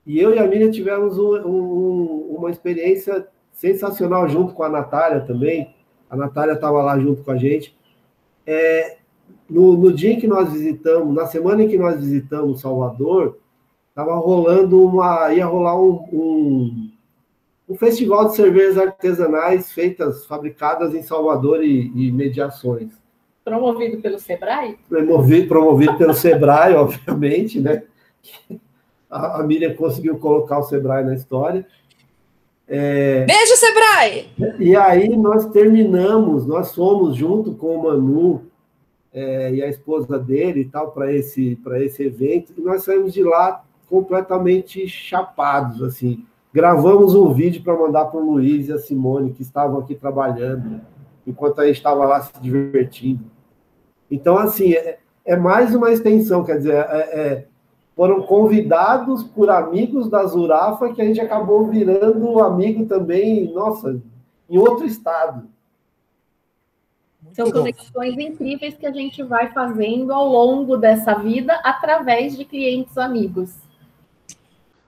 E 0.10 0.20
eu 0.20 0.34
e 0.34 0.40
a 0.40 0.48
Miriam 0.48 0.72
tivemos 0.72 1.20
um, 1.20 1.36
um, 1.48 2.36
uma 2.40 2.50
experiência 2.50 3.28
sensacional 3.54 4.28
junto 4.28 4.56
com 4.56 4.64
a 4.64 4.70
Natália 4.70 5.20
também. 5.22 5.76
A 6.10 6.18
Natália 6.18 6.54
estava 6.54 6.82
lá 6.82 6.98
junto 6.98 7.22
com 7.22 7.30
a 7.30 7.38
gente. 7.38 7.78
É, 8.44 8.98
no, 9.48 9.78
no, 9.78 9.94
dia 9.94 10.14
em 10.14 10.20
que 10.20 10.26
nós 10.26 10.52
visitamos, 10.52 11.14
na 11.14 11.28
semana 11.28 11.62
em 11.62 11.68
que 11.68 11.78
nós 11.78 12.00
visitamos 12.00 12.60
Salvador, 12.60 13.38
estava 13.90 14.16
rolando 14.16 14.84
uma. 14.84 15.32
ia 15.32 15.46
rolar 15.46 15.80
um, 15.80 16.04
um, 16.12 16.92
um, 17.70 17.76
festival 17.76 18.30
de 18.30 18.36
cervejas 18.36 18.80
artesanais 18.80 19.72
feitas, 19.72 20.26
fabricadas 20.26 20.96
em 20.96 21.04
Salvador 21.04 21.64
e, 21.64 21.92
e 21.96 22.12
mediações. 22.12 22.94
Promovido 23.46 24.02
pelo 24.02 24.18
Sebrae? 24.18 24.76
Promovido, 24.90 25.48
promovido 25.48 25.96
pelo 26.00 26.16
Sebrae, 26.16 26.74
obviamente, 26.74 27.60
né? 27.60 27.84
A, 29.10 29.40
a 29.40 29.44
Miriam 29.44 29.74
conseguiu 29.76 30.18
colocar 30.20 30.60
o 30.60 30.64
Sebrae 30.64 31.04
na 31.04 31.16
história. 31.16 31.66
É, 32.72 33.26
Beijo, 33.26 33.56
Sebrae! 33.56 34.30
E 34.60 34.76
aí 34.76 35.18
nós 35.18 35.48
terminamos, 35.48 36.46
nós 36.46 36.76
fomos 36.76 37.16
junto 37.16 37.56
com 37.56 37.76
o 37.76 37.84
Manu 37.84 38.44
é, 39.12 39.52
e 39.52 39.64
a 39.64 39.68
esposa 39.68 40.20
dele 40.20 40.62
e 40.62 40.66
tal 40.66 40.92
para 40.92 41.12
esse 41.12 41.60
esse 41.78 42.04
evento 42.04 42.54
e 42.56 42.62
nós 42.62 42.84
saímos 42.84 43.12
de 43.12 43.24
lá 43.24 43.64
completamente 43.90 44.88
chapados 44.88 45.82
assim. 45.82 46.24
Gravamos 46.54 47.16
um 47.16 47.34
vídeo 47.34 47.64
para 47.64 47.76
mandar 47.76 48.06
para 48.06 48.20
o 48.20 48.34
Luiz 48.34 48.68
e 48.68 48.74
a 48.74 48.78
Simone 48.78 49.34
que 49.34 49.42
estavam 49.42 49.80
aqui 49.80 49.96
trabalhando 49.96 50.80
enquanto 51.26 51.62
a 51.62 51.66
gente 51.66 51.78
estava 51.78 52.06
lá 52.06 52.22
se 52.22 52.40
divertindo. 52.40 53.24
Então 54.12 54.38
assim 54.38 54.74
é, 54.74 55.00
é 55.26 55.36
mais 55.36 55.74
uma 55.74 55.92
extensão, 55.92 56.44
quer 56.44 56.58
dizer, 56.58 56.76
é, 56.76 56.86
é, 56.86 57.46
foram 58.00 58.22
convidados 58.22 59.24
por 59.24 59.50
amigos 59.50 60.10
da 60.10 60.26
Zurafa 60.26 60.94
que 60.94 61.02
a 61.02 61.06
gente 61.06 61.20
acabou 61.20 61.68
virando 61.68 62.40
amigo 62.40 62.86
também, 62.86 63.52
nossa, 63.52 64.02
em 64.50 64.58
outro 64.58 64.86
estado. 64.86 65.50
São 67.34 67.52
conexões 67.52 68.18
incríveis 68.18 68.78
que 68.78 68.86
a 68.86 68.92
gente 68.94 69.22
vai 69.22 69.52
fazendo 69.52 70.14
ao 70.14 70.26
longo 70.30 70.78
dessa 70.78 71.14
vida 71.16 71.54
através 71.62 72.38
de 72.38 72.46
clientes 72.46 72.98
amigos. 72.98 73.58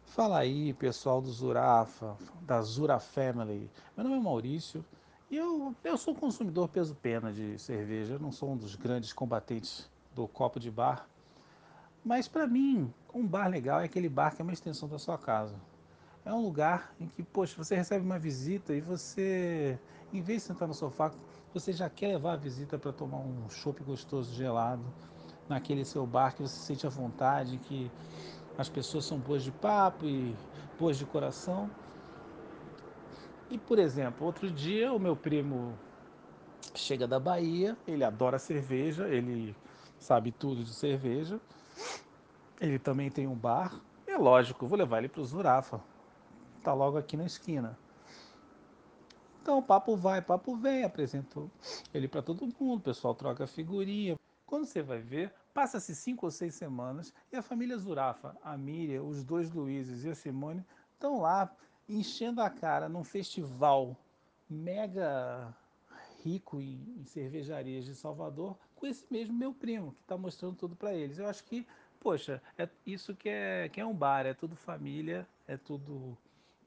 Fala 0.06 0.38
aí, 0.38 0.72
pessoal 0.72 1.22
do 1.22 1.30
Zurafa, 1.30 2.16
da 2.44 2.62
Zura 2.62 2.98
Family. 2.98 3.70
Meu 3.98 4.06
nome 4.06 4.20
é 4.20 4.22
Maurício 4.22 4.86
e 5.30 5.36
eu, 5.36 5.76
eu 5.84 5.98
sou 5.98 6.16
consumidor 6.16 6.70
peso-pena 6.70 7.30
de 7.30 7.60
cerveja. 7.60 8.14
Eu 8.14 8.20
não 8.22 8.32
sou 8.32 8.54
um 8.54 8.56
dos 8.56 8.78
grandes 8.78 9.12
combatentes 9.12 9.90
do 10.16 10.30
copo 10.30 10.62
de 10.62 10.72
bar. 10.72 11.06
Mas 12.04 12.28
para 12.28 12.48
mim, 12.48 12.92
um 13.14 13.26
bar 13.26 13.48
legal 13.48 13.80
é 13.80 13.86
aquele 13.86 14.10
bar 14.10 14.36
que 14.36 14.42
é 14.42 14.44
uma 14.44 14.54
extensão 14.54 14.88
da 14.88 14.98
sua 14.98 15.18
casa. 15.18 15.56
É 16.24 16.34
um 16.34 16.42
lugar 16.42 16.94
em 17.00 17.08
que, 17.08 17.24
poxa, 17.24 17.56
você 17.58 17.76
recebe 17.76 18.06
uma 18.06 18.20
visita 18.20 18.74
e 18.74 18.82
você, 18.82 19.78
em 20.14 20.22
vez 20.22 20.42
de 20.42 20.48
sentar 20.48 20.68
no 20.68 20.74
sofá, 20.74 21.12
você 21.54 21.74
já 21.74 21.90
quer 21.90 22.10
levar 22.10 22.34
a 22.34 22.38
visita 22.38 22.78
para 22.78 22.94
tomar 22.94 23.18
um 23.18 23.50
chopp 23.50 23.84
gostoso 23.84 24.34
gelado 24.34 24.84
naquele 25.50 25.84
seu 25.84 26.06
bar 26.06 26.36
que 26.36 26.42
você 26.42 26.56
sente 26.56 26.86
à 26.86 26.90
vontade, 26.90 27.58
que 27.58 27.92
as 28.58 28.70
pessoas 28.70 29.06
são 29.06 29.18
boas 29.18 29.44
de 29.44 29.52
papo 29.52 30.06
e 30.06 30.36
boas 30.80 30.98
de 30.98 31.06
coração. 31.06 31.70
E, 33.50 33.58
por 33.58 33.80
exemplo, 33.80 34.26
outro 34.26 34.50
dia 34.50 34.94
o 34.94 35.00
meu 35.00 35.16
primo 35.16 35.78
chega 36.76 37.08
da 37.08 37.20
Bahia, 37.20 37.76
ele 37.88 38.04
adora 38.04 38.40
cerveja, 38.40 39.08
ele 39.10 39.56
sabe 40.00 40.32
tudo 40.32 40.64
de 40.64 40.74
cerveja. 40.74 41.40
Ele 42.62 42.78
também 42.78 43.10
tem 43.10 43.26
um 43.26 43.34
bar. 43.34 43.82
É 44.06 44.16
lógico, 44.16 44.68
vou 44.68 44.78
levar 44.78 45.00
ele 45.00 45.10
para 45.10 45.20
o 45.20 45.26
Zurafa. 45.26 45.82
Tá 46.64 46.72
logo 46.76 46.96
aqui 46.96 47.18
na 47.18 47.26
esquina. 47.26 47.76
Então, 49.42 49.64
papo 49.64 49.98
vai, 49.98 50.22
papo 50.22 50.56
vem, 50.56 50.84
apresento 50.84 51.50
ele 51.92 52.08
para 52.08 52.22
todo 52.22 52.48
mundo, 52.60 52.80
o 52.80 52.84
pessoal 52.84 53.16
troca 53.16 53.48
figurinha. 53.48 54.16
Quando 54.46 54.66
você 54.66 54.84
vai 54.84 55.00
ver, 55.00 55.34
passa-se 55.52 55.96
cinco 55.96 56.28
ou 56.28 56.32
seis 56.32 56.54
semanas 56.54 57.12
e 57.32 57.36
a 57.36 57.42
família 57.42 57.76
Zurafa, 57.80 58.38
a 58.44 58.56
Miriam, 58.56 59.04
os 59.04 59.24
dois 59.24 59.50
Luizes 59.50 60.04
e 60.04 60.10
a 60.10 60.14
Simone 60.14 60.64
estão 60.94 61.20
lá 61.20 61.52
enchendo 61.90 62.44
a 62.44 62.50
cara 62.50 62.88
num 62.88 63.04
festival 63.04 63.98
mega 64.48 65.52
rico 66.24 66.62
em, 66.62 66.80
em 67.00 67.06
cervejarias 67.06 67.86
de 67.86 67.96
Salvador 67.96 68.56
com 68.82 68.88
esse 68.88 69.06
mesmo 69.12 69.34
meu 69.36 69.54
primo 69.54 69.92
que 69.94 70.02
está 70.02 70.18
mostrando 70.18 70.56
tudo 70.56 70.76
para 70.76 70.94
eles. 70.94 71.20
Eu 71.20 71.28
acho 71.28 71.44
que, 71.44 71.68
poxa, 72.02 72.42
é 72.58 72.68
isso 72.86 73.16
que 73.16 73.30
é, 73.30 73.70
que 73.72 73.80
é 73.80 73.86
um 73.86 73.94
bar, 73.94 74.26
é 74.26 74.34
tudo 74.34 74.56
família, 74.56 75.26
é 75.48 75.56
tudo 75.56 76.18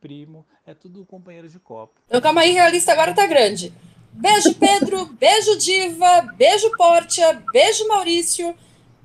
primo, 0.00 0.46
é 0.66 0.72
tudo 0.72 1.04
companheiro 1.04 1.48
de 1.48 1.58
copo. 1.58 1.94
Então 2.06 2.20
calma 2.20 2.42
aí, 2.42 2.58
a 2.58 2.70
lista 2.70 2.92
agora 2.92 3.14
tá 3.14 3.26
grande. 3.26 3.72
Beijo, 4.12 4.54
Pedro. 4.54 5.06
beijo, 5.06 5.58
Diva. 5.58 6.22
Beijo, 6.36 6.70
Portia. 6.76 7.42
Beijo, 7.52 7.86
Maurício. 7.88 8.54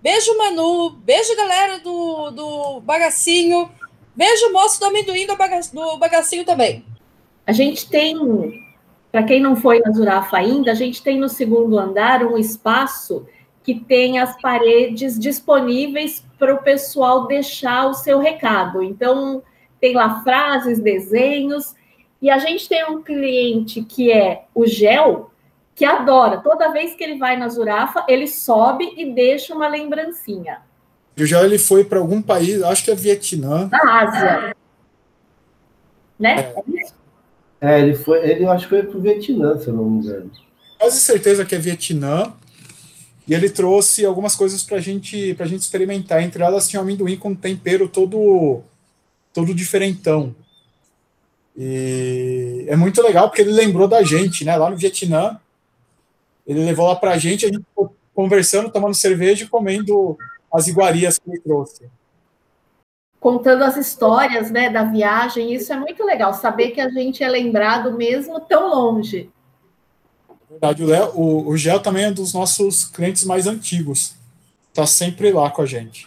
Beijo, 0.01 0.37
Manu. 0.37 0.91
Beijo, 0.91 1.35
galera 1.35 1.79
do, 1.79 2.29
do 2.29 2.81
Bagacinho. 2.81 3.71
Beijo, 4.15 4.51
moço 4.51 4.79
do 4.79 4.85
amendoim 4.85 5.25
do, 5.25 5.35
baga, 5.35 5.61
do 5.73 5.97
Bagacinho 5.97 6.45
também. 6.45 6.85
A 7.47 7.51
gente 7.51 7.89
tem, 7.89 8.15
para 9.11 9.23
quem 9.23 9.41
não 9.41 9.55
foi 9.55 9.79
na 9.79 9.91
Zurafa 9.91 10.37
ainda, 10.37 10.71
a 10.71 10.75
gente 10.75 11.01
tem 11.01 11.17
no 11.17 11.27
segundo 11.27 11.79
andar 11.79 12.23
um 12.23 12.37
espaço 12.37 13.25
que 13.69 13.81
tem 13.81 14.17
as 14.17 14.35
paredes 14.41 15.19
disponíveis 15.19 16.25
para 16.39 16.55
o 16.55 16.63
pessoal 16.63 17.27
deixar 17.27 17.87
o 17.87 17.93
seu 17.93 18.17
recado. 18.17 18.81
Então, 18.81 19.43
tem 19.79 19.93
lá 19.93 20.23
frases, 20.23 20.79
desenhos, 20.79 21.75
e 22.19 22.31
a 22.31 22.39
gente 22.39 22.67
tem 22.67 22.83
um 22.89 23.03
cliente 23.03 23.83
que 23.83 24.11
é 24.11 24.45
o 24.55 24.65
Gel, 24.65 25.29
que 25.75 25.85
adora. 25.85 26.39
Toda 26.39 26.71
vez 26.71 26.95
que 26.95 27.03
ele 27.03 27.19
vai 27.19 27.37
na 27.37 27.47
Zurafa, 27.47 28.03
ele 28.07 28.27
sobe 28.27 28.91
e 28.97 29.13
deixa 29.13 29.53
uma 29.53 29.67
lembrancinha. 29.67 30.61
E 31.15 31.21
o 31.21 31.27
Gel 31.27 31.45
ele 31.45 31.59
foi 31.59 31.83
para 31.83 31.99
algum 31.99 32.23
país, 32.23 32.63
acho 32.63 32.83
que 32.83 32.89
é 32.89 32.95
Vietnã. 32.95 33.69
Na 33.71 34.01
Ásia. 34.01 34.55
Né? 36.17 36.51
É, 37.61 37.75
é 37.75 37.81
ele 37.81 37.93
foi, 37.93 38.27
ele 38.27 38.47
acho 38.47 38.67
que 38.67 38.69
foi 38.69 38.83
para 38.83 38.97
o 38.97 39.01
Vietnã, 39.01 39.59
se 39.59 39.67
eu 39.67 39.75
não 39.75 39.85
me 39.85 39.99
engano. 39.99 40.31
Quase 40.79 40.99
certeza 41.01 41.45
que 41.45 41.53
é 41.53 41.59
Vietnã. 41.59 42.33
E 43.29 43.33
ele 43.35 43.47
trouxe 43.47 44.03
algumas 44.03 44.35
coisas 44.35 44.63
para 44.63 44.79
gente, 44.79 45.37
a 45.39 45.45
gente 45.45 45.61
experimentar. 45.61 46.23
Entre 46.23 46.41
elas 46.41 46.67
tinha 46.67 46.81
amendoim 46.81 47.15
com 47.15 47.35
tempero 47.35 47.87
todo 47.87 48.63
todo 49.31 49.53
diferentão. 49.53 50.35
E 51.55 52.65
é 52.67 52.75
muito 52.75 52.99
legal 53.03 53.29
porque 53.29 53.43
ele 53.43 53.51
lembrou 53.51 53.87
da 53.87 54.01
gente, 54.01 54.43
né? 54.43 54.57
Lá 54.57 54.71
no 54.71 54.75
Vietnã, 54.75 55.39
ele 56.47 56.65
levou 56.65 56.87
lá 56.87 56.95
pra 56.95 57.19
gente, 57.19 57.45
a 57.45 57.49
gente 57.49 57.59
ficou 57.59 57.95
conversando, 58.15 58.71
tomando 58.71 58.95
cerveja 58.95 59.43
e 59.43 59.47
comendo 59.47 60.17
as 60.51 60.67
iguarias 60.67 61.19
que 61.19 61.29
ele 61.29 61.39
trouxe. 61.39 61.83
Contando 63.19 63.63
as 63.63 63.77
histórias, 63.77 64.49
né, 64.49 64.71
da 64.71 64.85
viagem, 64.85 65.53
isso 65.53 65.71
é 65.71 65.77
muito 65.77 66.03
legal, 66.03 66.33
saber 66.33 66.71
que 66.71 66.81
a 66.81 66.89
gente 66.89 67.23
é 67.23 67.29
lembrado 67.29 67.95
mesmo 67.95 68.39
tão 68.39 68.69
longe. 68.69 69.29
Verdade, 70.61 70.83
o, 70.83 70.87
Léo, 70.87 71.11
o, 71.15 71.49
o 71.49 71.57
Gel 71.57 71.79
também 71.79 72.03
é 72.03 72.09
um 72.09 72.13
dos 72.13 72.33
nossos 72.33 72.83
clientes 72.85 73.23
mais 73.23 73.47
antigos. 73.47 74.13
Tá 74.73 74.85
sempre 74.85 75.31
lá 75.31 75.49
com 75.49 75.61
a 75.61 75.65
gente. 75.65 76.05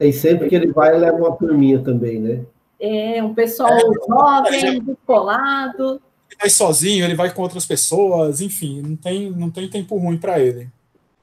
E 0.00 0.12
sempre 0.12 0.48
que 0.48 0.54
ele 0.56 0.72
vai, 0.72 0.90
ele 0.90 0.98
leva 0.98 1.16
uma 1.16 1.36
turminha 1.36 1.78
também, 1.78 2.18
né? 2.18 2.40
É, 2.80 3.22
um 3.22 3.32
pessoal 3.32 3.72
é, 3.72 3.80
jovem, 3.80 4.82
descolado. 4.82 6.02
Ele 6.28 6.38
vai 6.40 6.50
sozinho, 6.50 7.04
ele 7.04 7.14
vai 7.14 7.32
com 7.32 7.42
outras 7.42 7.64
pessoas, 7.64 8.40
enfim, 8.40 8.82
não 8.82 8.96
tem, 8.96 9.30
não 9.30 9.50
tem 9.50 9.68
tempo 9.68 9.96
ruim 9.96 10.18
para 10.18 10.40
ele. 10.40 10.68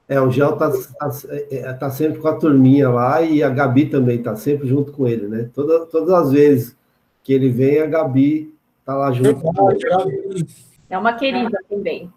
É, 0.08 0.18
o 0.18 0.30
Gel 0.30 0.56
tá, 0.56 0.70
tá, 0.70 1.10
é, 1.50 1.72
tá, 1.74 1.90
sempre 1.90 2.18
com 2.18 2.28
a 2.28 2.36
turminha 2.36 2.88
lá 2.88 3.20
e 3.22 3.42
a 3.42 3.50
Gabi 3.50 3.86
também 3.86 4.22
tá 4.22 4.34
sempre 4.34 4.66
junto 4.66 4.92
com 4.92 5.06
ele, 5.06 5.28
né? 5.28 5.50
Toda, 5.54 5.86
todas 5.86 6.10
as 6.10 6.32
vezes 6.32 6.76
que 7.22 7.32
ele 7.32 7.50
vem, 7.50 7.80
a 7.80 7.86
Gabi 7.86 8.54
tá 8.84 8.94
lá 8.94 9.12
junto 9.12 9.40
com 9.40 9.70
ele. 9.70 10.46
É 10.88 10.98
uma 10.98 11.12
querida 11.12 11.58
também. 11.68 12.10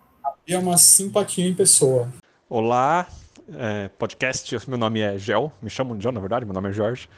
É 0.48 0.56
uma 0.60 0.78
simpatia 0.78 1.44
em 1.44 1.56
pessoa. 1.56 2.08
Olá, 2.48 3.08
é, 3.52 3.88
podcast. 3.88 4.70
Meu 4.70 4.78
nome 4.78 5.00
é 5.00 5.18
Gel, 5.18 5.52
me 5.60 5.72
chamam 5.72 5.98
de 5.98 6.04
Gel, 6.04 6.12
na 6.12 6.20
verdade, 6.20 6.46
meu 6.46 6.54
nome 6.54 6.70
é 6.70 6.72
Jorge. 6.72 7.10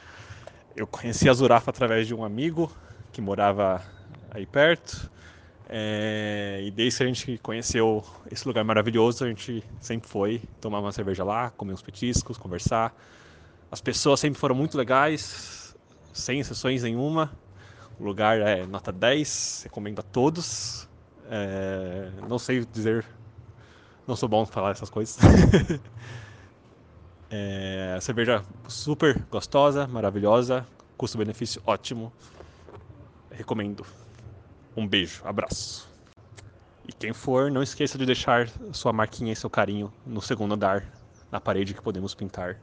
Eu 0.74 0.86
conheci 0.86 1.28
a 1.28 1.34
Zurafa 1.34 1.70
através 1.70 2.06
de 2.06 2.14
um 2.14 2.24
amigo 2.24 2.72
que 3.12 3.20
morava 3.20 3.84
aí 4.30 4.46
perto. 4.46 5.10
É, 5.68 6.62
e 6.64 6.70
desde 6.70 6.96
que 6.96 7.04
a 7.04 7.06
gente 7.06 7.38
conheceu 7.42 8.02
esse 8.32 8.48
lugar 8.48 8.64
maravilhoso, 8.64 9.26
a 9.26 9.28
gente 9.28 9.62
sempre 9.78 10.08
foi 10.08 10.40
tomar 10.58 10.80
uma 10.80 10.90
cerveja 10.90 11.22
lá, 11.22 11.50
comer 11.50 11.74
uns 11.74 11.82
petiscos, 11.82 12.38
conversar. 12.38 12.96
As 13.70 13.82
pessoas 13.82 14.20
sempre 14.20 14.40
foram 14.40 14.54
muito 14.54 14.78
legais, 14.78 15.76
sem 16.14 16.40
exceções 16.40 16.82
nenhuma. 16.82 17.30
O 18.00 18.04
lugar 18.04 18.40
é 18.40 18.64
nota 18.64 18.90
10, 18.90 19.64
recomendo 19.64 19.98
a 19.98 20.02
todos. 20.02 20.88
É, 21.30 22.10
não 22.26 22.38
sei 22.38 22.64
dizer, 22.64 23.04
não 24.08 24.16
sou 24.16 24.28
bom 24.28 24.46
falar 24.46 24.70
essas 24.70 24.90
coisas. 24.90 25.18
É, 27.30 27.98
cerveja 28.00 28.42
super 28.66 29.22
gostosa, 29.30 29.86
maravilhosa, 29.86 30.66
custo-benefício 30.96 31.60
ótimo. 31.66 32.10
Recomendo. 33.30 33.84
Um 34.74 34.88
beijo, 34.88 35.20
abraço. 35.26 35.86
E 36.88 36.90
quem 36.90 37.12
for, 37.12 37.50
não 37.50 37.62
esqueça 37.62 37.98
de 37.98 38.06
deixar 38.06 38.48
sua 38.72 38.94
marquinha 38.94 39.30
e 39.30 39.36
seu 39.36 39.50
carinho 39.50 39.92
no 40.06 40.22
segundo 40.22 40.54
andar, 40.54 40.90
na 41.30 41.38
parede 41.38 41.74
que 41.74 41.82
podemos 41.82 42.14
pintar. 42.14 42.58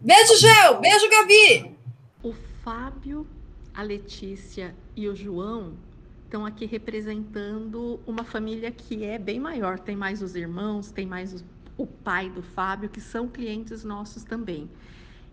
Beijo, 0.00 0.34
Gel! 0.38 0.80
Beijo, 0.80 1.10
Gabi! 1.10 1.76
O 2.22 2.32
Fábio, 2.64 3.26
a 3.74 3.82
Letícia 3.82 4.74
e 4.96 5.06
o 5.08 5.14
João 5.14 5.74
estão 6.30 6.46
aqui 6.46 6.64
representando 6.64 7.98
uma 8.06 8.22
família 8.22 8.70
que 8.70 9.04
é 9.04 9.18
bem 9.18 9.40
maior. 9.40 9.80
Tem 9.80 9.96
mais 9.96 10.22
os 10.22 10.36
irmãos, 10.36 10.92
tem 10.92 11.04
mais 11.04 11.34
os 11.34 11.44
o 11.76 11.86
pai 11.86 12.28
do 12.28 12.42
Fábio, 12.42 12.90
que 12.90 13.00
são 13.00 13.26
clientes 13.26 13.82
nossos 13.82 14.22
também. 14.22 14.70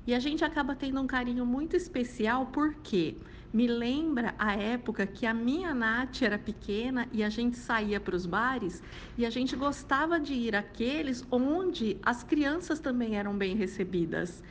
E 0.08 0.14
a 0.14 0.20
gente 0.20 0.45
acaba 0.45 0.74
tendo 0.74 1.02
um 1.02 1.06
carinho 1.06 1.45
muito 1.45 1.76
especial 1.76 2.45
porque 2.48 3.18
me 3.54 3.68
lembra 3.68 4.34
a 4.39 4.54
época 4.56 5.06
que 5.06 5.26
a 5.26 5.34
minha 5.34 5.74
Nath 5.74 6.22
era 6.22 6.39
pequena 6.39 7.06
e 7.12 7.22
a 7.22 7.30
gente 7.30 7.58
saía 7.58 8.00
para 8.00 8.16
os 8.16 8.26
bares 8.26 8.82
e 9.18 9.26
a 9.26 9.30
gente 9.30 9.58
gostava 9.58 10.20
de 10.20 10.34
ir 10.34 10.56
àqueles 10.56 11.26
onde 11.30 11.98
as 12.02 12.24
crianças 12.24 12.80
também 12.80 13.18
eram 13.18 13.38
bem 13.38 13.56
recebidas. 13.56 14.41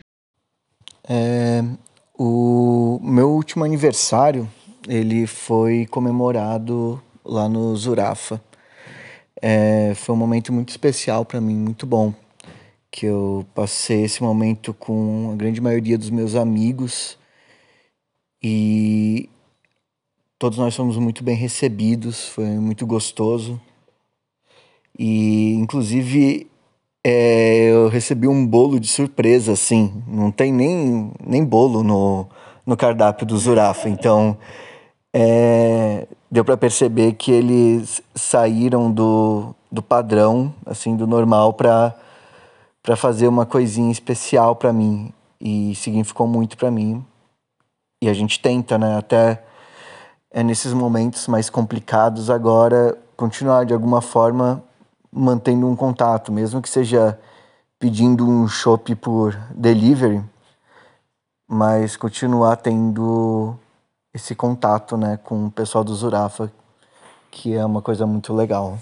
É, 1.08 1.64
o 2.14 3.00
meu 3.02 3.30
último 3.30 3.64
aniversário 3.64 4.46
ele 4.88 5.26
foi 5.26 5.86
comemorado 5.86 7.02
lá 7.24 7.48
no 7.48 7.74
Zurafa. 7.76 8.40
É, 9.40 9.92
foi 9.94 10.14
um 10.14 10.18
momento 10.18 10.52
muito 10.52 10.70
especial 10.70 11.24
para 11.24 11.40
mim, 11.40 11.56
muito 11.56 11.86
bom, 11.86 12.14
que 12.90 13.06
eu 13.06 13.46
passei 13.54 14.04
esse 14.04 14.22
momento 14.22 14.72
com 14.72 15.30
a 15.32 15.36
grande 15.36 15.60
maioria 15.60 15.98
dos 15.98 16.10
meus 16.10 16.34
amigos 16.34 17.18
e 18.42 19.28
todos 20.38 20.58
nós 20.58 20.74
fomos 20.74 20.96
muito 20.96 21.22
bem 21.22 21.36
recebidos, 21.36 22.28
foi 22.28 22.46
muito 22.46 22.86
gostoso. 22.86 23.60
E 24.98 25.52
inclusive 25.54 26.46
é, 27.04 27.70
eu 27.70 27.88
recebi 27.88 28.26
um 28.26 28.46
bolo 28.46 28.80
de 28.80 28.88
surpresa, 28.88 29.52
assim, 29.52 30.02
não 30.08 30.30
tem 30.30 30.52
nem, 30.52 31.12
nem 31.24 31.44
bolo 31.44 31.82
no, 31.82 32.26
no 32.64 32.76
cardápio 32.76 33.26
do 33.26 33.36
Zurafa, 33.36 33.88
então 33.88 34.38
é, 35.18 36.06
deu 36.30 36.44
para 36.44 36.58
perceber 36.58 37.14
que 37.14 37.32
eles 37.32 38.02
saíram 38.14 38.92
do, 38.92 39.54
do 39.72 39.80
padrão, 39.80 40.54
assim, 40.66 40.94
do 40.94 41.06
normal 41.06 41.54
para 41.54 41.94
para 42.82 42.94
fazer 42.94 43.26
uma 43.26 43.44
coisinha 43.44 43.90
especial 43.90 44.54
para 44.54 44.72
mim. 44.72 45.12
E 45.40 45.74
significou 45.74 46.26
muito 46.26 46.56
para 46.56 46.70
mim. 46.70 47.04
E 48.00 48.08
a 48.08 48.12
gente 48.12 48.38
tenta, 48.38 48.78
né, 48.78 48.96
até 48.96 49.42
é 50.30 50.42
nesses 50.42 50.72
momentos 50.72 51.26
mais 51.26 51.50
complicados 51.50 52.30
agora 52.30 52.96
continuar 53.16 53.64
de 53.64 53.72
alguma 53.72 54.00
forma 54.02 54.62
mantendo 55.10 55.66
um 55.66 55.74
contato, 55.74 56.30
mesmo 56.30 56.60
que 56.60 56.68
seja 56.68 57.18
pedindo 57.78 58.28
um 58.28 58.46
chopp 58.46 58.94
por 58.96 59.34
delivery, 59.54 60.22
mas 61.48 61.96
continuar 61.96 62.56
tendo 62.56 63.58
esse 64.16 64.34
contato, 64.34 64.96
né, 64.96 65.18
com 65.18 65.46
o 65.46 65.50
pessoal 65.50 65.84
do 65.84 65.94
Zurafa, 65.94 66.50
que 67.30 67.52
é 67.52 67.62
uma 67.62 67.82
coisa 67.82 68.06
muito 68.06 68.32
legal. 68.32 68.78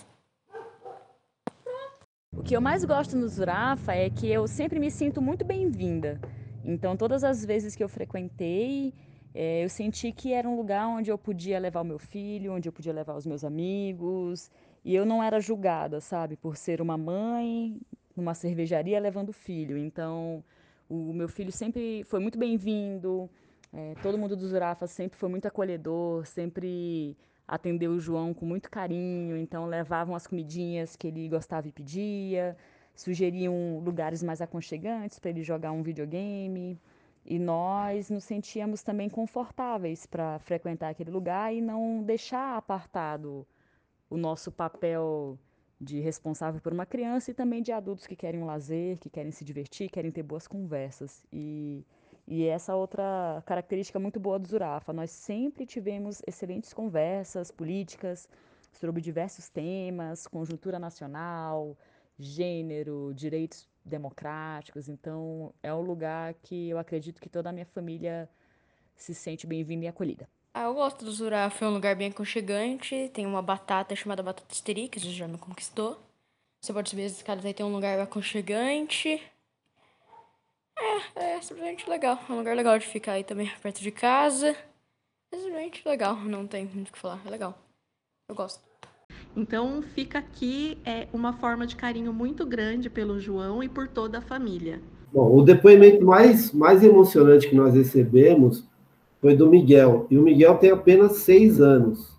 O 2.32 2.43
que 2.43 2.55
eu 2.57 2.61
mais 2.61 2.85
gosto 2.85 3.16
no 3.16 3.26
Zurafa 3.28 3.95
é 3.95 4.09
que 4.09 4.30
eu 4.30 4.47
sempre 4.47 4.78
me 4.78 4.93
sinto 4.93 5.20
muito 5.20 5.45
bem-vinda. 5.45 6.20
Então, 6.64 6.97
todas 6.97 7.24
as 7.24 7.45
vezes 7.45 7.74
que 7.74 7.82
eu 7.82 7.89
frequentei, 7.89 8.95
é, 9.35 9.64
eu 9.64 9.68
senti 9.68 10.12
que 10.12 10.32
era 10.32 10.49
um 10.49 10.57
lugar 10.57 10.87
onde 10.87 11.11
eu 11.11 11.18
podia 11.18 11.59
levar 11.59 11.80
o 11.80 11.85
meu 11.85 11.99
filho, 11.99 12.53
onde 12.53 12.68
eu 12.68 12.72
podia 12.72 12.93
levar 12.93 13.16
os 13.16 13.26
meus 13.26 13.43
amigos, 13.43 14.53
e 14.85 14.95
eu 14.95 15.05
não 15.05 15.20
era 15.20 15.41
julgada, 15.41 16.01
sabe, 16.01 16.37
por 16.37 16.57
ser 16.57 16.80
uma 16.80 16.97
mãe 16.97 17.80
numa 18.16 18.35
cervejaria 18.35 19.01
levando 19.01 19.32
filho. 19.32 19.76
Então, 19.76 20.45
o 20.89 21.12
meu 21.12 21.28
filho 21.28 21.51
sempre 21.51 22.05
foi 22.05 22.20
muito 22.20 22.39
bem-vindo. 22.39 23.28
É, 23.77 23.95
todo 24.01 24.16
mundo 24.16 24.37
do 24.37 24.47
Zurafa 24.47 24.87
sempre 24.87 25.18
foi 25.18 25.29
muito 25.29 25.47
acolhedor, 25.47 26.25
sempre 26.27 27.16
atendeu 27.47 27.91
o 27.91 27.99
João 28.01 28.33
com 28.33 28.47
muito 28.47 28.70
carinho, 28.70 29.37
então 29.37 29.66
levavam 29.66 30.14
as 30.14 30.29
comidinhas 30.29 30.95
que 30.95 31.09
ele 31.09 31.29
gostava 31.29 31.66
e 31.66 31.72
pedia, 31.72 32.57
sugeriam 32.95 33.81
lugares 33.85 34.22
mais 34.22 34.41
aconchegantes 34.41 35.18
para 35.18 35.31
ele 35.31 35.43
jogar 35.43 35.72
um 35.72 35.83
videogame. 35.83 36.79
E 37.27 37.39
nós 37.39 38.11
nos 38.11 38.22
sentíamos 38.22 38.83
também 38.83 39.09
confortáveis 39.09 40.07
para 40.07 40.39
frequentar 40.39 40.91
aquele 40.91 41.11
lugar 41.11 41.53
e 41.53 41.61
não 41.61 42.03
deixar 42.03 42.57
apartado 42.57 43.47
o 44.09 44.16
nosso 44.16 44.53
papel 44.53 45.39
de 45.81 46.01
responsável 46.01 46.61
por 46.61 46.72
uma 46.72 46.87
criança 46.87 47.31
e 47.31 47.35
também 47.35 47.62
de 47.62 47.72
adultos 47.72 48.07
que 48.07 48.14
querem 48.14 48.41
um 48.41 48.47
lazer, 48.47 48.99
que 48.99 49.11
querem 49.11 49.33
se 49.33 49.45
divertir, 49.45 49.91
querem 49.91 50.12
ter 50.12 50.22
boas 50.22 50.47
conversas. 50.47 51.25
E 51.33 51.85
e 52.27 52.47
essa 52.47 52.75
outra 52.75 53.43
característica 53.45 53.99
muito 53.99 54.18
boa 54.18 54.39
do 54.39 54.49
Zurafa, 54.49 54.93
nós 54.93 55.11
sempre 55.11 55.66
tivemos 55.66 56.22
excelentes 56.27 56.72
conversas 56.72 57.51
políticas 57.51 58.29
sobre 58.72 59.01
diversos 59.01 59.49
temas, 59.49 60.27
conjuntura 60.27 60.79
nacional, 60.79 61.77
gênero, 62.18 63.12
direitos 63.14 63.68
democráticos. 63.85 64.89
Então, 64.89 65.53
é 65.62 65.72
um 65.72 65.83
lugar 65.83 66.35
que 66.43 66.70
eu 66.70 66.79
acredito 66.79 67.20
que 67.20 67.29
toda 67.29 67.51
a 67.51 67.53
minha 67.53 67.66
família 67.66 68.29
se 68.97 69.14
sente 69.14 69.47
bem-vinda 69.47 69.85
e 69.85 69.89
acolhida. 69.89 70.29
Ah, 70.53 70.62
eu 70.62 70.75
gosto 70.75 71.05
do 71.05 71.12
Zurafa, 71.12 71.64
é 71.64 71.68
um 71.68 71.72
lugar 71.72 71.97
bem 71.97 72.09
aconchegante, 72.09 73.11
tem 73.12 73.27
uma 73.27 73.43
batata 73.43 73.95
chamada 73.95 74.22
batata 74.22 74.55
esteri, 74.55 74.89
que 74.89 75.01
já 75.01 75.27
me 75.27 75.37
conquistou. 75.37 76.01
Você 76.61 76.72
pode 76.72 76.89
subir 76.89 77.05
as 77.05 77.12
escadas 77.12 77.45
aí, 77.45 77.53
tem 77.53 77.66
um 77.66 77.72
lugar 77.72 77.99
aconchegante. 77.99 79.20
É, 80.77 81.37
é 81.37 81.43
simplesmente 81.43 81.89
legal. 81.89 82.18
É 82.29 82.33
um 82.33 82.39
lugar 82.39 82.57
legal 82.57 82.79
de 82.79 82.87
ficar 82.87 83.12
aí 83.12 83.25
também, 83.25 83.51
perto 83.62 83.81
de 83.81 83.91
casa. 83.91 84.57
É 85.33 85.37
simplesmente 85.37 85.87
legal, 85.87 86.16
não 86.16 86.47
tem 86.47 86.66
muito 86.66 86.89
o 86.89 86.93
que 86.93 86.99
falar. 86.99 87.20
É 87.27 87.31
legal. 87.31 87.59
Eu 88.29 88.35
gosto. 88.35 88.62
Então 89.37 89.83
fica 89.83 90.18
aqui 90.18 90.79
é, 90.85 91.09
uma 91.12 91.33
forma 91.35 91.66
de 91.66 91.75
carinho 91.75 92.12
muito 92.12 92.47
grande 92.47 92.89
pelo 92.89 93.18
João 93.18 93.62
e 93.62 93.68
por 93.68 93.89
toda 93.89 94.18
a 94.18 94.22
família. 94.22 94.81
Bom, 95.12 95.37
o 95.37 95.43
depoimento 95.43 96.05
mais, 96.05 96.53
mais 96.53 96.83
emocionante 96.83 97.49
que 97.49 97.55
nós 97.55 97.75
recebemos 97.75 98.64
foi 99.20 99.37
do 99.37 99.49
Miguel. 99.49 100.07
E 100.11 100.18
o 100.18 100.22
Miguel 100.22 100.57
tem 100.57 100.70
apenas 100.70 101.18
seis 101.18 101.61
anos. 101.61 102.14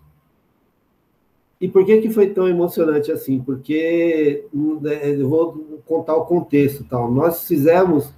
E 1.60 1.68
por 1.68 1.86
que, 1.86 2.02
que 2.02 2.10
foi 2.10 2.28
tão 2.30 2.46
emocionante 2.46 3.10
assim? 3.10 3.40
Porque 3.40 4.44
né, 4.52 5.14
eu 5.14 5.28
vou 5.28 5.82
contar 5.86 6.16
o 6.16 6.26
contexto. 6.26 6.84
Tal. 6.84 7.10
Nós 7.10 7.46
fizemos 7.46 8.12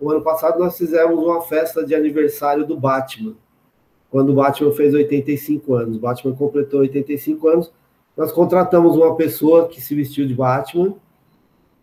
o 0.00 0.10
ano 0.10 0.22
passado 0.22 0.58
nós 0.58 0.76
fizemos 0.76 1.18
uma 1.18 1.42
festa 1.42 1.84
de 1.84 1.94
aniversário 1.94 2.66
do 2.66 2.76
Batman, 2.76 3.34
quando 4.10 4.30
o 4.30 4.34
Batman 4.34 4.72
fez 4.72 4.94
85 4.94 5.74
anos. 5.74 5.96
O 5.96 6.00
Batman 6.00 6.34
completou 6.34 6.80
85 6.80 7.48
anos. 7.48 7.72
Nós 8.16 8.32
contratamos 8.32 8.96
uma 8.96 9.14
pessoa 9.16 9.68
que 9.68 9.80
se 9.80 9.94
vestiu 9.94 10.26
de 10.26 10.34
Batman, 10.34 10.94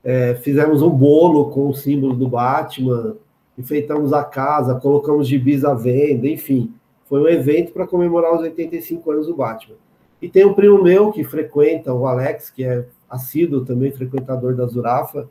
é, 0.03 0.35
fizemos 0.35 0.81
um 0.81 0.89
bolo 0.89 1.49
com 1.49 1.69
o 1.69 1.73
símbolo 1.73 2.15
do 2.15 2.27
Batman, 2.27 3.15
enfeitamos 3.57 4.13
a 4.13 4.23
casa, 4.23 4.75
colocamos 4.75 5.27
gibis 5.27 5.65
à 5.65 5.73
venda, 5.73 6.27
enfim. 6.27 6.73
Foi 7.05 7.21
um 7.21 7.27
evento 7.27 7.71
para 7.71 7.87
comemorar 7.87 8.33
os 8.33 8.41
85 8.41 9.11
anos 9.11 9.27
do 9.27 9.35
Batman. 9.35 9.75
E 10.21 10.29
tem 10.29 10.45
um 10.45 10.53
primo 10.53 10.81
meu 10.81 11.11
que 11.11 11.23
frequenta, 11.23 11.93
o 11.93 12.05
Alex, 12.05 12.49
que 12.49 12.63
é 12.63 12.85
assíduo 13.09 13.63
também 13.63 13.91
frequentador 13.91 14.55
da 14.55 14.65
Zurafa, 14.65 15.29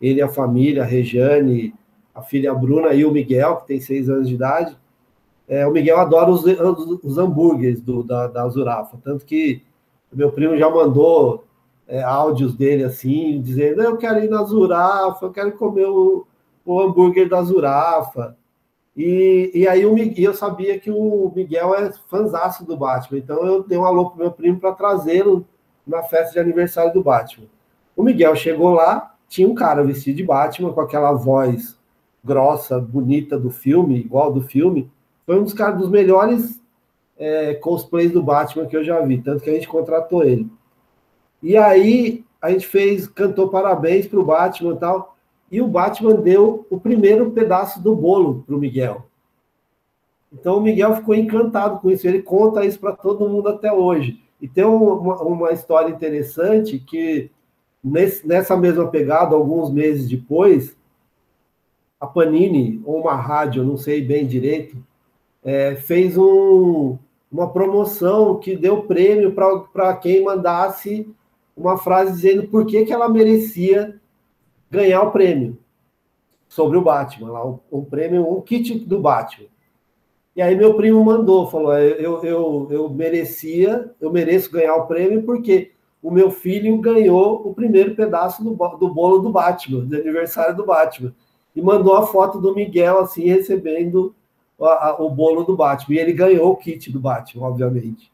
ele 0.00 0.20
a 0.20 0.28
família, 0.28 0.82
a 0.82 0.86
Rejane, 0.86 1.74
a 2.14 2.22
filha 2.22 2.54
Bruna 2.54 2.92
e 2.92 3.04
o 3.04 3.10
Miguel, 3.10 3.56
que 3.56 3.66
tem 3.66 3.80
seis 3.80 4.08
anos 4.08 4.28
de 4.28 4.34
idade. 4.34 4.76
É, 5.48 5.66
o 5.66 5.72
Miguel 5.72 5.98
adora 5.98 6.30
os, 6.30 6.44
os 7.02 7.18
hambúrgueres 7.18 7.80
do, 7.80 8.02
da, 8.02 8.26
da 8.26 8.48
Zurafa, 8.48 8.96
tanto 9.02 9.24
que 9.24 9.62
meu 10.12 10.30
primo 10.30 10.56
já 10.56 10.68
mandou 10.68 11.44
é, 11.88 12.02
áudios 12.02 12.54
dele 12.54 12.84
assim, 12.84 13.40
dizendo: 13.40 13.82
Eu 13.82 13.96
quero 13.96 14.22
ir 14.22 14.30
na 14.30 14.42
Zurafa, 14.44 15.26
eu 15.26 15.30
quero 15.30 15.52
comer 15.52 15.86
o, 15.86 16.26
o 16.64 16.80
hambúrguer 16.80 17.28
da 17.28 17.42
Zurafa. 17.42 18.36
E, 18.96 19.50
e 19.54 19.66
aí 19.66 19.86
o, 19.86 19.96
eu 19.98 20.34
sabia 20.34 20.78
que 20.78 20.90
o 20.90 21.32
Miguel 21.34 21.74
é 21.74 21.90
fãzaço 22.08 22.64
do 22.64 22.76
Batman, 22.76 23.18
então 23.18 23.44
eu 23.46 23.62
dei 23.62 23.78
um 23.78 23.86
alô 23.86 24.10
pro 24.10 24.18
meu 24.18 24.30
primo 24.30 24.60
para 24.60 24.72
trazê-lo 24.72 25.46
na 25.86 26.02
festa 26.02 26.34
de 26.34 26.38
aniversário 26.38 26.92
do 26.92 27.02
Batman. 27.02 27.46
O 27.96 28.02
Miguel 28.02 28.36
chegou 28.36 28.74
lá, 28.74 29.14
tinha 29.28 29.48
um 29.48 29.54
cara 29.54 29.82
vestido 29.82 30.16
de 30.16 30.24
Batman 30.24 30.72
com 30.72 30.80
aquela 30.80 31.12
voz 31.12 31.78
grossa, 32.24 32.80
bonita 32.80 33.38
do 33.38 33.50
filme, 33.50 33.98
igual 33.98 34.32
do 34.32 34.42
filme, 34.42 34.90
foi 35.26 35.38
um 35.38 35.44
dos 35.44 35.54
caras 35.54 35.78
dos 35.78 35.90
melhores 35.90 36.60
é, 37.18 37.54
cosplays 37.54 38.12
do 38.12 38.22
Batman 38.22 38.66
que 38.66 38.76
eu 38.76 38.84
já 38.84 39.00
vi, 39.00 39.18
tanto 39.18 39.42
que 39.42 39.50
a 39.50 39.54
gente 39.54 39.68
contratou 39.68 40.24
ele. 40.24 40.48
E 41.42 41.56
aí 41.56 42.24
a 42.40 42.50
gente 42.50 42.66
fez, 42.66 43.06
cantou 43.06 43.48
parabéns 43.48 44.06
pro 44.06 44.24
Batman 44.24 44.74
e 44.74 44.78
tal, 44.78 45.16
e 45.50 45.60
o 45.60 45.68
Batman 45.68 46.14
deu 46.14 46.66
o 46.70 46.80
primeiro 46.80 47.30
pedaço 47.30 47.82
do 47.82 47.94
bolo 47.94 48.42
pro 48.46 48.58
Miguel. 48.58 49.06
Então 50.32 50.58
o 50.58 50.60
Miguel 50.60 50.96
ficou 50.96 51.14
encantado 51.14 51.78
com 51.80 51.90
isso, 51.90 52.06
ele 52.08 52.22
conta 52.22 52.64
isso 52.64 52.80
para 52.80 52.92
todo 52.92 53.28
mundo 53.28 53.48
até 53.48 53.72
hoje. 53.72 54.20
E 54.40 54.48
tem 54.48 54.64
uma, 54.64 55.22
uma 55.22 55.52
história 55.52 55.92
interessante 55.92 56.78
que 56.78 57.30
nesse, 57.84 58.26
nessa 58.26 58.56
mesma 58.56 58.88
pegada, 58.88 59.34
alguns 59.34 59.70
meses 59.70 60.08
depois, 60.08 60.76
a 62.02 62.06
Panini, 62.08 62.82
ou 62.84 63.00
uma 63.00 63.14
rádio, 63.14 63.62
não 63.62 63.76
sei 63.76 64.02
bem 64.02 64.26
direito, 64.26 64.76
é, 65.44 65.76
fez 65.76 66.18
um, 66.18 66.98
uma 67.30 67.48
promoção 67.52 68.40
que 68.40 68.56
deu 68.56 68.82
prêmio 68.82 69.32
para 69.72 69.96
quem 69.98 70.24
mandasse 70.24 71.08
uma 71.56 71.78
frase 71.78 72.10
dizendo 72.10 72.48
por 72.48 72.66
que, 72.66 72.84
que 72.84 72.92
ela 72.92 73.08
merecia 73.08 74.00
ganhar 74.68 75.00
o 75.02 75.12
prêmio 75.12 75.56
sobre 76.48 76.76
o 76.76 76.82
Batman, 76.82 77.30
lá, 77.30 77.46
um, 77.70 77.84
prêmio, 77.84 78.28
um 78.28 78.40
kit 78.40 78.80
do 78.80 78.98
Batman. 78.98 79.46
E 80.34 80.42
aí 80.42 80.56
meu 80.56 80.74
primo 80.74 81.04
mandou, 81.04 81.46
falou, 81.46 81.72
eu, 81.78 82.24
eu, 82.24 82.68
eu 82.68 82.90
merecia, 82.90 83.92
eu 84.00 84.10
mereço 84.10 84.50
ganhar 84.50 84.74
o 84.74 84.88
prêmio 84.88 85.22
porque 85.22 85.70
o 86.02 86.10
meu 86.10 86.32
filho 86.32 86.76
ganhou 86.78 87.48
o 87.48 87.54
primeiro 87.54 87.94
pedaço 87.94 88.42
do, 88.42 88.56
do 88.76 88.92
bolo 88.92 89.20
do 89.20 89.30
Batman, 89.30 89.84
do 89.84 89.94
aniversário 89.94 90.56
do 90.56 90.66
Batman. 90.66 91.14
E 91.54 91.60
mandou 91.60 91.94
a 91.94 92.06
foto 92.06 92.40
do 92.40 92.54
Miguel, 92.54 93.00
assim, 93.00 93.26
recebendo 93.26 94.14
a, 94.60 94.88
a, 94.88 95.02
o 95.02 95.10
bolo 95.10 95.44
do 95.44 95.56
Batman. 95.56 95.94
E 95.94 95.98
ele 95.98 96.12
ganhou 96.12 96.50
o 96.50 96.56
kit 96.56 96.90
do 96.90 97.00
Batman, 97.00 97.46
obviamente. 97.46 98.10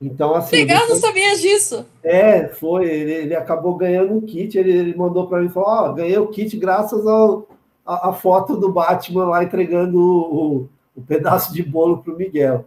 Então, 0.00 0.34
assim. 0.34 0.56
Legal, 0.56 0.80
depois... 0.80 1.00
não 1.00 1.08
sabia 1.08 1.36
disso. 1.36 1.86
É, 2.02 2.48
foi. 2.48 2.88
Ele, 2.88 3.12
ele 3.12 3.34
acabou 3.34 3.74
ganhando 3.76 4.14
um 4.14 4.20
kit. 4.20 4.56
Ele, 4.56 4.70
ele 4.70 4.94
mandou 4.94 5.26
para 5.26 5.40
mim 5.40 5.46
e 5.46 5.50
falou: 5.50 5.68
Ó, 5.68 5.90
oh, 5.90 5.94
ganhei 5.94 6.18
o 6.18 6.28
kit 6.28 6.56
graças 6.56 7.06
ao, 7.06 7.48
a, 7.84 8.10
a, 8.10 8.12
foto 8.12 8.56
do 8.56 8.70
Batman 8.70 9.26
lá 9.26 9.42
entregando 9.42 9.98
o, 9.98 10.34
o, 10.34 10.68
o 10.96 11.02
pedaço 11.02 11.52
de 11.52 11.62
bolo 11.62 12.02
para 12.02 12.12
o 12.12 12.16
Miguel. 12.16 12.66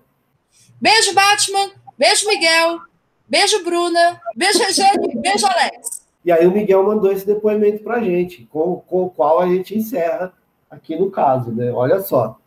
Beijo, 0.81 1.13
Batman. 1.13 1.71
Beijo, 1.97 2.27
Miguel. 2.27 2.79
Beijo, 3.27 3.63
Bruna. 3.63 4.19
Beijo, 4.35 4.59
Regine. 4.59 5.15
Beijo, 5.21 5.45
Alex. 5.45 5.98
E 6.23 6.31
aí 6.31 6.45
o 6.45 6.51
Miguel 6.51 6.83
mandou 6.83 7.11
esse 7.11 7.25
depoimento 7.25 7.83
para 7.83 7.97
a 7.97 8.03
gente, 8.03 8.45
com, 8.51 8.81
com 8.81 9.03
o 9.03 9.09
qual 9.09 9.39
a 9.39 9.47
gente 9.47 9.77
encerra 9.77 10.33
aqui 10.69 10.95
no 10.95 11.09
caso, 11.09 11.51
né? 11.51 11.71
Olha 11.71 12.01
só. 12.01 12.37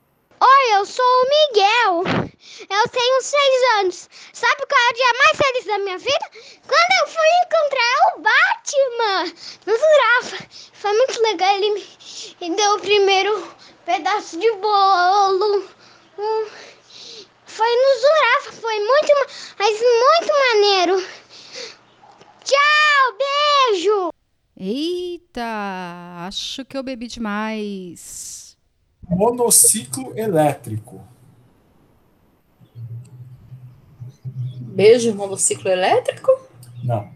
Oi, 0.41 0.77
eu 0.77 0.85
sou 0.85 1.05
o 1.05 1.29
Miguel. 1.29 2.03
Eu 2.69 2.89
tenho 2.91 3.23
seis 3.23 3.63
anos. 3.79 4.11
Sabe 4.33 4.67
qual 4.67 4.81
é 4.81 4.91
o 4.91 4.95
dia 4.95 5.13
mais 5.19 5.37
feliz 5.37 5.65
da 5.67 5.79
minha 5.79 5.99
vida? 5.99 6.31
Quando 6.67 6.93
eu 7.01 7.07
fui 7.07 7.29
encontrar 7.47 7.95
o 8.09 8.21
Batman 8.21 9.33
no 9.67 9.73
Zurafa. 9.73 10.49
Foi 10.73 10.93
muito 10.93 11.23
legal. 11.23 11.55
Ele 11.55 11.87
me 12.41 12.57
deu 12.57 12.75
o 12.75 12.81
primeiro 12.81 13.49
pedaço 13.87 14.37
de 14.37 14.51
bolo. 14.57 15.65
Foi 17.47 17.77
no 17.77 18.01
Zurafa. 18.01 18.53
Foi 18.61 18.81
muito, 18.81 19.13
mas 19.59 19.79
muito 19.81 20.33
maneiro. 20.51 21.22
Tchau, 22.45 23.19
beijo! 23.19 24.13
Eita, 24.57 26.27
acho 26.27 26.65
que 26.65 26.77
eu 26.77 26.83
bebi 26.83 27.07
demais. 27.07 28.57
Monociclo 29.09 30.17
elétrico. 30.19 31.01
Beijo, 34.61 35.15
monociclo 35.15 35.71
elétrico? 35.71 36.31
Não. 36.83 37.11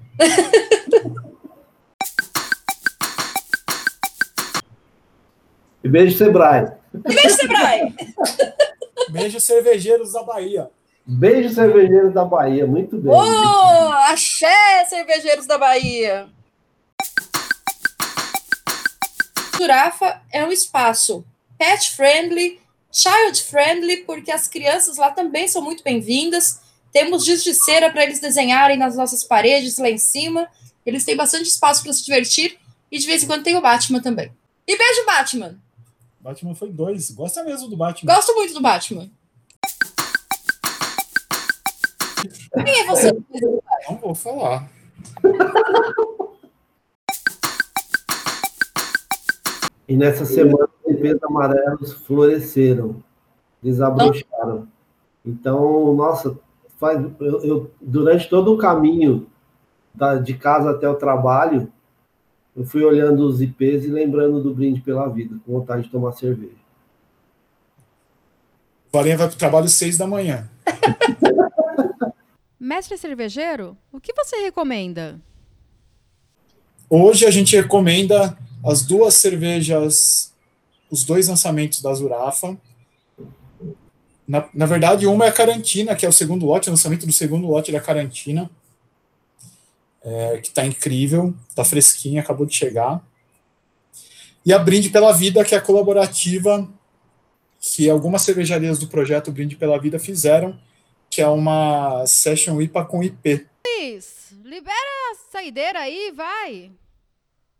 e 5.83 5.89
beijo, 5.89 6.19
Sebrae. 6.19 6.73
Beijo, 6.93 7.31
Sebrae. 7.31 7.95
beijo, 9.11 9.41
cervejeiros 9.41 10.13
da 10.13 10.23
Bahia. 10.23 10.71
Beijo, 11.07 11.55
cervejeiros 11.55 12.13
da 12.13 12.25
Bahia. 12.25 12.67
Muito 12.67 12.97
bem. 12.97 13.13
Oh, 13.13 13.93
axé, 14.11 14.85
cervejeiros 14.89 15.47
da 15.47 15.57
Bahia. 15.57 16.29
Jurafa 19.57 20.21
é 20.33 20.45
um 20.45 20.51
espaço 20.51 21.25
pet 21.57 21.93
friendly, 21.93 22.61
child 22.93 23.43
friendly, 23.45 23.99
porque 23.99 24.33
as 24.33 24.49
crianças 24.49 24.97
lá 24.97 25.11
também 25.11 25.47
são 25.47 25.63
muito 25.63 25.85
bem-vindas. 25.85 26.61
Temos 26.93 27.25
giz 27.25 27.45
de 27.45 27.55
cera 27.55 27.91
para 27.91 28.03
eles 28.03 28.19
desenharem 28.19 28.77
nas 28.77 28.97
nossas 28.97 29.23
paredes 29.23 29.79
lá 29.79 29.89
em 29.89 29.99
cima. 29.99 30.49
Eles 30.85 31.05
têm 31.05 31.17
bastante 31.17 31.49
espaço 31.49 31.85
para 31.85 31.93
se 31.93 32.05
divertir. 32.05 32.59
E 32.91 32.99
de 32.99 33.07
vez 33.07 33.23
em 33.23 33.27
quando 33.27 33.45
tem 33.45 33.57
o 33.57 33.61
Batman 33.61 34.01
também. 34.01 34.33
E 34.67 34.77
beijo, 34.77 35.07
Batman! 35.07 35.59
Batman 36.21 36.55
foi 36.55 36.71
dois. 36.71 37.11
Gosta 37.13 37.45
mesmo 37.45 37.69
do 37.69 37.77
Batman. 37.77 38.13
Gosto 38.13 38.35
muito 38.35 38.55
do 38.55 38.61
Batman. 38.61 39.09
Quem 42.65 42.81
é 42.81 42.87
você? 42.87 43.13
Não 43.89 43.97
vou 43.99 44.15
falar. 44.15 44.69
E 49.89 49.97
nessa 49.97 50.25
semana, 50.25 50.69
os 50.85 50.95
bebês 50.95 51.23
amarelos 51.23 51.93
floresceram, 51.93 53.03
desabrocharam. 53.63 54.67
Então, 55.25 55.95
nossa, 55.95 56.37
faz, 56.77 57.01
eu, 57.21 57.45
eu, 57.45 57.71
durante 57.81 58.29
todo 58.29 58.53
o 58.53 58.59
caminho 58.59 59.27
da, 59.95 60.17
de 60.17 60.35
casa 60.35 60.71
até 60.71 60.89
o 60.89 60.97
trabalho, 60.97 61.71
eu 62.57 62.65
fui 62.65 62.83
olhando 62.83 63.27
os 63.27 63.41
IPs 63.41 63.85
e 63.85 63.89
lembrando 63.89 64.43
do 64.43 64.55
brinde 64.55 64.81
pela 64.81 65.09
vida, 65.09 65.37
com 65.45 65.53
vontade 65.53 65.85
de 65.85 65.91
tomar 65.91 66.13
cerveja. 66.13 66.67
Valinha 68.93 69.17
vai 69.17 69.29
para 69.29 69.35
o 69.35 69.39
trabalho 69.39 69.67
às 69.67 69.73
seis 69.73 69.99
da 69.99 70.07
manhã. 70.07 70.49
Mestre 72.59 72.97
cervejeiro, 72.97 73.77
o 73.93 74.01
que 74.01 74.15
você 74.15 74.37
recomenda? 74.37 75.21
Hoje 76.89 77.27
a 77.27 77.31
gente 77.31 77.55
recomenda 77.55 78.37
as 78.65 78.83
duas 78.83 79.15
cervejas, 79.15 80.33
os 80.91 81.05
dois 81.05 81.29
lançamentos 81.29 81.83
da 81.83 81.93
Zurafa. 81.93 82.57
Na, 84.27 84.49
na 84.55 84.65
verdade, 84.65 85.07
uma 85.07 85.27
é 85.27 85.29
a 85.29 85.33
Carantina, 85.33 85.95
que 85.95 86.07
é 86.07 86.09
o 86.09 86.13
segundo 86.13 86.47
lote, 86.47 86.69
o 86.69 86.73
lançamento 86.73 87.05
do 87.05 87.13
segundo 87.13 87.47
lote 87.47 87.71
da 87.71 87.81
Carantina, 87.81 88.51
é, 90.03 90.39
que 90.39 90.49
está 90.49 90.65
incrível, 90.65 91.35
está 91.51 91.63
fresquinha, 91.63 92.23
acabou 92.23 92.47
de 92.47 92.55
chegar. 92.55 93.07
E 94.47 94.53
a 94.53 94.59
Brinde 94.59 94.89
pela 94.89 95.13
Vida, 95.13 95.45
que 95.45 95.55
é 95.55 95.59
a 95.59 95.61
colaborativa 95.61 96.67
que 97.61 97.91
algumas 97.91 98.23
cervejarias 98.23 98.79
do 98.79 98.87
projeto 98.87 99.31
Brinde 99.31 99.57
pela 99.57 99.79
Vida 99.79 99.99
fizeram, 99.99 100.59
que 101.11 101.23
é 101.23 101.29
uma 101.29 102.07
Session 102.07 102.61
IPA 102.61 102.85
com 102.85 103.03
IP. 103.03 103.47
Luiz, 103.67 104.33
libera 104.45 104.75
a 105.13 105.15
saideira 105.31 105.81
aí, 105.81 106.13
vai! 106.15 106.73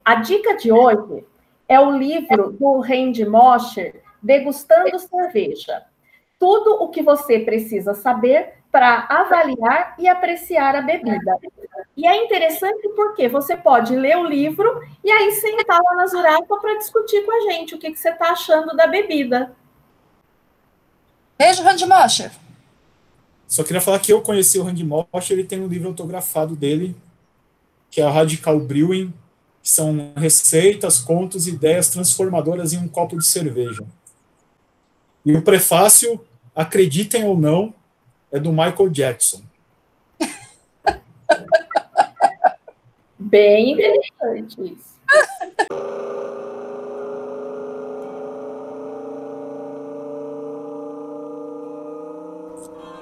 A 0.05 0.17
dica 0.17 0.57
de 0.57 0.71
hoje 0.71 1.25
é 1.69 1.81
o 1.81 1.97
livro 1.97 2.53
do 2.53 2.81
Randy 2.81 3.25
Mosher, 3.25 4.03
Degustando 4.23 4.99
Cerveja. 4.99 5.85
Tudo 6.39 6.83
o 6.83 6.89
que 6.91 7.03
você 7.03 7.41
precisa 7.41 7.95
saber 7.95 8.55
para 8.71 9.07
avaliar 9.09 9.95
e 9.99 10.07
apreciar 10.07 10.77
a 10.77 10.83
bebida. 10.83 11.39
E 11.97 12.07
é 12.07 12.25
interessante 12.25 12.89
porque 12.91 13.27
você 13.27 13.57
pode 13.57 13.97
ler 13.97 14.17
o 14.19 14.27
livro 14.27 14.83
e 15.03 15.11
aí 15.11 15.33
sentar 15.33 15.81
lá 15.83 15.95
na 15.95 16.07
Zurafa 16.07 16.57
para 16.61 16.77
discutir 16.77 17.25
com 17.25 17.33
a 17.33 17.53
gente 17.53 17.75
o 17.75 17.79
que, 17.79 17.91
que 17.91 17.99
você 17.99 18.11
está 18.11 18.33
achando 18.33 18.77
da 18.77 18.87
bebida. 18.87 19.57
Beijo, 21.39 21.63
Randy 21.63 21.87
Mosher. 21.87 22.31
Só 23.57 23.65
queria 23.65 23.81
falar 23.81 24.01
que 24.01 24.13
eu 24.13 24.21
conheci 24.21 24.59
o 24.59 24.63
Randy 24.63 24.85
Mosher, 24.85 25.31
ele 25.31 25.45
tem 25.45 25.59
um 25.59 25.67
livro 25.67 25.89
autografado 25.89 26.55
dele, 26.55 26.95
que 27.91 28.03
é 28.03 28.05
a 28.05 28.11
Radical 28.11 28.61
Brewing, 28.61 29.15
são 29.63 30.13
receitas, 30.15 30.99
contos 30.99 31.47
e 31.47 31.53
ideias 31.53 31.89
transformadoras 31.89 32.75
em 32.75 32.77
um 32.77 32.87
copo 32.87 33.17
de 33.17 33.27
cerveja. 33.27 33.83
E 35.25 35.35
o 35.35 35.41
prefácio, 35.41 36.21
acreditem 36.55 37.25
ou 37.25 37.35
não, 37.35 37.73
é 38.31 38.39
do 38.39 38.51
Michael 38.51 38.91
Jackson. 38.91 39.41
Bem 43.19 43.73
interessante 43.73 44.75
isso. 44.75 44.97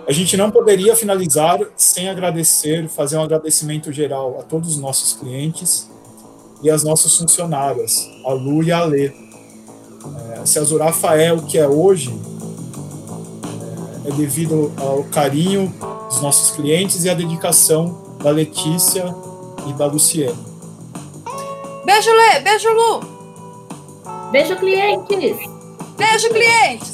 A 0.07 0.12
gente 0.12 0.36
não 0.36 0.50
poderia 0.50 0.94
finalizar 0.94 1.59
sem 1.76 2.11
agradecer, 2.11 2.88
fazer 2.88 3.16
um 3.16 3.22
agradecimento 3.22 3.90
geral 3.90 4.38
a 4.38 4.42
todos 4.42 4.70
os 4.70 4.76
nossos 4.76 5.14
clientes 5.14 5.88
e 6.62 6.70
as 6.70 6.84
nossas 6.84 7.16
funcionárias, 7.16 8.11
a 8.24 8.32
Lu 8.32 8.62
e 8.62 8.70
a 8.70 8.84
Lê. 8.84 9.07
É, 9.07 10.44
se 10.44 10.59
a 10.59 10.62
Zurafa 10.62 11.14
é 11.14 11.32
o 11.32 11.42
que 11.42 11.59
é 11.59 11.66
hoje, 11.66 12.14
é, 14.05 14.11
é 14.11 14.12
devido 14.12 14.70
ao 14.78 15.05
carinho 15.05 15.72
dos 16.09 16.20
nossos 16.20 16.55
clientes 16.55 17.05
e 17.05 17.09
à 17.09 17.14
dedicação 17.14 18.16
da 18.22 18.30
Letícia 18.30 19.14
e 19.66 19.72
da 19.72 19.86
Luciene. 19.86 20.36
Beijo, 21.86 22.11
Lê! 22.11 22.40
Beijo, 22.40 22.68
Lu! 22.72 23.00
Beijo, 24.30 24.57
clientes! 24.57 25.36
Beijo, 25.96 26.28
clientes! 26.28 26.93